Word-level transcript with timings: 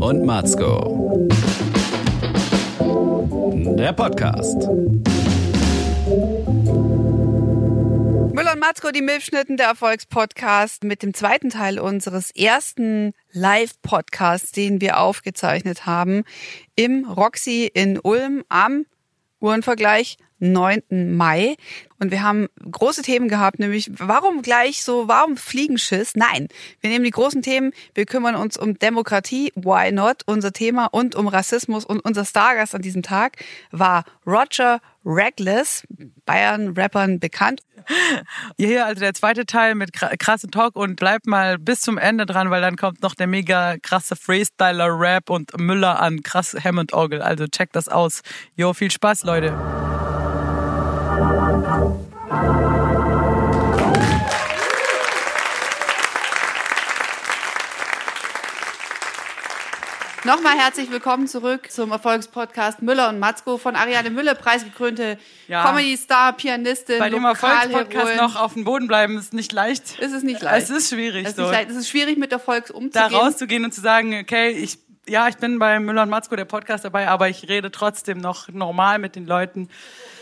und 0.00 0.24
Matzko. 0.24 1.26
Der 3.78 3.92
Podcast. 3.92 4.68
Müller 8.32 8.52
und 8.52 8.60
Matzko, 8.60 8.90
die 8.90 9.00
Milchschnitten, 9.00 9.56
der 9.56 9.68
Erfolgspodcast 9.68 10.84
mit 10.84 11.02
dem 11.02 11.14
zweiten 11.14 11.50
Teil 11.50 11.78
unseres 11.78 12.30
ersten 12.30 13.14
Live-Podcasts, 13.32 14.52
den 14.52 14.80
wir 14.80 15.00
aufgezeichnet 15.00 15.86
haben 15.86 16.24
im 16.74 17.04
Roxy 17.10 17.70
in 17.72 17.98
Ulm 17.98 18.44
am 18.48 18.84
Uhrenvergleich 19.40 20.18
9. 20.38 21.16
Mai. 21.16 21.56
Und 21.98 22.10
wir 22.10 22.22
haben 22.22 22.48
große 22.70 23.02
Themen 23.02 23.28
gehabt, 23.28 23.58
nämlich 23.58 23.90
warum 23.96 24.42
gleich 24.42 24.82
so, 24.82 25.08
warum 25.08 25.36
Fliegenschiss? 25.36 26.14
Nein, 26.14 26.48
wir 26.80 26.90
nehmen 26.90 27.04
die 27.04 27.10
großen 27.10 27.40
Themen, 27.40 27.72
wir 27.94 28.04
kümmern 28.04 28.34
uns 28.36 28.58
um 28.58 28.78
Demokratie, 28.78 29.50
why 29.54 29.90
not, 29.92 30.22
unser 30.26 30.52
Thema 30.52 30.86
und 30.86 31.14
um 31.14 31.26
Rassismus. 31.26 31.84
Und 31.84 32.00
unser 32.00 32.24
Stargast 32.24 32.74
an 32.74 32.82
diesem 32.82 33.02
Tag 33.02 33.42
war 33.70 34.04
Roger 34.26 34.80
Reckless, 35.06 35.86
Bayern-Rappern 36.26 37.20
bekannt. 37.20 37.62
Hier 38.58 38.84
also 38.84 39.00
der 39.00 39.14
zweite 39.14 39.46
Teil 39.46 39.76
mit 39.76 39.92
krassen 39.92 40.50
Talk 40.50 40.74
und 40.74 40.96
bleibt 40.96 41.26
mal 41.26 41.58
bis 41.58 41.80
zum 41.80 41.96
Ende 41.96 42.26
dran, 42.26 42.50
weil 42.50 42.60
dann 42.60 42.76
kommt 42.76 43.02
noch 43.02 43.14
der 43.14 43.28
mega 43.28 43.76
krasse 43.78 44.16
Freestyler-Rap 44.16 45.30
und 45.30 45.58
Müller 45.58 46.00
an 46.00 46.22
krass 46.22 46.56
Hammond-Orgel. 46.62 47.22
Also 47.22 47.46
checkt 47.46 47.76
das 47.76 47.88
aus. 47.88 48.22
Jo, 48.56 48.74
viel 48.74 48.90
Spaß, 48.90 49.22
Leute. 49.22 49.95
Nochmal 60.26 60.58
herzlich 60.58 60.90
willkommen 60.90 61.28
zurück 61.28 61.70
zum 61.70 61.92
Erfolgspodcast 61.92 62.82
Müller 62.82 63.10
und 63.10 63.20
Matzko 63.20 63.58
von 63.58 63.76
Ariane 63.76 64.10
Müller, 64.10 64.34
preisgekrönte 64.34 65.18
ja. 65.46 65.62
Comedy-Star, 65.62 66.32
Pianistin, 66.32 66.98
Bei 66.98 67.10
dem 67.10 67.24
Erfolgspodcast 67.24 68.16
noch 68.16 68.34
auf 68.34 68.54
dem 68.54 68.64
Boden 68.64 68.88
bleiben 68.88 69.18
ist 69.18 69.34
nicht 69.34 69.52
leicht. 69.52 69.84
Es 70.00 70.10
ist 70.10 70.24
nicht 70.24 70.42
leicht. 70.42 70.68
Es 70.68 70.70
ist 70.70 70.90
schwierig. 70.90 71.24
Es 71.24 71.30
ist, 71.30 71.36
so. 71.36 71.50
es 71.50 71.76
ist 71.76 71.88
schwierig, 71.88 72.18
mit 72.18 72.32
Erfolg 72.32 72.70
umzugehen. 72.70 73.10
Da 73.10 73.16
rauszugehen 73.16 73.64
und 73.64 73.72
zu 73.72 73.80
sagen, 73.80 74.18
okay, 74.20 74.50
ich 74.50 74.78
ja, 75.08 75.28
ich 75.28 75.36
bin 75.36 75.58
bei 75.58 75.78
Müller 75.78 76.02
und 76.02 76.10
Matzko, 76.10 76.34
der 76.34 76.44
Podcast 76.44 76.84
dabei, 76.84 77.08
aber 77.08 77.28
ich 77.28 77.48
rede 77.48 77.70
trotzdem 77.70 78.18
noch 78.18 78.48
normal 78.48 78.98
mit 78.98 79.14
den 79.14 79.26
Leuten. 79.26 79.68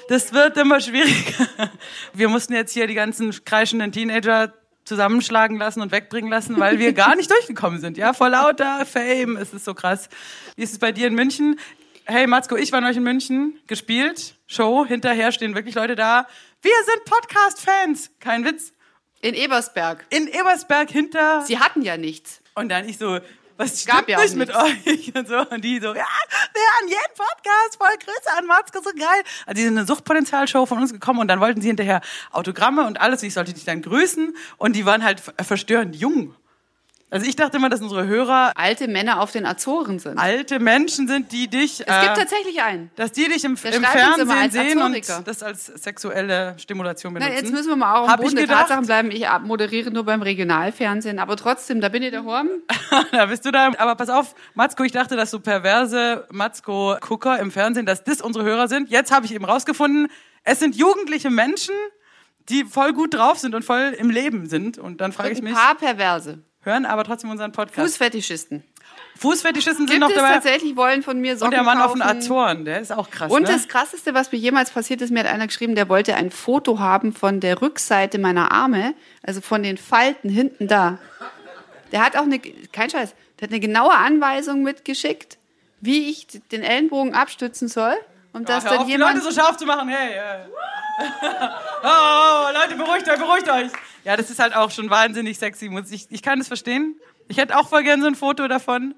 Das 0.08 0.32
wird 0.32 0.56
immer 0.56 0.80
schwieriger. 0.80 1.70
Wir 2.12 2.28
mussten 2.28 2.52
jetzt 2.54 2.72
hier 2.72 2.86
die 2.86 2.94
ganzen 2.94 3.32
kreischenden 3.44 3.92
Teenager 3.92 4.52
zusammenschlagen 4.84 5.56
lassen 5.56 5.80
und 5.80 5.92
wegbringen 5.92 6.30
lassen, 6.30 6.60
weil 6.60 6.78
wir 6.78 6.92
gar 6.92 7.16
nicht 7.16 7.30
durchgekommen 7.30 7.80
sind. 7.80 7.96
Ja, 7.96 8.12
vor 8.12 8.28
lauter 8.28 8.84
Fame. 8.84 9.36
Es 9.36 9.54
ist 9.54 9.64
so 9.64 9.72
krass. 9.72 10.10
Wie 10.56 10.62
ist 10.62 10.72
es 10.72 10.78
bei 10.78 10.92
dir 10.92 11.06
in 11.06 11.14
München? 11.14 11.58
Hey, 12.04 12.26
Matzko, 12.26 12.56
ich 12.56 12.70
war 12.70 12.82
neulich 12.82 12.98
in 12.98 13.02
München, 13.02 13.58
gespielt, 13.66 14.34
Show, 14.46 14.84
hinterher 14.84 15.32
stehen 15.32 15.54
wirklich 15.54 15.74
Leute 15.74 15.96
da. 15.96 16.26
Wir 16.60 16.74
sind 16.84 17.04
Podcast-Fans. 17.06 18.10
Kein 18.20 18.44
Witz. 18.44 18.74
In 19.22 19.34
Ebersberg. 19.34 20.04
In 20.10 20.28
Ebersberg 20.28 20.90
hinter. 20.90 21.40
Sie 21.46 21.58
hatten 21.58 21.80
ja 21.80 21.96
nichts. 21.96 22.42
Und 22.54 22.68
dann 22.68 22.86
ich 22.86 22.98
so, 22.98 23.20
was 23.56 23.82
stimmt 23.82 23.98
Gab 23.98 24.08
ja 24.08 24.20
nicht 24.20 24.36
mit 24.36 24.50
euch? 24.54 25.12
Und 25.14 25.28
so. 25.28 25.38
Und 25.48 25.64
die 25.64 25.78
so, 25.80 25.88
ja, 25.88 25.94
wir 25.94 26.62
haben 26.76 26.88
jeden 26.88 27.14
Podcast, 27.16 27.76
voll 27.78 27.96
Grüße 27.98 28.36
an 28.36 28.46
Matzke, 28.46 28.80
so 28.82 28.90
geil. 28.90 29.22
Also 29.46 29.56
die 29.56 29.62
sind 29.62 29.78
eine 29.78 29.86
Suchtpotenzialshow 29.86 30.66
von 30.66 30.78
uns 30.78 30.92
gekommen 30.92 31.20
und 31.20 31.28
dann 31.28 31.40
wollten 31.40 31.60
sie 31.60 31.68
hinterher 31.68 32.00
Autogramme 32.32 32.86
und 32.86 33.00
alles. 33.00 33.22
Ich 33.22 33.34
sollte 33.34 33.52
dich 33.52 33.64
dann 33.64 33.82
grüßen 33.82 34.36
und 34.56 34.76
die 34.76 34.86
waren 34.86 35.04
halt 35.04 35.20
verstörend 35.20 35.96
jung. 35.96 36.34
Also 37.14 37.28
ich 37.28 37.36
dachte 37.36 37.58
immer, 37.58 37.68
dass 37.68 37.80
unsere 37.80 38.08
Hörer 38.08 38.50
alte 38.56 38.88
Männer 38.88 39.20
auf 39.20 39.30
den 39.30 39.46
Azoren 39.46 40.00
sind. 40.00 40.18
Alte 40.18 40.58
Menschen 40.58 41.06
sind, 41.06 41.30
die 41.30 41.46
dich. 41.46 41.78
Es 41.78 41.86
gibt 41.86 41.88
äh, 41.88 42.20
tatsächlich 42.20 42.60
einen. 42.60 42.90
Dass 42.96 43.12
die 43.12 43.28
dich 43.28 43.44
im, 43.44 43.52
im 43.52 43.84
Fernsehen 43.84 44.50
sehen 44.50 44.82
und 44.82 45.08
das 45.24 45.44
als 45.44 45.66
sexuelle 45.66 46.56
Stimulation 46.58 47.14
benutzen. 47.14 47.32
Na, 47.32 47.40
jetzt 47.40 47.52
müssen 47.52 47.68
wir 47.68 47.76
mal 47.76 48.00
auch 48.00 48.08
am 48.08 48.18
Boden 48.18 48.34
der 48.34 48.48
Tatsachen 48.48 48.86
bleiben. 48.86 49.12
Ich 49.12 49.24
moderiere 49.42 49.92
nur 49.92 50.02
beim 50.04 50.22
Regionalfernsehen, 50.22 51.20
aber 51.20 51.36
trotzdem, 51.36 51.80
da 51.80 51.88
bin 51.88 52.02
ich 52.02 52.10
daheim. 52.10 52.48
da 53.12 53.26
bist 53.26 53.44
du 53.44 53.52
da. 53.52 53.70
Aber 53.78 53.94
pass 53.94 54.08
auf, 54.08 54.34
Matzko, 54.54 54.82
ich 54.82 54.90
dachte, 54.90 55.14
dass 55.14 55.30
so 55.30 55.38
perverse 55.38 56.26
Matzko-Gucker 56.32 57.38
im 57.38 57.52
Fernsehen, 57.52 57.86
dass 57.86 58.02
das 58.02 58.22
unsere 58.22 58.44
Hörer 58.44 58.66
sind. 58.66 58.90
Jetzt 58.90 59.12
habe 59.12 59.24
ich 59.24 59.32
eben 59.32 59.44
rausgefunden, 59.44 60.08
es 60.42 60.58
sind 60.58 60.74
jugendliche 60.74 61.30
Menschen, 61.30 61.76
die 62.48 62.64
voll 62.64 62.92
gut 62.92 63.14
drauf 63.14 63.38
sind 63.38 63.54
und 63.54 63.64
voll 63.64 63.94
im 63.96 64.10
Leben 64.10 64.48
sind. 64.48 64.78
Und 64.78 65.00
dann 65.00 65.12
frage 65.12 65.30
ich 65.30 65.42
mich. 65.42 65.52
Ein 65.54 65.60
paar 65.60 65.74
Perverse 65.76 66.42
hören 66.64 66.86
aber 66.86 67.04
trotzdem 67.04 67.30
unseren 67.30 67.52
Podcast. 67.52 67.86
Fußfetischisten. 67.86 68.64
Fußfetischisten 69.16 69.86
sind 69.86 69.90
Gibt 69.90 70.00
noch 70.00 70.12
dabei. 70.12 70.34
tatsächlich 70.34 70.76
wollen 70.76 71.02
von 71.02 71.20
mir 71.20 71.36
Socken 71.36 71.46
Und 71.46 71.54
der 71.54 71.62
Mann 71.62 71.78
kaufen. 71.78 72.02
auf 72.02 72.08
den 72.08 72.18
Azoren, 72.18 72.64
der 72.64 72.80
ist 72.80 72.92
auch 72.92 73.10
krass. 73.10 73.30
Und 73.30 73.42
ne? 73.42 73.48
das 73.48 73.68
krasseste, 73.68 74.12
was 74.12 74.32
mir 74.32 74.38
jemals 74.38 74.70
passiert 74.70 75.02
ist, 75.02 75.10
mir 75.10 75.20
hat 75.20 75.26
einer 75.26 75.46
geschrieben, 75.46 75.74
der 75.74 75.88
wollte 75.88 76.14
ein 76.16 76.30
Foto 76.30 76.78
haben 76.80 77.12
von 77.12 77.40
der 77.40 77.62
Rückseite 77.62 78.18
meiner 78.18 78.50
Arme, 78.50 78.94
also 79.22 79.40
von 79.40 79.62
den 79.62 79.78
Falten 79.78 80.28
hinten 80.28 80.66
da. 80.66 80.98
Der 81.92 82.04
hat 82.04 82.16
auch 82.16 82.24
eine, 82.24 82.40
kein 82.40 82.90
Scheiß, 82.90 83.14
der 83.38 83.48
hat 83.48 83.52
eine 83.52 83.60
genaue 83.60 83.94
Anweisung 83.94 84.62
mitgeschickt, 84.62 85.38
wie 85.80 86.10
ich 86.10 86.26
den 86.50 86.62
Ellenbogen 86.62 87.14
abstützen 87.14 87.68
soll. 87.68 87.94
Und 88.32 88.48
ja, 88.48 88.56
dass 88.56 88.64
dann 88.64 88.78
auf, 88.78 88.88
jemand 88.88 89.12
die 89.12 89.18
Leute 89.20 89.32
so 89.32 89.40
scharf 89.40 89.56
zu 89.56 89.64
machen, 89.64 89.88
hey. 89.88 90.14
hey. 90.14 90.40
oh, 91.82 91.86
oh, 91.86 92.52
Leute, 92.52 92.74
beruhigt 92.74 93.08
euch, 93.08 93.18
beruhigt 93.18 93.48
euch. 93.48 93.70
Ja, 94.04 94.16
das 94.16 94.30
ist 94.30 94.38
halt 94.38 94.54
auch 94.54 94.70
schon 94.70 94.90
wahnsinnig 94.90 95.38
sexy. 95.38 95.70
Ich, 95.90 96.06
ich 96.10 96.22
kann 96.22 96.38
das 96.38 96.48
verstehen. 96.48 96.96
Ich 97.28 97.38
hätte 97.38 97.58
auch 97.58 97.68
voll 97.68 97.82
gern 97.82 98.00
so 98.00 98.06
ein 98.06 98.14
Foto 98.14 98.48
davon. 98.48 98.94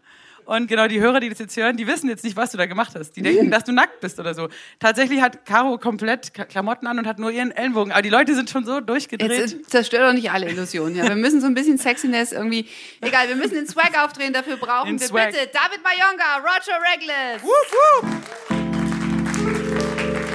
Und 0.46 0.68
genau 0.68 0.86
die 0.86 1.00
Hörer, 1.00 1.18
die 1.18 1.28
das 1.28 1.40
jetzt 1.40 1.56
hören, 1.56 1.76
die 1.76 1.88
wissen 1.88 2.08
jetzt 2.08 2.22
nicht, 2.22 2.36
was 2.36 2.52
du 2.52 2.56
da 2.56 2.66
gemacht 2.66 2.92
hast. 2.96 3.16
Die 3.16 3.22
denken, 3.22 3.50
dass 3.50 3.64
du 3.64 3.72
nackt 3.72 4.00
bist 4.00 4.20
oder 4.20 4.32
so. 4.32 4.48
Tatsächlich 4.78 5.20
hat 5.20 5.44
Caro 5.44 5.76
komplett 5.76 6.32
Klamotten 6.34 6.86
an 6.86 7.00
und 7.00 7.06
hat 7.06 7.18
nur 7.18 7.32
ihren 7.32 7.50
Ellenbogen. 7.50 7.92
Aber 7.92 8.02
die 8.02 8.10
Leute 8.10 8.32
sind 8.36 8.48
schon 8.48 8.64
so 8.64 8.80
durchgedreht. 8.80 9.30
Jetzt 9.32 9.70
zerstört 9.70 10.08
doch 10.08 10.12
nicht 10.12 10.30
alle 10.30 10.48
Illusionen. 10.48 10.94
Ja. 10.94 11.08
Wir 11.08 11.16
müssen 11.16 11.40
so 11.40 11.48
ein 11.48 11.54
bisschen 11.54 11.78
Sexiness 11.78 12.30
irgendwie. 12.30 12.68
Egal, 13.00 13.28
wir 13.28 13.34
müssen 13.34 13.54
den 13.54 13.66
Swag 13.66 13.92
aufdrehen. 14.04 14.32
Dafür 14.32 14.56
brauchen 14.56 14.86
den 14.90 15.00
wir 15.00 15.08
Swag. 15.08 15.32
bitte 15.32 15.50
David 15.52 15.80
Mayonga, 15.82 16.36
Roger 16.38 16.78
Reglis. 16.92 17.42
Wup, 17.42 18.04
wup. 18.04 18.08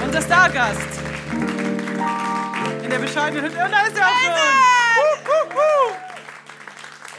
Unser 0.04 0.20
Stargast. 0.20 1.01
Der 2.92 2.98
bescheidenen 2.98 3.46
Hütte. 3.46 3.64
Und 3.64 3.72
da 3.72 3.86
ist 3.86 3.96
er 3.96 4.06
auch 4.06 4.10
schon. 4.20 4.32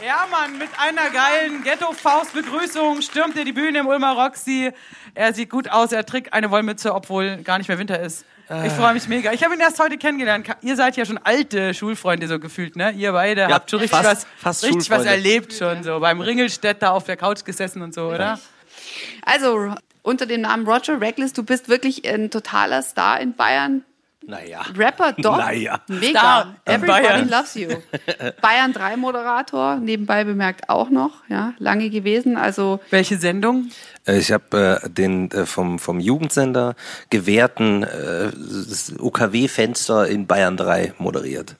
Ja, 0.06 0.24
Mann, 0.30 0.56
mit 0.56 0.68
einer 0.78 1.10
geilen 1.10 1.64
Ghetto-Faust-Begrüßung 1.64 3.02
stürmt 3.02 3.36
er 3.36 3.44
die 3.44 3.52
Bühne 3.52 3.80
im 3.80 3.88
Ulmer 3.88 4.12
Roxy. 4.12 4.70
Er 5.14 5.34
sieht 5.34 5.50
gut 5.50 5.68
aus, 5.68 5.90
er 5.90 6.06
trägt 6.06 6.32
eine 6.32 6.52
Wollmütze, 6.52 6.94
obwohl 6.94 7.38
gar 7.38 7.58
nicht 7.58 7.66
mehr 7.66 7.78
Winter 7.78 7.98
ist. 7.98 8.24
Ich 8.64 8.72
freue 8.74 8.94
mich 8.94 9.08
mega. 9.08 9.32
Ich 9.32 9.42
habe 9.42 9.54
ihn 9.54 9.60
erst 9.60 9.80
heute 9.80 9.98
kennengelernt. 9.98 10.46
Ihr 10.60 10.76
seid 10.76 10.96
ja 10.96 11.04
schon 11.06 11.18
alte 11.18 11.74
Schulfreunde 11.74 12.28
so 12.28 12.38
gefühlt, 12.38 12.76
ne? 12.76 12.92
Ihr 12.92 13.10
beide 13.10 13.40
ja, 13.40 13.50
habt 13.50 13.68
schon 13.68 13.80
richtig 13.80 13.98
fast, 13.98 14.26
was, 14.26 14.26
fast 14.36 14.64
richtig 14.64 14.90
was 14.90 15.04
erlebt 15.06 15.54
schon 15.54 15.82
so 15.82 15.98
beim 15.98 16.20
Ringelstädter 16.20 16.92
auf 16.92 17.02
der 17.02 17.16
Couch 17.16 17.44
gesessen 17.44 17.82
und 17.82 17.94
so, 17.94 18.10
oder? 18.10 18.38
Also 19.22 19.74
unter 20.02 20.26
dem 20.26 20.42
Namen 20.42 20.68
Roger 20.68 21.00
Reckless, 21.00 21.32
du 21.32 21.42
bist 21.42 21.68
wirklich 21.68 22.08
ein 22.08 22.30
totaler 22.30 22.82
Star 22.82 23.18
in 23.18 23.34
Bayern. 23.34 23.84
Naja. 24.26 24.62
Rapper, 24.76 25.12
doch. 25.18 25.38
Naja. 25.38 25.80
Mega. 25.88 26.18
Star 26.18 26.54
Everybody 26.64 27.02
Bayern. 27.02 27.28
loves 27.28 27.54
you. 27.54 27.68
Bayern 28.40 28.72
3 28.72 28.96
Moderator, 28.96 29.76
nebenbei 29.76 30.24
bemerkt 30.24 30.68
auch 30.68 30.90
noch, 30.90 31.12
ja, 31.28 31.54
lange 31.58 31.90
gewesen. 31.90 32.36
Also. 32.36 32.80
Welche 32.90 33.18
Sendung? 33.18 33.70
Äh, 34.06 34.18
ich 34.18 34.32
habe 34.32 34.80
äh, 34.82 34.88
den 34.88 35.30
äh, 35.30 35.46
vom, 35.46 35.78
vom 35.78 36.00
Jugendsender 36.00 36.74
gewährten 37.10 37.82
äh, 37.82 38.30
UKW-Fenster 38.98 40.06
in 40.08 40.26
Bayern 40.26 40.56
3 40.56 40.94
moderiert. 40.98 41.56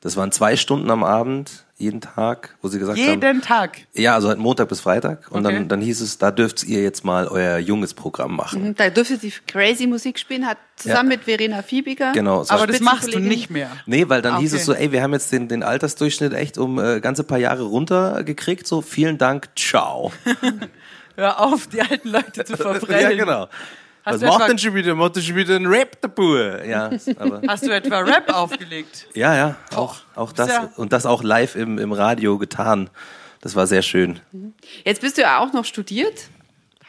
Das 0.00 0.16
waren 0.16 0.32
zwei 0.32 0.56
Stunden 0.56 0.90
am 0.90 1.04
Abend, 1.04 1.64
jeden 1.76 2.00
Tag, 2.00 2.56
wo 2.62 2.68
sie 2.68 2.78
gesagt 2.78 2.96
jeden 2.96 3.12
haben. 3.12 3.22
Jeden 3.22 3.40
Tag? 3.42 3.80
Ja, 3.92 4.14
also 4.14 4.28
halt 4.28 4.38
Montag 4.38 4.68
bis 4.68 4.80
Freitag. 4.80 5.30
Und 5.30 5.44
okay. 5.44 5.54
dann, 5.54 5.68
dann 5.68 5.80
hieß 5.82 6.00
es, 6.00 6.16
da 6.16 6.30
dürft 6.30 6.64
ihr 6.64 6.82
jetzt 6.82 7.04
mal 7.04 7.28
euer 7.28 7.58
junges 7.58 7.92
Programm 7.92 8.34
machen. 8.34 8.68
Mhm, 8.68 8.76
da 8.76 8.88
dürft 8.88 9.10
ihr 9.10 9.32
crazy 9.46 9.86
Musik 9.86 10.18
spielen, 10.18 10.46
hat 10.46 10.56
zusammen 10.76 11.10
ja. 11.10 11.16
mit 11.16 11.24
Verena 11.24 11.62
Fiebiger. 11.62 12.12
Genau. 12.12 12.44
Aber 12.48 12.66
das 12.66 12.80
machst 12.80 13.12
du 13.12 13.18
nicht 13.18 13.50
mehr. 13.50 13.70
Nee, 13.84 14.08
weil 14.08 14.22
dann 14.22 14.34
okay. 14.34 14.42
hieß 14.42 14.54
es 14.54 14.64
so, 14.64 14.72
ey, 14.72 14.90
wir 14.90 15.02
haben 15.02 15.12
jetzt 15.12 15.32
den, 15.32 15.48
den 15.48 15.62
Altersdurchschnitt 15.62 16.32
echt 16.32 16.56
um 16.56 16.78
äh, 16.78 17.00
ganze 17.00 17.22
paar 17.22 17.38
Jahre 17.38 17.64
runtergekriegt. 17.64 18.66
So, 18.66 18.80
vielen 18.80 19.18
Dank, 19.18 19.48
ciao. 19.54 20.12
Hör 21.16 21.40
auf, 21.40 21.66
die 21.66 21.82
alten 21.82 22.08
Leute 22.08 22.44
zu 22.44 22.56
verbrennen. 22.58 23.02
ja, 23.02 23.16
genau. 23.16 23.48
Hast 24.04 24.22
Was 24.22 24.38
macht 24.38 24.48
denn 24.48 24.58
schon 24.58 24.74
wieder? 24.74 24.94
Macht 24.94 25.16
denn 25.16 25.22
schon 25.22 25.36
wieder 25.36 25.56
ein 25.56 25.66
Rap 25.66 26.00
dabei? 26.00 26.66
Ja, 26.66 26.90
aber 27.18 27.42
Hast 27.46 27.66
du 27.66 27.70
etwa 27.70 27.98
Rap 28.00 28.32
aufgelegt? 28.32 29.06
Ja, 29.14 29.34
ja, 29.34 29.56
auch, 29.74 29.96
auch 30.14 30.32
das. 30.32 30.50
Und 30.76 30.92
das 30.92 31.06
auch 31.06 31.22
live 31.22 31.56
im, 31.56 31.78
im 31.78 31.92
Radio 31.92 32.38
getan. 32.38 32.90
Das 33.40 33.56
war 33.56 33.66
sehr 33.66 33.82
schön. 33.82 34.20
Jetzt 34.84 35.00
bist 35.00 35.16
du 35.16 35.22
ja 35.22 35.38
auch 35.38 35.52
noch 35.52 35.64
studiert. 35.64 36.28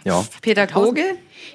Ja. 0.04 0.26
Pädagoge. 0.42 1.04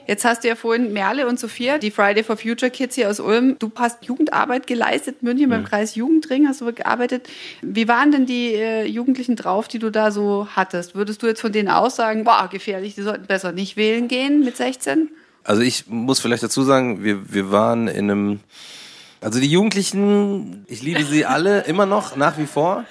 Jetzt 0.06 0.24
hast 0.24 0.44
du 0.44 0.48
ja 0.48 0.54
vorhin 0.54 0.92
Merle 0.92 1.26
und 1.26 1.38
Sophia, 1.38 1.78
die 1.78 1.90
Friday 1.90 2.22
for 2.22 2.36
Future 2.36 2.70
Kids 2.70 2.94
hier 2.94 3.10
aus 3.10 3.18
Ulm. 3.18 3.58
Du 3.58 3.72
hast 3.76 4.04
Jugendarbeit 4.04 4.66
geleistet, 4.66 5.22
München 5.22 5.50
beim 5.50 5.64
Kreis 5.64 5.94
Jugendring 5.94 6.46
hast 6.46 6.60
du 6.60 6.72
gearbeitet. 6.72 7.28
Wie 7.62 7.88
waren 7.88 8.12
denn 8.12 8.26
die 8.26 8.54
äh, 8.54 8.84
Jugendlichen 8.84 9.36
drauf, 9.36 9.68
die 9.68 9.78
du 9.78 9.90
da 9.90 10.10
so 10.10 10.48
hattest? 10.54 10.94
Würdest 10.94 11.22
du 11.22 11.26
jetzt 11.26 11.40
von 11.40 11.52
denen 11.52 11.68
auch 11.68 11.90
sagen, 11.90 12.24
boah, 12.24 12.48
gefährlich, 12.50 12.94
die 12.94 13.02
sollten 13.02 13.26
besser 13.26 13.52
nicht 13.52 13.76
wählen 13.76 14.08
gehen 14.08 14.44
mit 14.44 14.56
16? 14.56 15.10
Also 15.46 15.62
ich 15.62 15.86
muss 15.86 16.18
vielleicht 16.18 16.42
dazu 16.42 16.64
sagen, 16.64 17.04
wir, 17.04 17.32
wir 17.32 17.52
waren 17.52 17.86
in 17.86 18.10
einem, 18.10 18.40
also 19.20 19.38
die 19.38 19.46
Jugendlichen, 19.46 20.64
ich 20.66 20.82
liebe 20.82 21.04
sie 21.04 21.24
alle 21.26 21.60
immer 21.62 21.86
noch, 21.86 22.16
nach 22.16 22.36
wie 22.36 22.46
vor. 22.46 22.84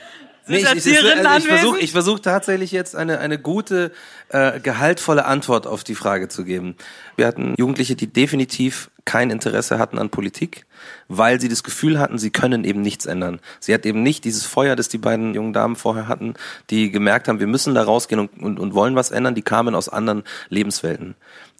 Nee, 0.48 0.57
ich, 0.57 0.72
ich, 0.74 0.86
ich, 0.86 1.04
also 1.04 1.38
ich 1.38 1.48
versuche 1.48 1.80
ich 1.80 1.92
versuch 1.92 2.19
tatsächlich 2.19 2.72
jetzt 2.72 2.96
eine, 2.96 3.19
eine 3.19 3.40
gute, 3.40 3.92
äh, 4.30 4.60
gehaltvolle 4.62 5.25
Antwort 5.25 5.68
auf 5.68 5.84
die 5.84 5.96
Frage 5.96 6.30
zu 6.30 6.46
geben. 6.46 6.75
Wir 7.18 7.28
hatten 7.28 7.56
Jugendliche, 7.57 7.96
die 7.96 8.07
definitiv 8.07 8.90
kein 9.04 9.31
Interesse 9.31 9.78
hatten 9.78 9.98
an 9.98 10.10
Politik, 10.10 10.66
weil 11.08 11.40
sie 11.40 11.50
das 11.50 11.64
Gefühl 11.64 12.00
hatten, 12.00 12.18
sie 12.18 12.30
können 12.30 12.64
eben 12.64 12.82
nichts 12.82 13.06
ändern. 13.06 13.40
Sie 13.60 13.74
hat 13.74 13.86
eben 13.86 14.04
nicht 14.04 14.24
dieses 14.24 14.46
Feuer, 14.46 14.76
das 14.76 14.90
die 14.90 14.98
beiden 14.98 15.34
jungen 15.34 15.54
Damen 15.54 15.76
vorher 15.76 16.08
hatten, 16.08 16.34
die 16.70 16.92
gemerkt 16.92 17.28
haben, 17.28 17.40
wir 17.40 17.48
müssen 17.48 17.76
da 17.76 17.84
rausgehen 17.84 18.20
und, 18.20 18.42
und, 18.42 18.60
und 18.60 18.74
wollen 18.74 18.96
was 18.96 19.12
ändern. 19.12 19.36
Die 19.36 19.42
kamen 19.42 19.76
aus 19.76 19.90
anderen 19.90 20.24
Lebenswelten. 20.50 21.16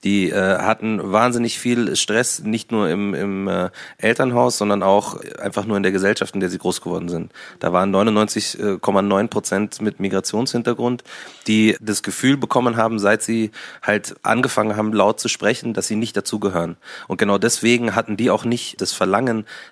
Die 0.06 0.30
äh, 0.30 0.60
hatten 0.60 1.00
wahnsinnig 1.12 1.58
viel 1.58 1.96
Stress, 1.96 2.44
nicht 2.44 2.72
nur 2.72 2.90
im, 2.90 3.16
im 3.16 3.48
äh, 3.48 3.72
Elternhaus, 3.98 4.60
sondern 4.60 4.84
auch 4.84 5.20
einfach 5.40 5.66
nur 5.66 5.78
in 5.78 5.84
der 5.84 5.92
Gesellschaft, 5.92 6.36
in 6.36 6.42
der 6.42 6.50
sie 6.50 6.60
groß 6.60 6.82
geworden 6.82 7.10
sind. 7.10 7.32
Da 7.60 7.74
waren 7.74 7.94
99,9 7.94 9.28
Prozent 9.30 9.82
mit 9.82 10.00
Migrationshintergrund, 10.00 11.04
die 11.48 11.76
das 11.82 12.04
Gefühl 12.04 12.38
bekommen 12.38 12.78
haben, 12.78 13.00
seit 13.00 13.24
sie 13.24 13.50
halt 13.82 14.16
angefangen 14.22 14.78
haben, 14.78 14.94
laut 14.94 15.20
zu 15.20 15.28
sprechen, 15.28 15.74
dass 15.74 15.88
sie 15.88 15.96
nicht 15.96 16.16
dazugehören. 16.16 16.78
Und 17.08 17.18
genau 17.18 17.40
deswegen 17.40 17.96
hatten 17.96 18.16
die 18.16 18.30
auch 18.30 18.46
nicht 18.46 18.82
das 18.82 18.94
Verlangen, 18.94 19.15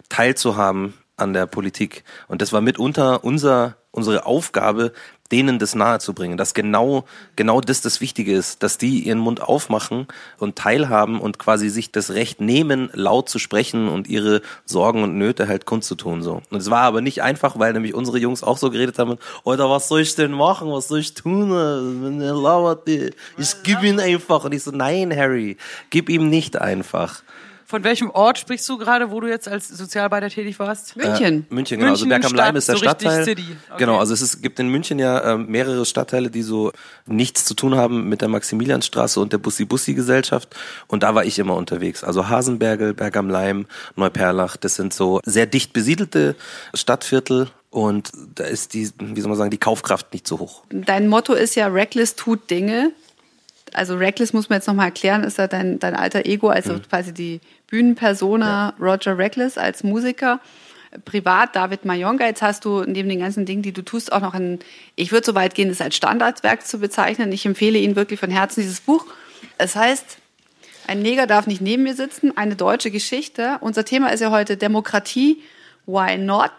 teilzuhaben 0.10 0.94
an 1.18 1.34
der 1.34 1.46
Politik. 1.46 2.04
Und 2.28 2.42
das 2.42 2.54
war 2.54 2.62
mitunter 2.62 3.24
unser, 3.24 3.78
unsere 3.92 4.26
Aufgabe, 4.26 4.94
denen 5.32 5.58
das 5.58 5.74
nahezubringen, 5.74 6.38
dass 6.38 6.54
genau, 6.54 7.06
genau 7.36 7.60
das 7.60 7.82
das 7.82 8.02
Wichtige 8.02 8.34
ist, 8.34 8.62
dass 8.62 8.78
die 8.78 9.00
ihren 9.00 9.18
Mund 9.18 9.42
aufmachen 9.42 10.08
und 10.38 10.56
teilhaben 10.56 11.20
und 11.20 11.40
quasi 11.40 11.70
sich 11.70 11.92
das 11.92 12.12
Recht 12.12 12.40
nehmen, 12.40 12.92
laut 12.94 13.30
zu 13.30 13.40
sprechen 13.40 13.88
und 13.88 14.08
ihre 14.08 14.42
Sorgen 14.66 15.02
und 15.02 15.18
Nöte 15.18 15.48
halt 15.48 15.66
kundzutun, 15.66 16.22
so. 16.22 16.44
Und 16.52 16.60
es 16.60 16.70
war 16.70 16.82
aber 16.82 17.02
nicht 17.02 17.24
einfach, 17.24 17.58
weil 17.58 17.74
nämlich 17.74 17.96
unsere 17.96 18.20
Jungs 18.20 18.44
auch 18.44 18.60
so 18.60 18.70
geredet 18.70 19.00
haben, 19.00 19.18
oder 19.44 19.72
was 19.72 19.88
soll 19.88 20.02
ich 20.02 20.14
denn 20.14 20.34
machen, 20.34 20.72
was 20.72 20.88
soll 20.88 21.00
ich 21.00 21.16
tun, 21.16 22.22
ich 23.38 23.56
gib 23.64 23.82
ihn 23.82 24.00
einfach. 24.00 24.44
Und 24.44 24.54
ich 24.54 24.62
so, 24.62 24.70
nein, 24.70 25.16
Harry, 25.16 25.58
gib 25.90 26.10
ihm 26.10 26.30
nicht 26.30 26.62
einfach. 26.62 27.24
Von 27.74 27.84
welchem 27.84 28.12
Ort 28.12 28.38
sprichst 28.38 28.70
du 28.70 28.78
gerade, 28.78 29.10
wo 29.10 29.20
du 29.20 29.28
jetzt 29.28 29.48
als 29.48 29.68
Sozialarbeiter 29.68 30.30
tätig 30.30 30.60
warst? 30.60 30.96
München. 30.96 31.48
Äh, 31.50 31.54
München, 31.56 31.80
genau. 31.80 31.94
also 31.94 32.08
Berg 32.08 32.24
am 32.24 32.36
Leim 32.36 32.56
ist 32.56 32.68
der 32.68 32.76
so 32.76 32.84
Stadtteil. 32.84 33.26
City. 33.26 33.48
Okay. 33.68 33.80
Genau, 33.80 33.98
also 33.98 34.14
es 34.14 34.22
ist, 34.22 34.44
gibt 34.44 34.60
in 34.60 34.68
München 34.68 35.00
ja 35.00 35.34
äh, 35.34 35.38
mehrere 35.40 35.84
Stadtteile, 35.84 36.30
die 36.30 36.44
so 36.44 36.72
nichts 37.08 37.46
zu 37.46 37.56
tun 37.56 37.74
haben 37.74 38.08
mit 38.08 38.22
der 38.22 38.28
Maximilianstraße 38.28 39.20
und 39.20 39.34
der 39.34 39.40
Bussi-Bussi-Gesellschaft. 39.40 40.56
Und 40.86 41.02
da 41.02 41.16
war 41.16 41.26
ich 41.26 41.40
immer 41.40 41.56
unterwegs. 41.56 42.04
Also 42.04 42.30
Hasenbergel, 42.30 42.94
Berg 42.94 43.18
am 43.18 43.28
Leim, 43.28 43.66
Neuperlach, 43.96 44.56
das 44.56 44.76
sind 44.76 44.94
so 44.94 45.20
sehr 45.26 45.48
dicht 45.48 45.74
besiedelte 45.74 46.36
Stadtviertel. 46.76 47.48
Und 47.72 48.12
da 48.36 48.44
ist 48.44 48.76
die, 48.76 48.92
wie 49.00 49.20
soll 49.20 49.30
man 49.30 49.38
sagen, 49.40 49.50
die 49.50 49.58
Kaufkraft 49.58 50.14
nicht 50.14 50.28
so 50.28 50.38
hoch. 50.38 50.62
Dein 50.70 51.08
Motto 51.08 51.34
ist 51.34 51.56
ja, 51.56 51.66
Reckless 51.66 52.16
tut 52.16 52.52
Dinge. 52.52 52.92
Also 53.74 53.96
Reckless 53.96 54.34
muss 54.34 54.50
man 54.50 54.58
jetzt 54.58 54.68
nochmal 54.68 54.88
erklären, 54.88 55.24
ist 55.24 55.38
ja 55.38 55.48
dein, 55.48 55.80
dein 55.80 55.96
alter 55.96 56.26
Ego, 56.26 56.50
also 56.50 56.80
quasi 56.90 57.14
die 57.14 57.42
Bühnenpersona 57.68 58.74
Roger 58.80 59.18
Reckless 59.18 59.58
als 59.58 59.84
Musiker. 59.84 60.40
Privat 61.06 61.56
David 61.56 61.86
Mayonga, 61.86 62.26
jetzt 62.26 62.44
hast 62.44 62.66
du 62.66 62.84
neben 62.84 63.10
den 63.10 63.20
ganzen 63.20 63.46
Dingen, 63.46 63.64
die 63.64 63.72
du 63.72 63.82
tust, 63.82 64.12
auch 64.12 64.22
noch 64.22 64.36
ein, 64.36 64.60
ich 64.96 65.12
würde 65.12 65.26
so 65.26 65.34
weit 65.34 65.56
gehen, 65.56 65.70
das 65.70 65.82
als 65.82 65.96
Standardwerk 65.96 66.68
zu 66.68 66.78
bezeichnen. 66.78 67.32
Ich 67.32 67.46
empfehle 67.46 67.80
Ihnen 67.80 67.96
wirklich 67.96 68.20
von 68.20 68.30
Herzen 68.30 68.62
dieses 68.62 68.82
Buch. 68.82 69.08
Es 69.58 69.76
heißt, 69.76 70.18
ein 70.86 71.02
Neger 71.02 71.28
darf 71.28 71.48
nicht 71.48 71.62
neben 71.62 71.84
mir 71.84 71.96
sitzen, 71.96 72.38
eine 72.38 72.56
deutsche 72.56 72.92
Geschichte. 72.92 73.58
Unser 73.62 73.86
Thema 73.86 74.10
ist 74.10 74.20
ja 74.20 74.32
heute 74.32 74.58
Demokratie, 74.58 75.42
why 75.86 76.18
not? 76.18 76.52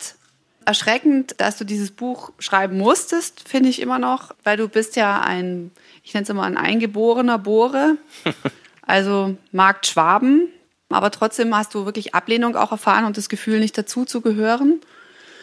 Erschreckend, 0.67 1.35
dass 1.39 1.59
du 1.59 1.65
dieses 1.65 1.91
Buch 1.91 2.33
schreiben 2.39 2.79
musstest, 2.79 3.47
finde 3.47 3.69
ich 3.69 3.83
immer 3.83 3.99
noch, 3.99 4.35
weil 4.45 4.57
du 4.57 4.67
bist 4.67 4.97
ja 4.97 5.21
ein, 5.21 5.71
ich 6.05 6.15
nenne 6.15 6.23
es 6.23 6.29
immer 6.29 6.45
ein 6.45 6.57
eingeborener 6.57 7.39
Bohre, 7.39 7.97
also 8.83 9.37
Markt 9.51 9.87
Schwaben, 9.87 10.49
aber 10.91 11.11
trotzdem 11.11 11.57
hast 11.57 11.75
du 11.75 11.87
wirklich 11.87 12.15
Ablehnung 12.15 12.55
auch 12.55 12.71
erfahren 12.71 13.07
und 13.07 13.17
das 13.17 13.29
Gefühl, 13.29 13.59
nicht 13.59 13.77
dazu 13.77 14.05
zu 14.05 14.21
gehören. 14.21 14.81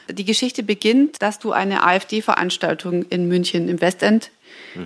Die 0.10 0.26
Geschichte 0.26 0.64
beginnt, 0.64 1.22
dass 1.22 1.40
du 1.40 1.52
eine 1.52 1.84
AfD-Veranstaltung 1.84 3.04
in 3.04 3.28
München 3.28 3.68
im 3.68 3.82
Westend 3.82 4.32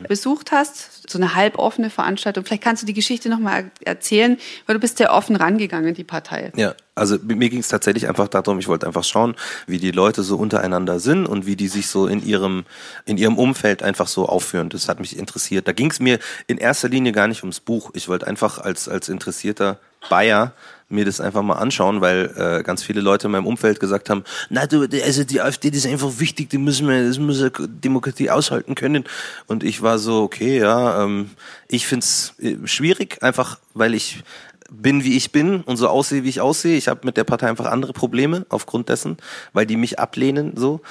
besucht 0.08 0.52
hast, 0.52 1.10
so 1.10 1.18
eine 1.18 1.36
halboffene 1.36 1.90
Veranstaltung. 1.90 2.46
Vielleicht 2.46 2.64
kannst 2.64 2.82
du 2.82 2.88
die 2.88 2.94
Geschichte 2.94 3.30
nochmal 3.30 3.72
erzählen, 3.84 4.38
weil 4.66 4.76
du 4.76 4.80
bist 4.80 4.98
sehr 4.98 5.14
offen 5.14 5.36
rangegangen, 5.36 5.94
die 5.94 6.04
Partei. 6.04 6.52
Ja, 6.56 6.76
also 6.96 7.18
mir 7.22 7.50
ging 7.50 7.60
es 7.60 7.68
tatsächlich 7.68 8.08
einfach 8.08 8.28
darum, 8.28 8.58
ich 8.60 8.68
wollte 8.68 8.88
einfach 8.88 9.04
schauen, 9.04 9.36
wie 9.68 9.80
die 9.80 9.92
Leute 9.92 10.24
so 10.24 10.38
untereinander 10.38 11.00
sind 11.00 11.28
und 11.28 11.46
wie 11.46 11.56
die 11.56 11.68
sich 11.68 11.88
so 11.88 12.08
in 12.08 12.26
ihrem, 12.26 12.66
in 13.06 13.18
ihrem 13.18 13.38
Umfeld 13.38 13.84
einfach 13.84 14.08
so 14.08 14.28
aufführen. 14.28 14.70
Das 14.70 14.90
hat 14.90 15.00
mich 15.00 15.18
interessiert. 15.18 15.68
Da 15.68 15.74
ging 15.74 15.92
es 15.92 16.00
mir 16.00 16.20
in 16.48 16.58
erster 16.58 16.90
Linie 16.90 17.12
gar 17.12 17.28
nicht 17.28 17.44
ums 17.44 17.60
Buch. 17.60 17.92
Ich 17.94 18.08
wollte 18.08 18.28
einfach 18.28 18.60
als, 18.60 18.88
als 18.88 19.10
interessierter 19.10 19.80
Bayer 20.10 20.54
mir 20.88 21.04
das 21.04 21.20
einfach 21.20 21.42
mal 21.42 21.56
anschauen, 21.56 22.02
weil 22.02 22.32
äh, 22.38 22.64
ganz 22.64 22.84
viele 22.84 23.02
Leute 23.02 23.28
in 23.28 23.32
meinem 23.32 23.48
Umfeld 23.48 23.80
gesagt 23.80 24.10
haben, 24.10 24.24
na 24.50 24.68
du, 24.68 24.88
also 25.04 25.24
die 25.24 25.42
AfD, 25.42 25.72
die 25.72 25.78
ist 25.78 25.88
einfach 25.88 26.20
wichtig, 26.20 26.50
die 26.52 26.60
müssen 26.60 26.88
wir, 26.88 27.08
das 27.08 27.18
muss 27.18 27.44
Demokratie 27.68 28.30
aushalten 28.30 28.76
können. 28.76 29.04
Und 29.48 29.55
ich 29.64 29.82
war 29.82 30.00
so, 30.00 30.24
okay, 30.24 30.60
ja, 30.60 31.04
ähm, 31.04 31.32
ich 31.68 31.88
find's 31.88 32.34
äh, 32.40 32.56
schwierig, 32.66 33.22
einfach 33.22 33.60
weil 33.74 33.94
ich 33.94 34.24
bin, 34.70 35.04
wie 35.04 35.16
ich 35.16 35.32
bin 35.32 35.62
und 35.62 35.78
so 35.78 35.88
aussehe, 35.88 36.24
wie 36.24 36.30
ich 36.30 36.42
aussehe. 36.42 36.78
Ich 36.78 36.88
habe 36.88 37.02
mit 37.04 37.18
der 37.18 37.24
Partei 37.24 37.48
einfach 37.50 37.66
andere 37.66 37.94
Probleme 37.94 38.46
aufgrund 38.50 38.90
dessen, 38.90 39.18
weil 39.54 39.66
die 39.66 39.78
mich 39.78 40.00
ablehnen. 40.00 40.54
So 40.56 40.82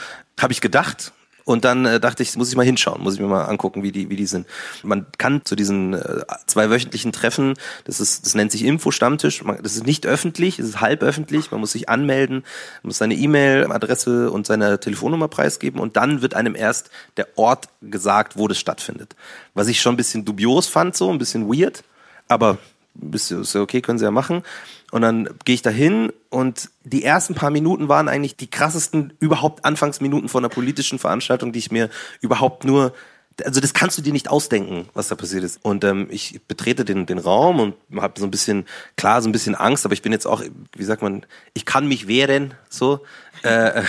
habe 0.40 0.52
ich 0.52 0.61
gedacht. 0.61 1.12
Und 1.44 1.64
dann 1.64 1.85
äh, 1.85 2.00
dachte 2.00 2.23
ich, 2.23 2.37
muss 2.37 2.49
ich 2.49 2.56
mal 2.56 2.64
hinschauen, 2.64 3.02
muss 3.02 3.14
ich 3.14 3.20
mir 3.20 3.26
mal 3.26 3.44
angucken, 3.44 3.82
wie 3.82 3.93
die, 3.93 4.08
wie 4.08 4.17
die 4.17 4.26
sind. 4.26 4.46
Man 4.82 5.06
kann 5.19 5.44
zu 5.44 5.56
diesen 5.56 5.93
äh, 5.93 6.25
zwei 6.46 6.70
wöchentlichen 6.70 7.12
Treffen, 7.12 7.55
das 7.85 8.00
ist, 8.00 8.25
das 8.25 8.35
nennt 8.35 8.50
sich 8.50 8.64
Info-Stammtisch, 8.64 9.44
man, 9.44 9.62
das 9.62 9.76
ist 9.76 9.87
nicht 9.87 10.06
öffentlich, 10.06 10.58
es 10.58 10.69
ist 10.69 10.81
halb 10.81 11.02
öffentlich, 11.02 11.50
man 11.50 11.61
muss 11.61 11.73
sich 11.73 11.88
anmelden, 11.88 12.44
man 12.82 12.88
muss 12.88 12.99
seine 12.99 13.14
E-Mail-Adresse 13.14 14.31
und 14.31 14.46
seine 14.46 14.81
Telefonnummer 14.81 15.29
preisgeben 15.29 15.81
und 15.81 15.96
dann 15.96 16.23
wird 16.23 16.35
einem 16.35 16.56
erst 16.56 16.91
der 17.19 17.29
Ort 17.37 17.69
gesagt, 17.82 18.38
wo 18.38 18.49
das 18.49 18.58
stattfindet. 18.58 19.14
Was 19.52 19.69
ich 19.69 19.82
schon 19.82 19.94
ein 19.94 19.99
bisschen 19.99 20.25
dubios 20.25 20.67
fand, 20.67 20.97
so 20.97 21.11
ein 21.11 21.18
bisschen 21.18 21.47
weird, 21.49 21.85
aber 22.26 22.59
ist 23.12 23.30
ja 23.30 23.60
okay, 23.60 23.80
können 23.80 23.98
sie 23.98 24.04
ja 24.04 24.10
machen. 24.10 24.42
Und 24.90 25.02
dann 25.02 25.28
gehe 25.44 25.54
ich 25.54 25.62
da 25.62 25.70
hin 25.70 26.12
und 26.30 26.70
die 26.84 27.04
ersten 27.04 27.34
paar 27.34 27.50
Minuten 27.50 27.88
waren 27.88 28.08
eigentlich 28.08 28.36
die 28.36 28.48
krassesten 28.48 29.12
überhaupt 29.18 29.64
Anfangsminuten 29.64 30.28
von 30.28 30.44
einer 30.44 30.54
politischen 30.54 30.98
Veranstaltung, 30.98 31.52
die 31.52 31.58
ich 31.58 31.72
mir 31.72 31.90
überhaupt 32.20 32.64
nur 32.64 32.92
also 33.44 33.60
das 33.60 33.74
kannst 33.74 33.98
du 33.98 34.02
dir 34.02 34.12
nicht 34.12 34.30
ausdenken, 34.30 34.88
was 34.94 35.08
da 35.08 35.16
passiert 35.16 35.42
ist. 35.42 35.58
Und 35.62 35.82
ähm, 35.84 36.06
ich 36.10 36.40
betrete 36.46 36.84
den, 36.84 37.06
den 37.06 37.18
Raum 37.18 37.58
und 37.58 37.74
habe 38.00 38.18
so 38.18 38.26
ein 38.26 38.30
bisschen, 38.30 38.64
klar, 38.96 39.22
so 39.22 39.28
ein 39.28 39.32
bisschen 39.32 39.54
Angst, 39.54 39.84
aber 39.84 39.94
ich 39.94 40.02
bin 40.02 40.12
jetzt 40.12 40.26
auch, 40.26 40.42
wie 40.76 40.84
sagt 40.84 41.02
man, 41.02 41.26
ich 41.52 41.64
kann 41.64 41.88
mich 41.88 42.06
wehren, 42.06 42.54
so. 42.68 43.00
Äh, 43.42 43.82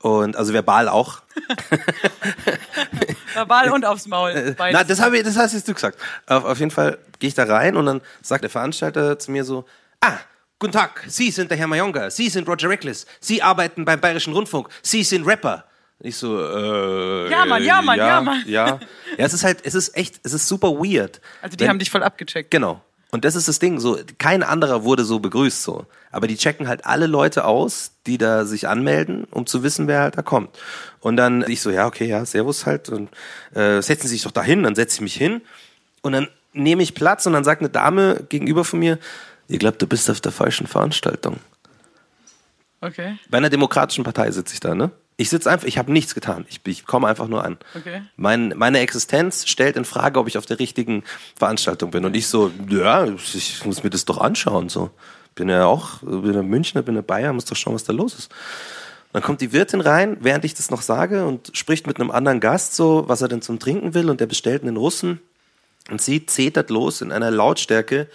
und 0.00 0.36
also 0.36 0.52
verbal 0.52 0.88
auch. 0.88 1.20
Verbal 3.34 3.70
und 3.70 3.84
aufs 3.84 4.06
Maul. 4.06 4.30
Äh, 4.30 4.54
beides. 4.56 4.78
Na, 4.80 4.84
das, 4.84 5.00
habe 5.00 5.18
ich, 5.18 5.24
das 5.24 5.36
hast 5.36 5.52
jetzt 5.54 5.68
du 5.68 5.74
gesagt. 5.74 5.98
Auf, 6.26 6.44
auf 6.44 6.58
jeden 6.58 6.70
Fall 6.70 6.98
gehe 7.18 7.28
ich 7.28 7.34
da 7.34 7.44
rein 7.44 7.76
und 7.76 7.86
dann 7.86 8.00
sagt 8.22 8.42
der 8.42 8.50
Veranstalter 8.50 9.18
zu 9.18 9.30
mir 9.30 9.44
so, 9.44 9.64
ah, 10.00 10.18
guten 10.58 10.72
Tag, 10.72 11.04
Sie 11.06 11.30
sind 11.30 11.50
der 11.50 11.58
Herr 11.58 11.66
Mayonga, 11.66 12.10
Sie 12.10 12.28
sind 12.28 12.48
Roger 12.48 12.68
Reckless, 12.68 13.06
Sie 13.20 13.42
arbeiten 13.42 13.84
beim 13.84 14.00
Bayerischen 14.00 14.32
Rundfunk, 14.32 14.68
Sie 14.82 15.02
sind 15.04 15.26
Rapper. 15.26 15.64
Ich 16.02 16.16
so, 16.16 16.40
äh, 16.40 17.30
Ja, 17.30 17.44
Mann, 17.44 17.62
ja, 17.62 17.82
Mann, 17.82 17.98
ja, 17.98 18.20
Mann. 18.22 18.42
Ja, 18.46 18.66
ja, 18.66 18.80
es 19.18 19.34
ist 19.34 19.44
halt, 19.44 19.58
es 19.64 19.74
ist 19.74 19.94
echt, 19.96 20.18
es 20.22 20.32
ist 20.32 20.48
super 20.48 20.68
weird. 20.70 21.20
also 21.42 21.56
die 21.56 21.60
Wenn- 21.60 21.68
haben 21.68 21.78
dich 21.78 21.90
voll 21.90 22.02
abgecheckt. 22.02 22.50
Genau. 22.50 22.80
Und 23.10 23.24
das 23.24 23.34
ist 23.34 23.48
das 23.48 23.58
Ding, 23.58 23.80
so 23.80 23.98
kein 24.18 24.42
anderer 24.42 24.84
wurde 24.84 25.04
so 25.04 25.18
begrüßt 25.18 25.62
so, 25.62 25.86
aber 26.12 26.28
die 26.28 26.36
checken 26.36 26.68
halt 26.68 26.86
alle 26.86 27.06
Leute 27.06 27.44
aus, 27.44 27.92
die 28.06 28.18
da 28.18 28.44
sich 28.44 28.68
anmelden, 28.68 29.24
um 29.30 29.46
zu 29.46 29.62
wissen, 29.64 29.88
wer 29.88 30.02
halt 30.02 30.16
da 30.16 30.22
kommt. 30.22 30.56
Und 31.00 31.16
dann 31.16 31.44
ich 31.48 31.60
so, 31.60 31.70
ja, 31.70 31.86
okay, 31.86 32.06
ja, 32.06 32.24
Servus 32.24 32.66
halt 32.66 32.88
und 32.88 33.10
äh, 33.54 33.82
setzen 33.82 34.06
Sie 34.06 34.14
sich 34.14 34.22
doch 34.22 34.30
da 34.30 34.42
hin, 34.42 34.62
dann 34.62 34.76
setze 34.76 34.96
ich 34.96 35.00
mich 35.00 35.14
hin 35.14 35.40
und 36.02 36.12
dann 36.12 36.28
nehme 36.52 36.82
ich 36.82 36.94
Platz 36.94 37.26
und 37.26 37.32
dann 37.32 37.44
sagt 37.44 37.62
eine 37.62 37.70
Dame 37.70 38.24
gegenüber 38.28 38.64
von 38.64 38.78
mir, 38.78 38.98
ich 39.48 39.58
glaube, 39.58 39.78
du 39.78 39.86
bist 39.86 40.08
auf 40.08 40.20
der 40.20 40.32
falschen 40.32 40.66
Veranstaltung. 40.68 41.38
Okay. 42.80 43.18
Bei 43.28 43.38
einer 43.38 43.50
demokratischen 43.50 44.04
Partei 44.04 44.30
sitze 44.30 44.54
ich 44.54 44.60
da, 44.60 44.74
ne? 44.74 44.90
Ich 45.20 45.28
sitze 45.28 45.50
einfach, 45.50 45.66
ich 45.66 45.76
habe 45.76 45.92
nichts 45.92 46.14
getan. 46.14 46.46
Ich, 46.48 46.62
ich 46.64 46.86
komme 46.86 47.06
einfach 47.06 47.28
nur 47.28 47.44
an. 47.44 47.58
Okay. 47.76 48.00
Mein, 48.16 48.54
meine 48.56 48.78
Existenz 48.78 49.46
stellt 49.46 49.76
in 49.76 49.84
Frage, 49.84 50.18
ob 50.18 50.26
ich 50.28 50.38
auf 50.38 50.46
der 50.46 50.58
richtigen 50.58 51.04
Veranstaltung 51.36 51.90
bin. 51.90 52.06
Und 52.06 52.16
ich 52.16 52.26
so, 52.26 52.50
ja, 52.70 53.04
ich 53.04 53.62
muss 53.66 53.84
mir 53.84 53.90
das 53.90 54.06
doch 54.06 54.16
anschauen. 54.16 54.70
So. 54.70 54.88
Bin 55.34 55.50
ja 55.50 55.66
auch, 55.66 55.98
bin 56.00 56.32
ja 56.32 56.42
Münchner, 56.42 56.80
bin 56.80 56.94
ja 56.94 57.02
Bayer, 57.02 57.34
muss 57.34 57.44
doch 57.44 57.54
schauen, 57.54 57.74
was 57.74 57.84
da 57.84 57.92
los 57.92 58.14
ist. 58.14 58.32
Dann 59.12 59.20
kommt 59.20 59.42
die 59.42 59.52
Wirtin 59.52 59.82
rein, 59.82 60.16
während 60.20 60.46
ich 60.46 60.54
das 60.54 60.70
noch 60.70 60.80
sage, 60.80 61.26
und 61.26 61.50
spricht 61.52 61.86
mit 61.86 62.00
einem 62.00 62.10
anderen 62.10 62.40
Gast 62.40 62.74
so, 62.74 63.04
was 63.06 63.20
er 63.20 63.28
denn 63.28 63.42
zum 63.42 63.58
Trinken 63.58 63.92
will, 63.92 64.08
und 64.08 64.20
der 64.20 64.26
bestellt 64.26 64.62
einen 64.62 64.78
Russen. 64.78 65.20
Und 65.90 66.00
sie 66.00 66.24
zetert 66.24 66.70
los 66.70 67.02
in 67.02 67.12
einer 67.12 67.30
Lautstärke. 67.30 68.08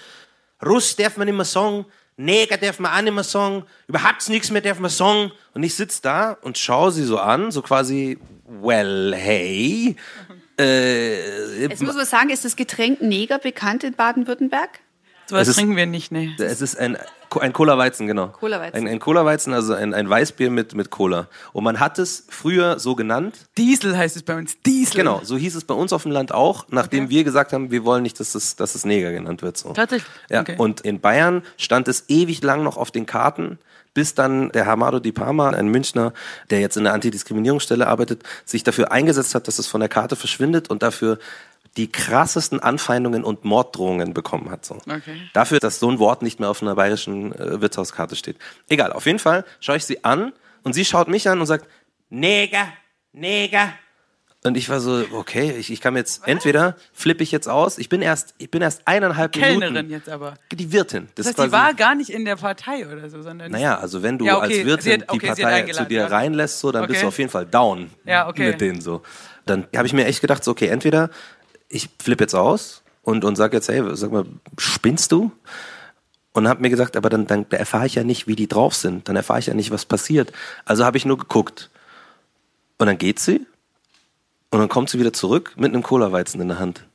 Russ 0.65 0.95
darf 0.95 1.17
man 1.17 1.27
nicht 1.27 1.35
mehr 1.35 1.45
sagen, 1.45 1.85
Neger 2.17 2.57
darf 2.57 2.79
man 2.79 2.91
auch 2.91 3.01
nicht 3.01 3.13
mehr 3.13 3.23
sagen, 3.23 3.63
überhaupt 3.87 4.27
nichts 4.29 4.49
mehr 4.49 4.61
darf 4.61 4.79
man 4.79 4.89
sagen. 4.89 5.31
Und 5.53 5.63
ich 5.63 5.75
sitz 5.75 6.01
da 6.01 6.37
und 6.41 6.57
schaue 6.57 6.91
sie 6.91 7.03
so 7.03 7.19
an, 7.19 7.51
so 7.51 7.61
quasi, 7.61 8.17
well, 8.47 9.13
hey. 9.15 9.95
Äh, 10.57 11.59
Jetzt 11.67 11.83
muss 11.83 11.95
man 11.95 12.05
sagen, 12.05 12.29
ist 12.29 12.45
das 12.45 12.55
Getränk 12.55 13.01
Neger 13.01 13.39
bekannt 13.39 13.83
in 13.83 13.93
Baden-Württemberg? 13.93 14.79
Sowas 15.27 15.43
Es 15.43 15.47
ist- 15.49 15.55
trinken 15.57 15.75
wir 15.75 15.85
nicht, 15.85 16.11
nee. 16.11 16.31
es 16.37 16.61
ist 16.61 16.77
ein, 16.77 16.97
ein 17.39 17.51
Cola-Weizen, 17.53 18.07
genau. 18.07 18.27
Cola-Weizen. 18.27 18.75
Ein, 18.77 18.87
ein 18.87 18.99
Cola-Weizen, 18.99 19.53
also 19.53 19.73
ein, 19.73 19.93
ein 19.93 20.09
Weißbier 20.09 20.49
mit, 20.51 20.75
mit 20.75 20.89
Cola. 20.91 21.27
Und 21.51 21.63
man 21.63 21.79
hat 21.79 21.97
es 21.99 22.25
früher 22.29 22.79
so 22.79 22.95
genannt, 22.95 23.35
Diesel 23.57 23.97
heißt 23.97 24.15
es 24.15 24.23
bei 24.23 24.37
uns. 24.37 24.55
Diesel. 24.65 24.95
Genau, 24.97 25.21
so 25.23 25.35
hieß 25.35 25.55
es 25.55 25.63
bei 25.65 25.73
uns 25.73 25.91
auf 25.93 26.03
dem 26.03 26.11
Land 26.11 26.31
auch, 26.33 26.65
nachdem 26.69 27.09
wir 27.09 27.23
gesagt 27.23 27.53
haben, 27.53 27.71
wir 27.71 27.83
wollen 27.83 28.03
nicht, 28.03 28.19
dass 28.19 28.35
es, 28.35 28.55
dass 28.55 28.75
es 28.75 28.85
Neger 28.85 29.11
genannt 29.11 29.41
wird. 29.41 29.57
So. 29.57 29.73
Tatsächlich? 29.73 30.09
Ja, 30.29 30.41
Okay. 30.41 30.55
und 30.57 30.81
in 30.81 30.99
Bayern 31.01 31.41
stand 31.57 31.87
es 31.87 32.05
ewig 32.07 32.43
lang 32.43 32.63
noch 32.63 32.77
auf 32.77 32.91
den 32.91 33.05
Karten, 33.05 33.57
bis 33.95 34.13
dann 34.13 34.51
der 34.51 34.65
Hamado 34.65 34.99
Di 34.99 35.11
Parma, 35.11 35.49
ein 35.51 35.67
Münchner, 35.69 36.13
der 36.49 36.59
jetzt 36.59 36.75
in 36.77 36.83
der 36.83 36.93
Antidiskriminierungsstelle 36.93 37.87
arbeitet, 37.87 38.23
sich 38.43 38.63
dafür 38.63 38.91
eingesetzt 38.91 39.33
hat, 39.35 39.47
dass 39.47 39.57
es 39.57 39.67
von 39.67 39.79
der 39.79 39.89
Karte 39.89 40.15
verschwindet 40.15 40.69
und 40.69 40.83
dafür 40.83 41.17
die 41.77 41.91
krassesten 41.91 42.59
Anfeindungen 42.61 43.23
und 43.23 43.43
Morddrohungen 43.43 44.13
bekommen 44.13 44.49
hat. 44.49 44.65
So. 44.65 44.75
Okay. 44.75 45.21
Dafür, 45.33 45.59
dass 45.59 45.79
so 45.79 45.89
ein 45.91 45.99
Wort 45.99 46.21
nicht 46.21 46.39
mehr 46.39 46.49
auf 46.49 46.61
einer 46.61 46.75
bayerischen 46.75 47.33
äh, 47.33 47.59
Wirtshauskarte 47.61 48.15
steht. 48.15 48.37
Egal, 48.69 48.93
auf 48.93 49.05
jeden 49.05 49.19
Fall 49.19 49.43
schaue 49.59 49.77
ich 49.77 49.85
sie 49.85 50.03
an 50.05 50.31
und 50.63 50.73
sie 50.73 50.85
schaut 50.85 51.07
mich 51.09 51.27
an 51.29 51.39
und 51.39 51.45
sagt, 51.47 51.67
Neger, 52.09 52.67
Neger. 53.11 53.73
Und 54.43 54.55
ich 54.57 54.69
war 54.69 54.79
so, 54.79 55.03
okay, 55.13 55.55
ich, 55.57 55.71
ich 55.71 55.81
kann 55.81 55.95
jetzt, 55.95 56.27
entweder 56.27 56.75
flippe 56.93 57.23
ich 57.23 57.31
jetzt 57.31 57.49
aus, 57.49 57.79
ich 57.79 57.89
bin 57.89 58.03
erst, 58.03 58.35
ich 58.37 58.51
bin 58.51 58.61
erst 58.61 58.83
eineinhalb 58.87 59.31
Kellnerin 59.31 59.73
Minuten. 59.73 59.89
jetzt 59.89 60.07
aber. 60.07 60.35
Die 60.51 60.71
Wirtin. 60.71 61.07
Das 61.15 61.25
Das 61.25 61.37
heißt, 61.39 61.47
die 61.47 61.51
war 61.51 61.73
gar 61.73 61.95
nicht 61.95 62.11
in 62.11 62.25
der 62.25 62.35
Partei 62.35 62.85
oder 62.87 63.09
so, 63.09 63.23
sondern. 63.23 63.51
naja, 63.51 63.79
also 63.79 64.03
wenn 64.03 64.19
du 64.19 64.25
Ja, 64.25 64.37
okay, 64.37 64.59
als 64.59 64.65
Wirtin 64.67 65.01
hat- 65.01 65.09
okay, 65.09 65.19
die 65.35 65.41
Partei 65.41 65.71
zu 65.71 65.85
dir 65.85 66.01
ja. 66.01 66.07
reinlässt, 66.07 66.59
so, 66.59 66.71
dann 66.71 66.83
bist 66.85 66.97
Okay. 66.97 67.01
du 67.01 67.07
auf 67.07 67.17
jeden 67.17 67.31
Fall 67.31 67.47
down 67.47 67.89
Ja, 68.05 68.27
okay. 68.29 68.49
mit 68.51 68.61
denen 68.61 68.81
so. 68.81 69.01
Dann 69.47 69.65
habe 69.75 69.87
ich 69.87 69.93
mir 69.93 70.05
echt 70.05 70.21
gedacht, 70.21 70.43
so, 70.43 70.51
okay, 70.51 70.67
entweder 70.67 71.09
ich 71.69 71.89
flippe 72.01 72.23
jetzt 72.23 72.35
aus 72.35 72.83
und, 73.01 73.23
und 73.23 73.35
sag 73.35 73.53
jetzt, 73.53 73.69
hey, 73.69 73.83
sag 73.93 74.11
mal, 74.11 74.25
spinnst 74.57 75.11
du? 75.11 75.31
Und 76.33 76.49
habe 76.49 76.61
mir 76.61 76.69
gesagt, 76.69 76.97
aber 76.97 77.09
dann, 77.09 77.27
dann 77.27 77.45
erfahre 77.51 77.85
ich 77.85 77.95
ja 77.95 78.03
nicht, 78.03 78.27
wie 78.27 78.35
die 78.35 78.47
drauf 78.47 78.75
sind. 78.75 79.07
Dann 79.07 79.15
erfahre 79.15 79.39
ich 79.39 79.45
ja 79.45 79.53
nicht, 79.53 79.71
was 79.71 79.85
passiert. 79.85 80.33
Also 80.65 80.83
habe 80.83 80.97
ich 80.97 81.05
nur 81.05 81.17
geguckt. 81.17 81.69
Und 82.77 82.87
dann 82.87 82.97
geht 82.97 83.19
sie 83.19 83.45
und 84.49 84.59
dann 84.59 84.69
kommt 84.69 84.89
sie 84.89 84.99
wieder 84.99 85.13
zurück 85.13 85.53
mit 85.55 85.73
einem 85.73 85.83
Cola-Weizen 85.83 86.41
in 86.41 86.49
der 86.49 86.59
Hand, 86.59 86.85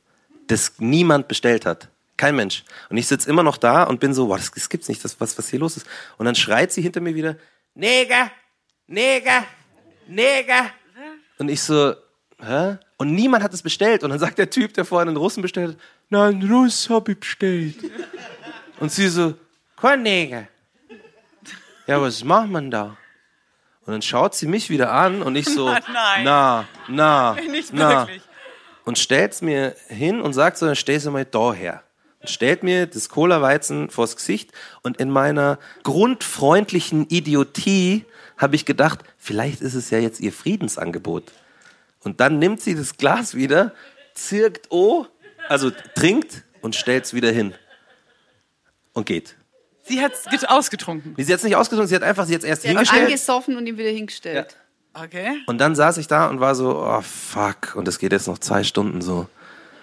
das 0.47 0.73
niemand 0.77 1.27
bestellt 1.27 1.65
hat. 1.65 1.89
Kein 2.17 2.35
Mensch. 2.35 2.63
Und 2.89 2.97
ich 2.97 3.07
sitze 3.07 3.29
immer 3.29 3.41
noch 3.41 3.57
da 3.57 3.83
und 3.83 3.99
bin 3.99 4.13
so, 4.13 4.27
boah, 4.27 4.37
das, 4.37 4.51
das 4.51 4.69
gibt's 4.69 4.87
nicht, 4.87 5.03
das, 5.03 5.19
was, 5.19 5.37
was 5.37 5.49
hier 5.49 5.59
los 5.59 5.77
ist. 5.77 5.87
Und 6.17 6.25
dann 6.25 6.35
schreit 6.35 6.71
sie 6.71 6.83
hinter 6.83 7.01
mir 7.01 7.15
wieder, 7.15 7.35
Neger, 7.73 8.29
Neger, 8.85 9.45
Neger. 10.07 10.69
Und 11.39 11.49
ich 11.49 11.61
so, 11.61 11.95
hä? 12.43 12.77
Und 12.97 13.13
niemand 13.13 13.43
hat 13.43 13.53
es 13.53 13.61
bestellt. 13.61 14.03
Und 14.03 14.11
dann 14.11 14.19
sagt 14.19 14.37
der 14.37 14.49
Typ, 14.49 14.73
der 14.73 14.85
vorhin 14.85 15.07
einen 15.09 15.17
Russen 15.17 15.41
bestellt 15.41 15.71
hat, 15.71 15.77
nein, 16.09 16.35
einen 16.41 16.51
Russ 16.51 16.89
hab 16.89 17.09
ich 17.09 17.19
bestellt. 17.19 17.75
Und 18.79 18.91
sie 18.91 19.07
so, 19.07 19.33
Neger. 19.97 20.47
Ja, 21.87 22.01
was 22.01 22.23
macht 22.23 22.49
man 22.49 22.69
da? 22.69 22.97
Und 23.85 23.93
dann 23.93 24.01
schaut 24.01 24.35
sie 24.35 24.47
mich 24.47 24.69
wieder 24.69 24.91
an 24.91 25.23
und 25.23 25.35
ich 25.35 25.45
so, 25.47 25.67
Nein. 25.93 26.23
na, 26.23 26.67
na, 26.87 27.33
Nicht 27.49 27.73
na. 27.73 28.01
wirklich. 28.07 28.21
Und 28.85 28.97
stellt's 28.97 29.41
mir 29.41 29.75
hin 29.87 30.21
und 30.21 30.33
sagt 30.33 30.57
so, 30.57 30.65
dann 30.65 30.75
stehst 30.75 31.05
du 31.05 31.11
mal 31.11 31.25
da 31.25 31.53
her. 31.53 31.83
Und 32.19 32.29
stellt 32.29 32.61
mir 32.63 32.85
das 32.85 33.09
Cola-Weizen 33.09 33.89
vors 33.89 34.15
Gesicht 34.15 34.51
und 34.83 34.97
in 34.97 35.09
meiner 35.09 35.57
grundfreundlichen 35.83 37.07
Idiotie 37.09 38.05
habe 38.37 38.55
ich 38.55 38.65
gedacht, 38.65 38.99
vielleicht 39.17 39.61
ist 39.61 39.73
es 39.73 39.89
ja 39.89 39.99
jetzt 39.99 40.19
ihr 40.19 40.31
Friedensangebot. 40.33 41.31
Und 42.03 42.19
dann 42.19 42.39
nimmt 42.39 42.61
sie 42.61 42.75
das 42.75 42.97
Glas 42.97 43.35
wieder, 43.35 43.73
zirkt 44.13 44.67
oh, 44.69 45.05
also 45.47 45.71
trinkt 45.95 46.43
und 46.61 46.75
stellt's 46.75 47.13
wieder 47.13 47.31
hin. 47.31 47.53
Und 48.93 49.05
geht. 49.05 49.35
Sie 49.83 50.01
hat 50.01 50.13
es 50.31 50.45
ausgetrunken. 50.45 51.15
Sie 51.17 51.31
hat 51.31 51.39
es 51.39 51.43
nicht 51.43 51.55
ausgesucht, 51.55 51.87
sie 51.87 51.95
hat 51.95 52.03
einfach 52.03 52.25
sie 52.25 52.33
jetzt 52.33 52.45
erst 52.45 52.63
hat 52.63 52.69
hingestellt. 52.69 53.05
angesoffen 53.05 53.57
und 53.57 53.65
ihn 53.65 53.77
wieder 53.77 53.89
hingestellt. 53.89 54.57
Okay. 54.93 55.41
Und 55.47 55.59
dann 55.59 55.75
saß 55.75 55.97
ich 55.97 56.07
da 56.07 56.27
und 56.27 56.39
war 56.39 56.55
so, 56.55 56.77
oh 56.77 57.01
fuck, 57.01 57.75
und 57.75 57.87
das 57.87 57.97
geht 57.97 58.11
jetzt 58.11 58.27
noch 58.27 58.37
zwei 58.37 58.63
Stunden 58.63 59.01
so. 59.01 59.27